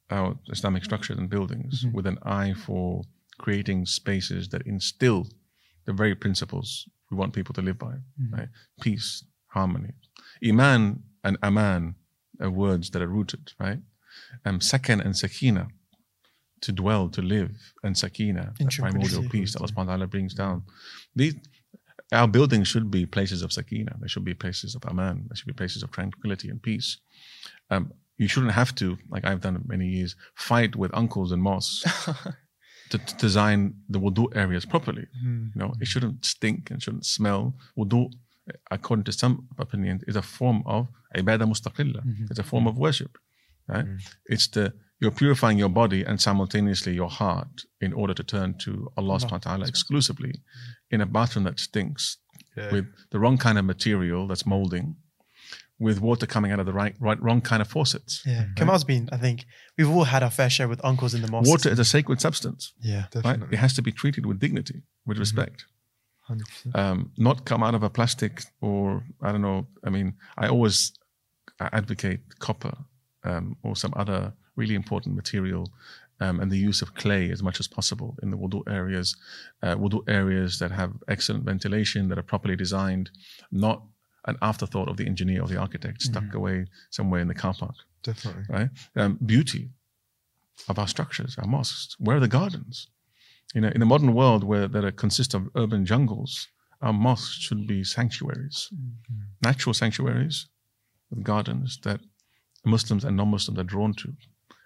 our 0.09 0.37
Islamic 0.51 0.83
structures 0.83 1.17
and 1.17 1.29
buildings 1.29 1.85
Mhm. 1.85 1.93
with 1.93 2.05
an 2.05 2.17
eye 2.23 2.53
for 2.53 3.03
creating 3.37 3.85
spaces 3.85 4.49
that 4.49 4.61
instill 4.67 5.27
the 5.85 5.93
very 5.93 6.15
principles 6.15 6.87
we 7.09 7.17
want 7.17 7.33
people 7.33 7.53
to 7.53 7.61
live 7.61 7.77
by, 7.79 7.95
Mhm. 8.19 8.31
right? 8.37 8.49
Peace, 8.81 9.23
harmony, 9.47 9.93
iman 10.43 11.03
and 11.23 11.37
aman 11.41 11.95
are 12.39 12.49
words 12.49 12.89
that 12.91 13.01
are 13.01 13.07
rooted, 13.07 13.51
right? 13.59 13.79
Um, 14.45 14.59
sakan 14.59 15.03
and 15.03 15.15
sakina, 15.15 15.67
to 16.61 16.71
dwell, 16.71 17.09
to 17.09 17.21
live, 17.21 17.51
and 17.83 17.97
sakina, 17.97 18.53
that 18.59 18.71
primordial 18.71 19.27
peace 19.29 19.53
that 19.53 19.59
Allah 19.61 19.71
subhanahu 19.71 19.77
wa 19.77 19.93
ta'ala 19.93 20.07
brings 20.07 20.33
down. 20.33 20.63
These 21.15 21.35
our 22.11 22.27
buildings 22.27 22.67
should 22.67 22.91
be 22.91 23.05
places 23.05 23.41
of 23.41 23.51
sakina. 23.51 23.95
They 23.99 24.07
should 24.07 24.23
be 24.23 24.33
places 24.33 24.75
of 24.75 24.85
aman. 24.85 25.25
They 25.29 25.35
should 25.35 25.47
be 25.47 25.53
places 25.53 25.81
of 25.83 25.91
tranquility 25.91 26.49
and 26.49 26.61
peace. 26.61 26.97
Um, 27.69 27.91
you 28.17 28.27
shouldn't 28.27 28.53
have 28.53 28.75
to, 28.75 28.97
like 29.09 29.25
I've 29.25 29.41
done 29.41 29.63
many 29.65 29.87
years, 29.87 30.15
fight 30.35 30.75
with 30.75 30.91
uncles 30.93 31.31
and 31.31 31.41
mosques 31.41 31.83
to, 32.91 32.97
to 32.97 33.15
design 33.17 33.75
the 33.89 33.99
wudu 33.99 34.35
areas 34.35 34.65
properly. 34.65 35.07
Mm. 35.25 35.55
You 35.55 35.59
know, 35.61 35.73
it 35.81 35.87
shouldn't 35.87 36.23
stink 36.23 36.69
and 36.69 36.81
shouldn't 36.81 37.05
smell. 37.05 37.55
Wudu, 37.77 38.13
according 38.71 39.03
to 39.05 39.11
some 39.11 39.47
opinions, 39.57 40.03
is 40.07 40.15
a 40.15 40.21
form 40.21 40.63
of 40.65 40.87
ibadah 41.15 41.47
mustaqillah. 41.51 42.03
Mhm. 42.05 42.29
It's 42.29 42.39
a 42.39 42.43
form 42.43 42.67
of 42.67 42.77
worship, 42.77 43.17
right? 43.67 43.85
Mm. 43.85 43.99
It's 44.25 44.47
the 44.47 44.73
you're 44.99 45.11
purifying 45.11 45.57
your 45.59 45.69
body 45.69 46.01
and 46.03 46.21
simultaneously 46.21 46.93
your 46.93 47.09
heart 47.09 47.65
in 47.81 47.91
order 47.93 48.13
to 48.13 48.23
turn 48.23 48.57
to 48.59 48.71
Allah 48.97 49.13
Allah. 49.13 49.19
subhanahu 49.19 49.31
wa 49.31 49.37
ta'ala 49.49 49.65
exclusively 49.67 50.33
in 50.89 51.01
a 51.01 51.05
bathroom 51.05 51.43
that 51.45 51.59
stinks 51.59 52.17
Yeah. 52.57 52.71
with 52.71 52.85
the 53.11 53.19
wrong 53.19 53.37
kind 53.37 53.57
of 53.57 53.65
material 53.65 54.27
that's 54.27 54.45
molding, 54.45 54.95
with 55.79 55.99
water 55.99 56.25
coming 56.25 56.51
out 56.53 56.59
of 56.59 56.65
the 56.65 56.71
right, 56.81 56.95
right 56.99 57.21
wrong 57.21 57.41
kind 57.41 57.61
of 57.61 57.67
faucets. 57.67 58.21
Yeah, 58.25 58.45
Kamal's 58.55 58.85
been. 58.85 59.09
I 59.11 59.17
think 59.17 59.45
we've 59.77 59.89
all 59.89 60.05
had 60.05 60.21
our 60.23 60.29
fair 60.39 60.49
share 60.49 60.67
with 60.69 60.79
uncles 60.85 61.13
in 61.13 61.21
the 61.21 61.27
mosque. 61.27 61.49
Water 61.49 61.69
is 61.69 61.79
a 61.79 61.85
sacred 61.85 62.21
substance, 62.21 62.71
Yeah, 62.79 63.01
right? 63.01 63.11
Definitely. 63.11 63.57
It 63.57 63.59
has 63.59 63.73
to 63.73 63.81
be 63.81 63.91
treated 63.91 64.25
with 64.25 64.39
dignity, 64.39 64.83
with 65.05 65.17
respect. 65.17 65.65
100%. 66.29 66.75
um, 66.75 67.11
not 67.17 67.45
come 67.45 67.63
out 67.63 67.75
of 67.75 67.83
a 67.83 67.89
plastic 67.89 68.43
or 68.61 69.03
I 69.21 69.31
don't 69.31 69.41
know. 69.41 69.67
I 69.83 69.89
mean, 69.89 70.13
I 70.37 70.47
always 70.47 70.93
advocate 71.59 72.39
copper 72.39 72.75
um, 73.23 73.55
or 73.63 73.75
some 73.75 73.93
other 73.95 74.33
really 74.55 74.75
important 74.75 75.15
material 75.15 75.71
um, 76.19 76.39
and 76.39 76.51
the 76.51 76.57
use 76.57 76.81
of 76.81 76.93
clay 76.95 77.31
as 77.31 77.41
much 77.41 77.59
as 77.59 77.67
possible 77.67 78.15
in 78.23 78.31
the 78.31 78.37
wudu 78.37 78.61
areas, 78.69 79.15
uh, 79.63 79.75
wudu 79.75 80.01
areas 80.07 80.59
that 80.59 80.71
have 80.71 80.91
excellent 81.07 81.43
ventilation, 81.43 82.07
that 82.09 82.17
are 82.17 82.23
properly 82.23 82.55
designed, 82.55 83.09
not 83.51 83.83
an 84.25 84.37
afterthought 84.41 84.87
of 84.89 84.95
the 84.97 85.05
engineer 85.05 85.41
or 85.41 85.47
the 85.47 85.57
architect 85.57 86.01
stuck 86.01 86.23
Mm-hmm. 86.23 86.37
away 86.37 86.65
somewhere 86.91 87.19
in 87.19 87.27
the 87.27 87.33
car 87.33 87.53
park, 87.53 87.75
Definitely. 88.03 88.43
right? 88.49 88.69
Um, 88.95 89.17
beauty 89.25 89.69
of 90.69 90.79
our 90.79 90.87
structures, 90.87 91.35
our 91.37 91.47
mosques. 91.47 91.95
Where 91.99 92.17
are 92.17 92.21
the 92.21 92.27
gardens? 92.27 92.87
You 93.53 93.61
know, 93.61 93.71
in 93.75 93.81
a 93.81 93.85
modern 93.85 94.13
world 94.13 94.43
where 94.43 94.67
that 94.67 94.83
are, 94.83 94.91
consist 94.91 95.33
of 95.33 95.49
urban 95.55 95.85
jungles, 95.85 96.47
our 96.81 96.93
mosques 96.93 97.35
should 97.39 97.67
be 97.67 97.83
sanctuaries, 97.83 98.69
mm-hmm. 98.73 99.21
natural 99.41 99.73
sanctuaries 99.73 100.47
with 101.09 101.23
gardens 101.23 101.79
that 101.83 101.99
Muslims 102.65 103.03
and 103.03 103.15
non-Muslims 103.15 103.59
are 103.59 103.63
drawn 103.63 103.93
to. 103.95 104.13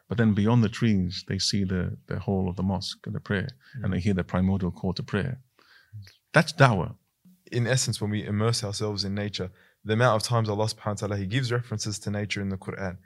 But 0.08 0.18
then 0.18 0.34
beyond 0.34 0.64
the 0.64 0.70
trees, 0.70 1.26
they 1.28 1.38
see 1.38 1.64
the, 1.64 1.98
the 2.08 2.20
hall 2.20 2.48
of 2.50 2.56
the 2.56 2.64
mosque 2.64 3.06
and 3.06 3.14
the 3.14 3.20
prayer, 3.20 3.50
mm. 3.78 3.84
and 3.84 3.94
they 3.94 4.00
hear 4.00 4.14
the 4.14 4.24
primordial 4.24 4.72
call 4.72 4.94
to 4.94 5.04
prayer. 5.04 5.42
That's 6.34 6.54
dawah. 6.54 6.96
in 7.52 7.68
essence, 7.68 8.02
when 8.02 8.12
we 8.12 8.26
immerse 8.26 8.64
ourselves 8.64 9.04
in 9.04 9.14
nature, 9.14 9.50
the 9.84 9.94
amount 9.94 10.22
of 10.22 10.28
times 10.28 10.50
Allah 10.50 10.66
subhanahu 10.66 11.02
wa 11.02 11.08
ta'ala 11.08 11.18
He 11.18 11.26
gives 11.26 11.52
references 11.52 12.00
to 12.00 12.12
nature 12.12 12.42
in 12.42 12.50
the 12.50 12.58
Quran. 12.58 12.98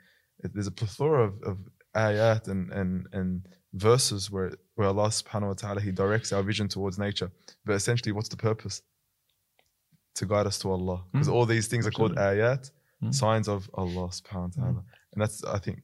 There's 0.42 0.66
a 0.66 0.72
plethora 0.72 1.24
of, 1.24 1.42
of 1.42 1.58
ayat 1.94 2.48
and, 2.48 2.72
and, 2.72 3.06
and 3.12 3.46
verses 3.72 4.30
where, 4.30 4.52
where 4.82 4.90
Allah 4.94 5.08
subhanahu 5.20 5.50
wa 5.52 5.58
ta'ala 5.62 5.80
He 5.80 5.92
directs 5.92 6.30
our 6.34 6.42
vision 6.50 6.66
towards 6.68 6.96
nature. 6.98 7.30
But 7.64 7.74
essentially, 7.80 8.12
what's 8.16 8.28
the 8.34 8.36
purpose? 8.36 8.76
To 10.18 10.26
guide 10.26 10.46
us 10.50 10.58
to 10.62 10.66
Allah. 10.76 10.98
Because 11.12 11.28
Mm. 11.28 11.34
all 11.34 11.46
these 11.46 11.66
things 11.72 11.84
are 11.86 11.94
called 11.98 12.14
ayat, 12.16 12.62
Mm. 13.02 13.14
signs 13.14 13.46
of 13.54 13.60
Allah 13.74 14.08
subhanahu 14.18 14.48
wa 14.50 14.54
ta'ala. 14.58 14.82
And 15.12 15.18
that's, 15.22 15.38
I 15.44 15.58
think, 15.64 15.76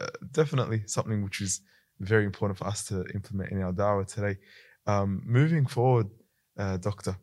uh, 0.00 0.12
definitely 0.40 0.80
something 0.86 1.22
which 1.26 1.38
is 1.46 1.60
very 2.12 2.24
important 2.30 2.56
for 2.60 2.66
us 2.72 2.80
to 2.90 2.96
implement 3.16 3.48
in 3.52 3.58
our 3.62 3.72
da'wah 3.72 4.06
today. 4.06 4.34
Um, 4.86 5.10
moving 5.38 5.66
forward, 5.66 6.08
uh, 6.62 6.76
Doctor, 6.88 7.14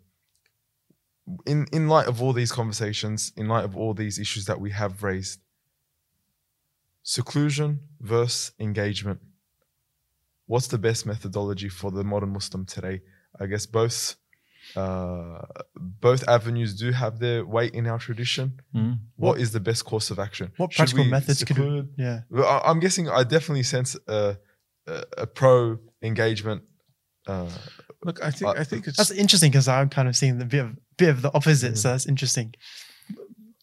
in 1.46 1.60
in 1.78 1.84
light 1.96 2.08
of 2.12 2.22
all 2.22 2.34
these 2.34 2.52
conversations, 2.60 3.20
in 3.36 3.48
light 3.48 3.66
of 3.70 3.74
all 3.80 3.94
these 3.94 4.16
issues 4.26 4.46
that 4.46 4.60
we 4.66 4.72
have 4.82 4.94
raised, 5.10 5.40
seclusion 7.04 7.70
versus 8.00 8.52
engagement. 8.60 9.20
What's 10.48 10.68
the 10.68 10.78
best 10.78 11.06
methodology 11.06 11.70
for 11.70 11.90
the 11.92 12.04
modern 12.04 12.32
Muslim 12.34 12.66
today? 12.66 13.02
I 13.40 13.46
guess 13.48 13.66
both 13.66 14.16
uh, 14.76 15.42
both 15.76 16.28
avenues 16.28 16.74
do 16.76 16.92
have 16.92 17.20
their 17.20 17.46
weight 17.46 17.74
in 17.76 17.86
our 17.88 18.00
tradition. 18.00 18.60
Mm. 18.76 19.00
what 19.16 19.40
is 19.40 19.52
the 19.52 19.60
best 19.60 19.86
course 19.86 20.10
of 20.12 20.20
action? 20.20 20.52
What 20.58 20.74
Should 20.74 20.78
practical 20.80 21.06
we 21.06 21.12
methods 21.12 21.40
could 21.44 21.56
seclude? 21.58 21.90
yeah 21.98 22.22
I- 22.38 22.62
I'm 22.66 22.80
guessing 22.80 23.08
I 23.10 23.24
definitely 23.24 23.64
sense 23.64 23.96
a, 24.08 24.38
a, 24.88 25.04
a 25.20 25.28
pro 25.28 25.78
engagement. 26.02 26.64
Uh, 27.28 27.50
Look, 28.04 28.24
I 28.24 28.32
think 28.32 28.58
I 28.58 28.64
think 28.64 28.88
it's. 28.88 28.98
that's 28.98 29.12
interesting 29.12 29.52
because 29.52 29.68
I'm 29.68 29.90
kind 29.90 30.08
of 30.08 30.16
seeing 30.16 30.38
the 30.38 30.46
bit 30.46 30.62
of 30.66 30.70
bit 30.98 31.10
of 31.10 31.22
the 31.22 31.32
opposite 31.34 31.74
Mhm. 31.74 31.78
so 31.78 31.90
that's 31.92 32.06
interesting 32.06 32.54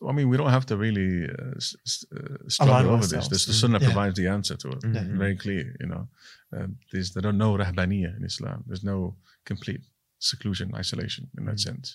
I 0.09 0.13
mean, 0.13 0.29
we 0.29 0.37
don't 0.37 0.51
have 0.51 0.67
to 0.67 0.77
really 0.77 1.11
uh, 1.27 1.55
uh, 1.59 2.49
struggle 2.49 2.75
over 2.91 3.03
ourselves. 3.03 3.29
this. 3.29 3.29
This 3.29 3.47
the. 3.47 3.53
Sunnah 3.63 3.79
Yeah. 3.81 3.87
provides 3.89 4.17
the 4.17 4.29
answer 4.37 4.57
to 4.63 4.69
it. 4.77 4.81
Mhm. 4.83 5.17
Very 5.25 5.37
clear, 5.37 5.65
you 5.81 5.87
know. 5.93 6.09
Uh, 6.57 6.67
there's 6.91 7.13
there 7.15 7.27
are 7.31 7.33
no 7.47 7.57
rahbaniya 7.63 8.11
in 8.19 8.25
Islam. 8.25 8.59
There's 8.67 8.85
no 8.85 9.17
complete 9.45 9.83
seclusion, 10.19 10.67
isolation 10.75 11.25
in 11.39 11.45
that 11.47 11.57
Mm. 11.57 11.67
sense. 11.69 11.87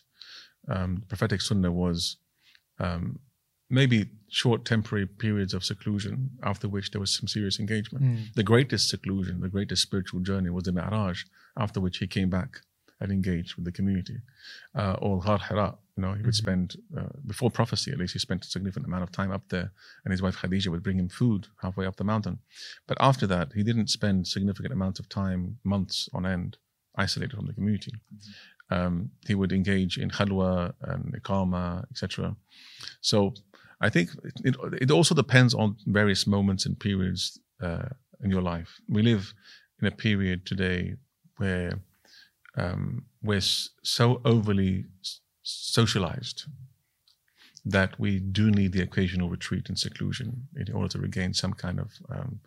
Um, 0.67 1.03
prophetic 1.07 1.41
Sunnah 1.41 1.71
was 1.71 2.17
um, 2.79 3.19
maybe 3.69 3.99
short 4.29 4.63
temporary 4.65 5.07
periods 5.07 5.53
of 5.53 5.63
seclusion, 5.63 6.15
after 6.43 6.67
which 6.69 6.91
there 6.91 7.01
was 7.01 7.11
some 7.17 7.27
serious 7.27 7.59
engagement. 7.59 8.03
Mm. 8.05 8.33
The 8.39 8.43
greatest 8.43 8.87
seclusion, 8.89 9.39
the 9.41 9.49
greatest 9.49 9.81
spiritual 9.81 10.19
journey 10.29 10.49
was 10.49 10.63
the 10.65 10.71
Mi'raj, 10.71 11.17
after 11.57 11.79
which 11.81 11.97
he 11.97 12.07
came 12.07 12.29
back 12.29 12.61
and 12.99 13.11
engaged 13.11 13.55
with 13.55 13.65
the 13.65 13.71
community. 13.71 14.17
Uh, 14.75 14.95
or 15.01 15.19
Ghar 15.19 15.39
Hira, 15.39 15.77
you 15.95 16.01
know, 16.01 16.13
he 16.13 16.23
would 16.23 16.33
Mhm. 16.33 16.43
spend, 16.45 16.75
uh, 16.97 17.09
before 17.25 17.49
prophecy 17.51 17.91
at 17.91 17.97
least, 17.97 18.13
he 18.13 18.19
spent 18.19 18.45
a 18.45 18.47
significant 18.47 18.85
amount 18.85 19.03
of 19.03 19.11
time 19.11 19.31
up 19.31 19.49
there, 19.49 19.71
and 20.03 20.11
his 20.11 20.21
wife 20.21 20.37
Khadija 20.37 20.67
would 20.67 20.83
bring 20.83 20.99
him 20.99 21.09
food 21.09 21.47
halfway 21.61 21.85
up 21.85 21.95
the 21.95 22.03
mountain. 22.03 22.39
But 22.87 22.97
after 22.99 23.27
that, 23.27 23.53
he 23.53 23.63
didn't 23.63 23.89
spend 23.89 24.27
significant 24.27 24.73
amounts 24.73 24.99
of 24.99 25.09
time, 25.09 25.59
months 25.63 26.09
on 26.13 26.25
end, 26.25 26.57
isolated 26.95 27.35
from 27.35 27.45
the 27.47 27.53
community. 27.53 27.93
Um, 28.69 29.11
he 29.27 29.35
would 29.35 29.53
engage 29.53 29.97
in 29.97 30.09
khalwa 30.09 30.73
and 30.81 31.13
iqama, 31.13 31.89
etc. 31.91 32.35
So 33.01 33.33
I 33.79 33.89
think 33.89 34.09
it, 34.43 34.55
it 34.81 34.91
also 34.91 35.15
depends 35.15 35.53
on 35.53 35.77
various 35.85 36.25
moments 36.27 36.65
and 36.65 36.77
periods 36.79 37.39
uh, 37.61 37.89
in 38.23 38.31
your 38.31 38.41
life. 38.41 38.81
We 38.89 39.03
live 39.03 39.33
in 39.79 39.87
a 39.87 39.91
period 39.91 40.45
today 40.45 40.95
where 41.37 41.79
um, 42.57 43.05
we're 43.21 43.41
so 43.41 44.21
overly 44.25 44.85
socialized 45.43 46.43
that 47.65 47.99
we 47.99 48.19
do 48.19 48.49
need 48.51 48.71
the 48.73 48.81
occasional 48.81 49.29
retreat 49.29 49.67
and 49.69 49.77
seclusion 49.77 50.47
in 50.55 50.73
order 50.73 50.87
to 50.89 50.99
regain 50.99 51.33
some 51.33 51.53
kind 51.53 51.79
of 51.79 51.91
um, 52.09 52.39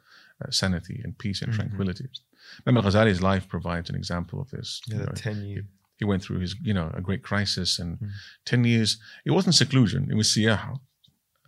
uh, 0.42 0.50
sanity 0.50 1.00
and 1.04 1.18
peace 1.18 1.42
and 1.42 1.52
Mhm. 1.52 1.56
tranquility. 1.56 2.08
Imam 2.66 2.82
Ghazali's 2.82 3.20
life 3.20 3.46
provides 3.48 3.90
an 3.90 3.96
example 3.96 4.40
of 4.40 4.50
this. 4.50 4.80
yeah, 4.86 4.96
You 4.96 5.02
know, 5.04 5.12
ten 5.14 5.44
year. 5.44 5.62
he 5.98 6.04
went 6.06 6.22
through 6.22 6.38
his, 6.40 6.54
you 6.62 6.72
know, 6.72 6.90
a 6.94 7.02
great 7.02 7.22
crisis 7.22 7.78
and 7.78 7.98
Mm. 7.98 8.10
10 8.46 8.64
years. 8.64 8.98
It 9.26 9.32
wasn't 9.32 9.54
seclusion, 9.54 10.10
it 10.10 10.14
was 10.14 10.28
siyaha. 10.28 10.80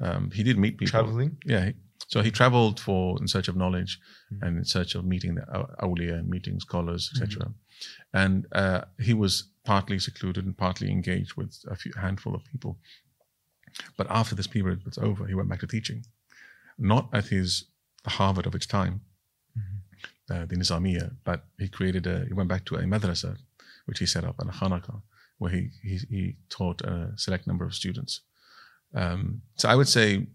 Um, 0.00 0.30
he 0.32 0.42
did 0.42 0.58
meet 0.58 0.76
people. 0.78 0.90
Traveling. 0.90 1.38
Yeah. 1.46 1.66
he- 1.66 1.74
So 2.12 2.20
he 2.26 2.30
traveled 2.30 2.78
for 2.86 3.02
in 3.20 3.26
search 3.34 3.48
of 3.48 3.56
knowledge 3.62 3.92
Mm. 4.32 4.38
and 4.42 4.52
in 4.58 4.64
search 4.76 4.92
of 4.96 5.02
meeting 5.12 5.32
the 5.38 5.44
aw- 5.56 5.74
awliya 5.86 6.14
and 6.20 6.28
meeting 6.34 6.56
scholars, 6.66 7.02
etc. 7.12 7.28
Mm-hmm. 7.28 8.20
And 8.22 8.34
uh, 8.62 8.80
he 9.06 9.14
was 9.14 9.32
partly 9.72 9.98
secluded 10.08 10.42
and 10.46 10.56
partly 10.66 10.88
engaged 10.98 11.32
with 11.40 11.52
a 11.74 11.76
few 11.82 11.92
handful 12.04 12.34
of 12.34 12.42
people. 12.52 12.72
But 13.98 14.06
after 14.20 14.34
this 14.36 14.46
period 14.56 14.78
was 14.84 14.98
over, 15.08 15.22
he 15.26 15.34
went 15.38 15.48
back 15.50 15.60
to 15.60 15.66
teaching, 15.76 16.00
not 16.78 17.04
at 17.18 17.26
his 17.36 17.50
the 18.04 18.10
Harvard 18.18 18.46
of 18.46 18.54
its 18.58 18.66
time, 18.66 18.94
Mhm. 19.58 19.78
uh, 20.32 20.44
the 20.50 20.56
Nizamiya, 20.56 21.06
but 21.28 21.40
he 21.62 21.68
created 21.78 22.04
a. 22.14 22.16
He 22.30 22.34
went 22.38 22.48
back 22.52 22.64
to 22.66 22.74
a 22.76 22.82
madrasa, 22.92 23.32
which 23.86 24.00
he 24.02 24.06
set 24.14 24.24
up, 24.28 24.36
and 24.40 24.50
a 24.50 24.52
khanaka, 24.60 24.94
where 25.40 25.52
he 25.56 25.62
he, 25.88 25.96
he 26.16 26.22
taught 26.56 26.78
a 26.82 26.94
select 27.24 27.44
number 27.46 27.64
of 27.68 27.74
students. 27.82 28.12
Um, 29.02 29.22
so 29.60 29.68
I 29.72 29.76
would 29.78 29.88
say 29.98 30.26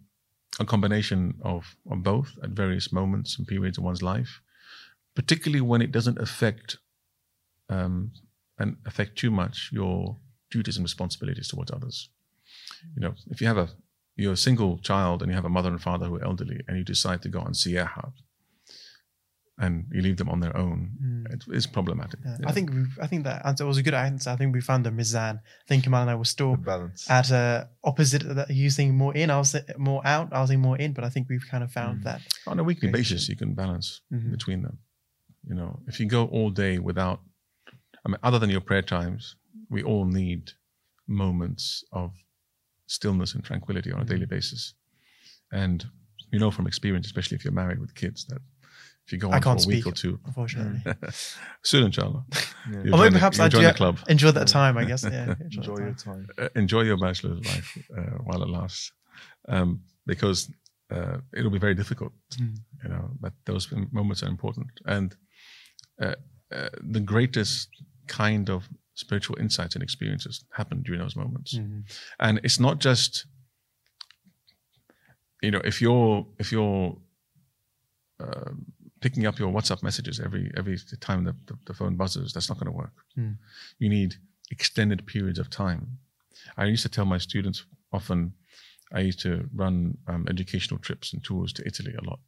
a 0.60 0.66
combination 0.66 1.36
of, 1.42 1.76
of 1.90 2.04
both 2.04 2.34
at 2.44 2.52
various 2.52 2.92
moments 2.92 3.38
and 3.38 3.48
periods 3.48 3.78
of 3.78 3.84
one's 3.84 4.02
life, 4.02 4.42
particularly 5.16 5.62
when 5.62 5.82
it 5.82 5.92
doesn't 5.92 6.20
affect 6.20 6.78
um, 7.70 8.12
and 8.58 8.78
affect 8.86 9.18
too 9.18 9.32
much 9.32 9.70
your 9.72 10.18
duties 10.50 10.78
and 10.78 10.84
responsibilities 10.84 11.48
towards 11.48 11.72
others. 11.72 12.10
You 12.96 13.02
know, 13.02 13.14
if 13.30 13.42
you 13.42 13.48
have 13.48 13.58
a 13.58 13.70
you're 14.16 14.34
a 14.34 14.38
single 14.38 14.80
child 14.80 15.22
and 15.22 15.30
you 15.30 15.36
have 15.36 15.46
a 15.46 15.50
mother 15.50 15.70
and 15.70 15.80
father 15.80 16.08
who 16.08 16.16
are 16.16 16.24
elderly, 16.24 16.62
and 16.68 16.78
you 16.78 16.84
decide 16.84 17.22
to 17.22 17.30
go 17.30 17.40
on 17.40 17.54
siyaha, 17.54 18.14
and 19.60 19.86
you 19.92 20.02
leave 20.02 20.18
them 20.18 20.30
on 20.30 20.40
their 20.40 20.56
own, 20.56 20.80
Mm. 21.04 21.34
it 21.34 21.44
is 21.60 21.66
problematic. 21.68 22.20
Yeah. 22.24 22.38
Yeah. 22.40 22.50
I 22.50 22.52
think 22.52 22.70
we 22.72 22.82
I 23.02 23.08
think 23.08 23.24
that 23.24 23.46
answer 23.46 23.66
was 23.66 23.78
a 23.78 23.84
good 23.88 23.96
answer. 23.96 24.30
I 24.30 24.36
think 24.36 24.54
we 24.54 24.62
found 24.62 24.86
the 24.86 24.92
mizan. 24.92 25.36
I 25.38 25.66
think 25.68 25.84
Kamal 25.84 26.02
and 26.04 26.12
I 26.12 26.16
were 26.16 26.30
The 26.30 26.36
still 26.38 26.56
balance. 26.58 27.10
at 27.10 27.32
a 27.32 27.70
opposite 27.84 28.24
that 28.36 28.50
you 28.62 28.70
think 28.70 28.94
more 28.94 29.14
in, 29.22 29.30
I 29.32 29.38
was 29.44 29.56
more 29.78 30.02
out, 30.06 30.28
I 30.32 30.42
was 30.42 30.50
thinking 30.50 30.62
more 30.70 30.78
in, 30.78 30.94
but 30.94 31.04
I 31.04 31.10
think 31.10 31.28
we've 31.30 31.48
kind 31.54 31.64
of 31.64 31.72
found 31.72 32.02
Mm. 32.02 32.04
that. 32.04 32.22
on 32.52 32.60
a 32.60 32.64
weekly 32.64 32.90
basis 32.92 33.28
you 33.30 33.36
can 33.36 33.54
balance 33.56 33.88
Mhm. 34.14 34.32
between 34.38 34.62
them 34.66 34.78
you 35.50 35.56
know 35.60 35.72
if 35.88 35.96
you 36.00 36.06
go 36.18 36.22
all 36.36 36.50
day 36.66 36.74
without 36.90 37.20
i 38.04 38.08
mean 38.10 38.20
other 38.28 38.40
than 38.42 38.50
your 38.56 38.62
prayer 38.70 38.82
times 38.98 39.36
we 39.76 39.82
all 39.90 40.06
need 40.22 40.42
moments 41.08 41.84
of 41.92 42.10
stillness 42.88 43.34
and 43.36 43.44
tranquility 43.44 43.92
on 43.92 44.02
a 44.02 44.06
daily 44.06 44.26
basis 44.26 44.74
and 45.64 45.78
you 46.32 46.40
know 46.40 46.52
from 46.52 46.68
experience 46.68 47.06
especially 47.08 47.36
if 47.38 47.44
you're 47.46 47.60
married 47.64 47.80
with 47.80 47.94
kids 48.04 48.20
that 48.30 48.42
if 49.08 49.14
you 49.14 49.18
go 49.20 49.30
I 49.32 49.36
on 49.38 49.42
for 49.42 49.50
a 49.50 49.54
can't 49.56 49.66
week 49.68 49.84
speak. 49.84 49.88
or 49.88 49.96
two 49.96 50.20
Unfortunately, 50.26 50.82
soon 51.64 51.84
inshallah 51.86 52.26
Yeah. 52.30 52.84
you'll 52.84 52.84
join 52.84 53.00
maybe 53.02 53.14
perhaps 53.14 53.38
you'll 53.38 53.46
I 53.46 53.50
join 53.50 53.62
do- 53.62 53.68
the 53.70 53.74
club 53.74 53.96
enjoy 54.10 54.32
that 54.32 54.48
time. 54.48 54.78
I 54.78 54.84
guess. 54.86 55.04
Yeah, 55.04 55.34
Enjoy 55.52 55.76
that 55.78 55.82
your 55.84 55.94
time. 55.94 56.28
time. 56.38 56.46
uh, 56.46 56.50
enjoy 56.56 56.82
your 56.82 56.98
bachelor's 56.98 57.46
life 57.46 57.78
uh, 57.98 58.18
while 58.28 58.44
it 58.44 58.50
lasts 58.50 58.92
um, 59.48 59.82
because 60.06 60.52
uh, 60.92 61.18
it'll 61.38 61.52
be 61.58 61.60
very 61.68 61.76
difficult 61.76 62.12
Mm. 62.42 62.58
you 62.84 62.90
know 62.90 63.10
but 63.24 63.34
those 63.46 63.68
moments 63.92 64.22
are 64.24 64.30
important 64.30 64.70
and 64.86 65.16
uh, 66.04 66.16
uh, 66.58 66.70
the 66.96 67.00
greatest 67.00 67.70
kind 68.08 68.50
of 68.50 68.68
spiritual 68.94 69.38
insights 69.40 69.76
and 69.76 69.84
experiences 69.84 70.44
happen 70.60 70.82
during 70.84 71.02
those 71.02 71.16
moments 71.16 71.54
Mhm. 71.56 71.84
and 72.20 72.40
it's 72.44 72.60
not 72.60 72.80
just 72.80 73.26
you 75.42 75.52
know 75.52 75.62
if 75.64 75.82
you're 75.82 76.26
if 76.40 76.52
you're 76.52 76.98
uh, 78.20 78.52
picking 79.02 79.26
up 79.26 79.40
your 79.40 79.52
whatsapp 79.52 79.82
messages 79.84 80.20
every 80.20 80.52
every 80.58 80.78
time 81.00 81.24
the, 81.24 81.36
the, 81.46 81.58
the 81.66 81.74
phone 81.74 81.96
buzzes 81.96 82.34
that's 82.34 82.50
not 82.50 82.60
going 82.60 82.72
to 82.72 82.78
work 82.78 82.94
Hmm. 83.16 83.34
you 83.80 83.90
need 83.90 84.16
extended 84.52 85.06
periods 85.06 85.40
of 85.40 85.50
time 85.50 85.98
i 86.58 86.66
used 86.66 86.84
to 86.84 86.90
tell 86.90 87.06
my 87.06 87.18
students 87.18 87.66
often 87.92 88.34
I 88.92 89.02
used 89.02 89.20
to 89.22 89.50
run 89.54 89.98
um, 90.08 90.26
educational 90.30 90.80
trips 90.80 91.14
and 91.14 91.24
tours 91.24 91.54
to 91.54 91.68
Italy 91.68 91.94
a 92.00 92.04
lot. 92.10 92.20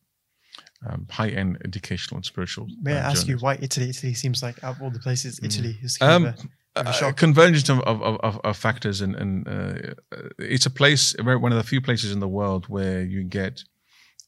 Um, 0.89 1.07
high-end 1.09 1.57
educational 1.63 2.17
and 2.17 2.25
spiritual. 2.25 2.67
May 2.81 2.93
I 2.93 2.99
uh, 2.99 3.11
ask 3.11 3.27
you 3.27 3.37
why 3.37 3.57
Italy? 3.61 3.89
Italy 3.89 4.13
seems 4.13 4.41
like 4.41 4.63
out 4.63 4.75
of 4.75 4.81
all 4.81 4.89
the 4.89 4.99
places, 4.99 5.39
Italy 5.43 5.77
is 5.81 5.97
Um, 6.01 6.25
of 6.25 6.35
a, 6.75 6.79
of 6.79 7.01
a 7.01 7.05
uh, 7.07 7.11
convergence 7.13 7.69
of, 7.69 7.79
of, 7.81 8.01
of, 8.01 8.39
of 8.43 8.57
factors 8.57 9.01
and, 9.01 9.15
and 9.15 9.47
uh, 9.47 9.93
uh, 10.11 10.29
it's 10.37 10.65
a 10.65 10.69
place 10.69 11.15
one 11.19 11.51
of 11.51 11.57
the 11.57 11.63
few 11.63 11.81
places 11.81 12.11
in 12.11 12.19
the 12.19 12.27
world 12.27 12.67
where 12.67 13.01
you 13.03 13.23
get 13.23 13.63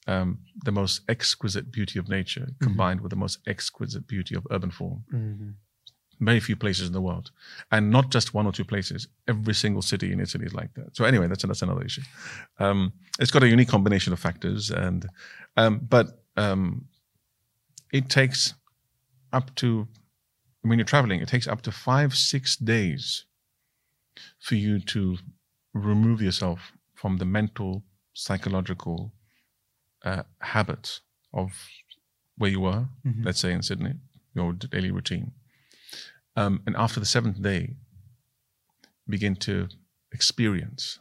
um, 0.08 0.40
the 0.66 0.72
most 0.72 1.02
exquisite 1.10 1.72
beauty 1.72 2.00
of 2.00 2.08
nature 2.10 2.48
combined 2.60 3.02
with 3.02 3.10
the 3.12 3.16
most 3.16 3.40
exquisite 3.48 4.08
beauty 4.08 4.36
of 4.36 4.46
urban 4.52 4.72
form. 4.72 5.04
Mhm. 5.14 5.54
very 6.24 6.40
few 6.40 6.56
places 6.56 6.86
in 6.88 6.94
the 6.94 7.02
world 7.02 7.32
and 7.72 7.90
not 7.90 8.12
just 8.12 8.32
one 8.34 8.46
or 8.46 8.52
two 8.52 8.64
places. 8.64 9.08
Every 9.28 9.56
single 9.56 9.82
city 9.82 10.12
in 10.14 10.20
italy 10.20 10.46
is 10.46 10.54
like 10.54 10.72
that. 10.76 10.96
So 10.96 11.04
anyway 11.06 11.28
that's, 11.28 11.44
that's 11.44 11.64
another 11.64 11.84
issue. 11.84 12.04
Um, 12.60 12.94
it's 13.20 13.32
got 13.32 13.42
a 13.44 13.48
unique 13.48 13.70
combination 13.70 14.14
of 14.14 14.20
factors 14.20 14.70
and 14.70 15.08
um, 15.58 15.80
but 15.90 16.08
um, 16.38 16.86
it 17.92 18.08
takes 18.10 18.54
up 19.34 19.48
to 19.56 19.88
when 20.62 20.78
you're 20.78 20.86
traveling 20.86 21.22
it 21.22 21.28
takes 21.28 21.48
up 21.48 21.62
to 21.64 21.72
five 21.72 22.16
six 22.16 22.56
days 22.56 23.26
for 24.40 24.56
you 24.56 24.80
to 24.80 25.18
remove 25.74 26.22
yourself 26.22 26.72
from 26.94 27.18
the 27.18 27.26
mental 27.26 27.84
psychological 28.14 29.12
uh, 30.06 30.24
habits 30.40 31.02
of 31.34 31.52
where 32.38 32.50
you 32.52 32.60
were 32.62 32.86
Mhm. 33.06 33.26
let's 33.26 33.40
say 33.40 33.52
in 33.54 33.62
sydney 33.62 33.94
your 34.34 34.54
daily 34.54 34.92
routine 34.92 35.32
um, 36.36 36.62
and 36.66 36.76
after 36.76 37.00
the 37.00 37.06
seventh 37.06 37.42
day 37.42 37.76
begin 39.08 39.36
to 39.36 39.68
experience 40.12 41.00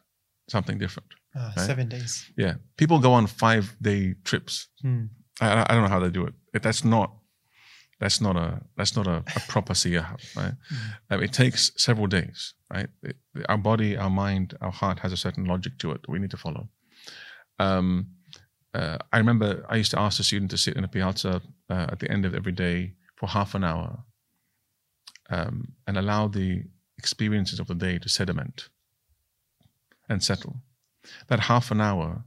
something 0.48 0.78
different 0.78 1.09
Ah, 1.36 1.53
right? 1.57 1.66
Seven 1.66 1.88
days. 1.88 2.30
yeah 2.36 2.55
people 2.76 2.98
go 2.98 3.12
on 3.12 3.26
five 3.26 3.76
day 3.80 4.14
trips 4.24 4.68
Hmm. 4.82 5.05
I, 5.40 5.64
I 5.68 5.74
don't 5.74 5.82
know 5.84 5.88
how 5.96 6.01
they 6.01 6.11
do 6.11 6.26
it. 6.26 6.34
that's 6.62 6.84
not 6.84 7.11
that's 8.01 8.20
not 8.20 8.36
a 8.36 8.61
that's 8.76 8.96
not 8.96 9.07
a, 9.07 9.16
a 9.36 9.40
proper 9.53 9.74
siyah 9.74 10.18
right 10.36 10.55
um, 11.11 11.22
it 11.22 11.32
takes 11.32 11.70
several 11.76 12.07
days 12.09 12.55
right 12.74 12.88
It- 13.03 13.16
our 13.48 13.59
body 13.59 13.96
our 13.96 14.11
mind 14.11 14.55
our 14.61 14.72
heart 14.72 14.98
has 15.01 15.12
a 15.12 15.16
certain 15.16 15.44
logic 15.44 15.78
to 15.78 15.92
it 15.92 16.03
that 16.03 16.11
we 16.11 16.18
need 16.18 16.30
to 16.30 16.36
follow 16.36 16.68
um, 17.59 18.07
uh, 18.74 18.98
I 19.12 19.18
remember 19.18 19.64
I 19.68 19.76
used 19.76 19.90
to 19.92 19.98
ask 19.98 20.18
the 20.18 20.24
student 20.24 20.50
to 20.52 20.58
sit 20.58 20.76
in 20.76 20.84
a 20.84 20.88
piazza 20.88 21.42
uh, 21.68 21.86
at 21.90 21.98
the 21.98 22.10
end 22.10 22.24
of 22.24 22.34
every 22.34 22.52
day 22.52 22.94
for 23.16 23.28
half 23.28 23.54
an 23.54 23.64
hour 23.64 24.04
um, 25.28 25.72
and 25.86 25.96
allow 25.96 26.28
the 26.28 26.64
experiences 26.98 27.58
of 27.58 27.66
the 27.66 27.74
day 27.74 27.98
to 27.98 28.08
sediment 28.08 28.68
and 30.08 30.22
settle. 30.22 30.56
That 31.28 31.40
half 31.40 31.70
an 31.70 31.80
hour 31.80 32.24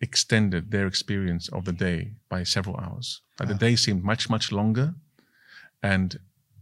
extended 0.00 0.70
their 0.70 0.86
experience 0.86 1.48
of 1.48 1.64
the 1.64 1.72
day 1.72 2.14
by 2.28 2.42
several 2.42 2.76
hours. 2.76 3.20
Like 3.38 3.48
the 3.48 3.54
day 3.54 3.76
seemed 3.76 4.02
much, 4.02 4.28
much 4.28 4.50
longer 4.50 4.94
and 5.82 6.18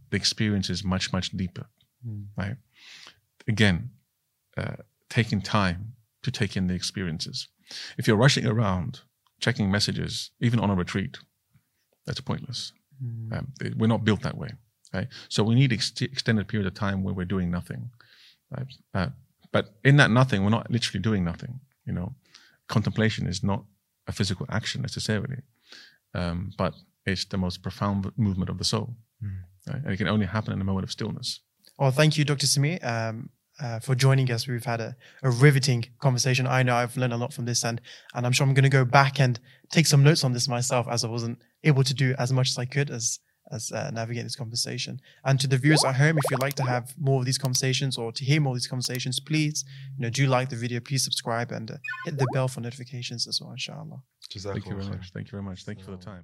the 0.09 0.17
experience 0.17 0.69
is 0.69 0.83
much, 0.83 1.11
much 1.11 1.31
deeper. 1.31 1.65
Hmm. 2.05 2.23
Right? 2.37 2.57
Again, 3.47 3.91
uh, 4.57 4.75
taking 5.09 5.41
time 5.41 5.93
to 6.21 6.31
take 6.31 6.55
in 6.55 6.67
the 6.67 6.75
experiences. 6.75 7.47
If 7.97 8.07
you're 8.07 8.17
rushing 8.17 8.45
around, 8.45 9.01
checking 9.45 9.69
messages, 9.77 10.31
even 10.39 10.59
on 10.63 10.69
a 10.69 10.75
retreat, 10.83 11.13
that's 12.05 12.21
pointless. 12.21 12.59
Hmm. 13.01 13.33
Um, 13.33 13.45
it- 13.65 13.75
we're 13.79 13.93
not 13.95 14.03
built 14.07 14.21
that 14.27 14.37
way, 14.43 14.51
right? 14.95 15.07
So 15.29 15.43
we 15.49 15.55
need 15.55 15.71
ex- 15.73 16.01
extended 16.01 16.47
period 16.47 16.67
of 16.67 16.73
time 16.85 17.03
where 17.03 17.13
we're 17.17 17.33
doing 17.35 17.49
nothing, 17.51 17.81
right? 18.55 18.71
Uh, 18.97 19.09
but 19.51 19.65
in 19.83 19.97
that 19.97 20.11
nothing, 20.11 20.39
we're 20.43 20.57
not 20.59 20.71
literally 20.71 21.01
doing 21.09 21.23
nothing. 21.31 21.53
You 21.87 21.93
know, 21.97 22.15
contemplation 22.75 23.27
is 23.27 23.43
not 23.43 23.61
a 24.07 24.11
physical 24.11 24.45
action 24.49 24.81
necessarily, 24.81 25.39
um, 26.13 26.37
but 26.57 26.73
it's 27.05 27.25
the 27.25 27.37
most 27.37 27.61
profound 27.61 28.11
movement 28.17 28.49
of 28.49 28.57
the 28.57 28.63
soul, 28.73 28.95
Mm. 29.21 29.37
right? 29.67 29.81
and 29.83 29.91
it 29.93 29.97
can 29.97 30.07
only 30.15 30.25
happen 30.25 30.53
in 30.53 30.61
a 30.61 30.63
moment 30.63 30.83
of 30.85 30.91
stillness. 30.91 31.29
Well, 31.77 31.91
thank 31.91 32.17
you, 32.17 32.23
Dr. 32.25 32.47
Samir, 32.47 32.79
um, 32.83 33.29
uh, 33.61 33.79
for 33.79 33.95
joining 33.95 34.31
us. 34.31 34.47
We've 34.47 34.63
had 34.63 34.81
a, 34.81 34.95
a 35.21 35.29
riveting 35.29 35.85
conversation. 35.99 36.47
I 36.47 36.63
know 36.63 36.75
I've 36.75 36.97
learned 36.97 37.13
a 37.13 37.17
lot 37.17 37.33
from 37.33 37.45
this, 37.45 37.63
and 37.63 37.81
and 38.13 38.25
I'm 38.25 38.31
sure 38.31 38.45
I'm 38.47 38.53
going 38.53 38.63
to 38.63 38.69
go 38.69 38.85
back 38.85 39.19
and 39.19 39.39
take 39.71 39.87
some 39.87 40.03
notes 40.03 40.23
on 40.23 40.33
this 40.33 40.47
myself, 40.47 40.87
as 40.89 41.03
I 41.03 41.07
wasn't 41.07 41.39
able 41.63 41.83
to 41.83 41.93
do 41.93 42.15
as 42.17 42.31
much 42.31 42.49
as 42.49 42.57
I 42.57 42.65
could 42.65 42.89
as 42.89 43.19
as 43.51 43.71
uh, 43.71 43.91
navigate 43.91 44.23
this 44.23 44.35
conversation. 44.35 44.99
And 45.25 45.39
to 45.39 45.47
the 45.47 45.57
viewers 45.57 45.83
at 45.83 45.95
home, 45.95 46.17
if 46.17 46.23
you'd 46.31 46.41
like 46.41 46.55
to 46.55 46.63
have 46.63 46.93
more 46.97 47.19
of 47.19 47.25
these 47.25 47.37
conversations 47.37 47.97
or 47.97 48.11
to 48.11 48.25
hear 48.25 48.39
more 48.41 48.53
of 48.53 48.57
these 48.57 48.67
conversations, 48.67 49.19
please, 49.19 49.65
you 49.97 50.03
know, 50.03 50.09
do 50.09 50.27
like 50.27 50.49
the 50.49 50.55
video, 50.55 50.79
please 50.79 51.03
subscribe 51.03 51.51
and 51.51 51.71
uh, 51.71 51.75
hit 52.05 52.17
the 52.17 52.27
bell 52.33 52.47
for 52.47 52.61
notifications 52.61 53.27
as 53.27 53.41
well, 53.41 53.51
inshallah. 53.51 54.01
Thank 54.31 54.65
you 54.65 54.75
very 54.75 54.87
much. 54.97 55.11
Thank 55.11 55.27
you 55.27 55.31
very 55.31 55.43
much. 55.43 55.63
Thank 55.65 55.79
you 55.79 55.85
for 55.85 55.91
the 55.91 55.97
time. 55.97 56.23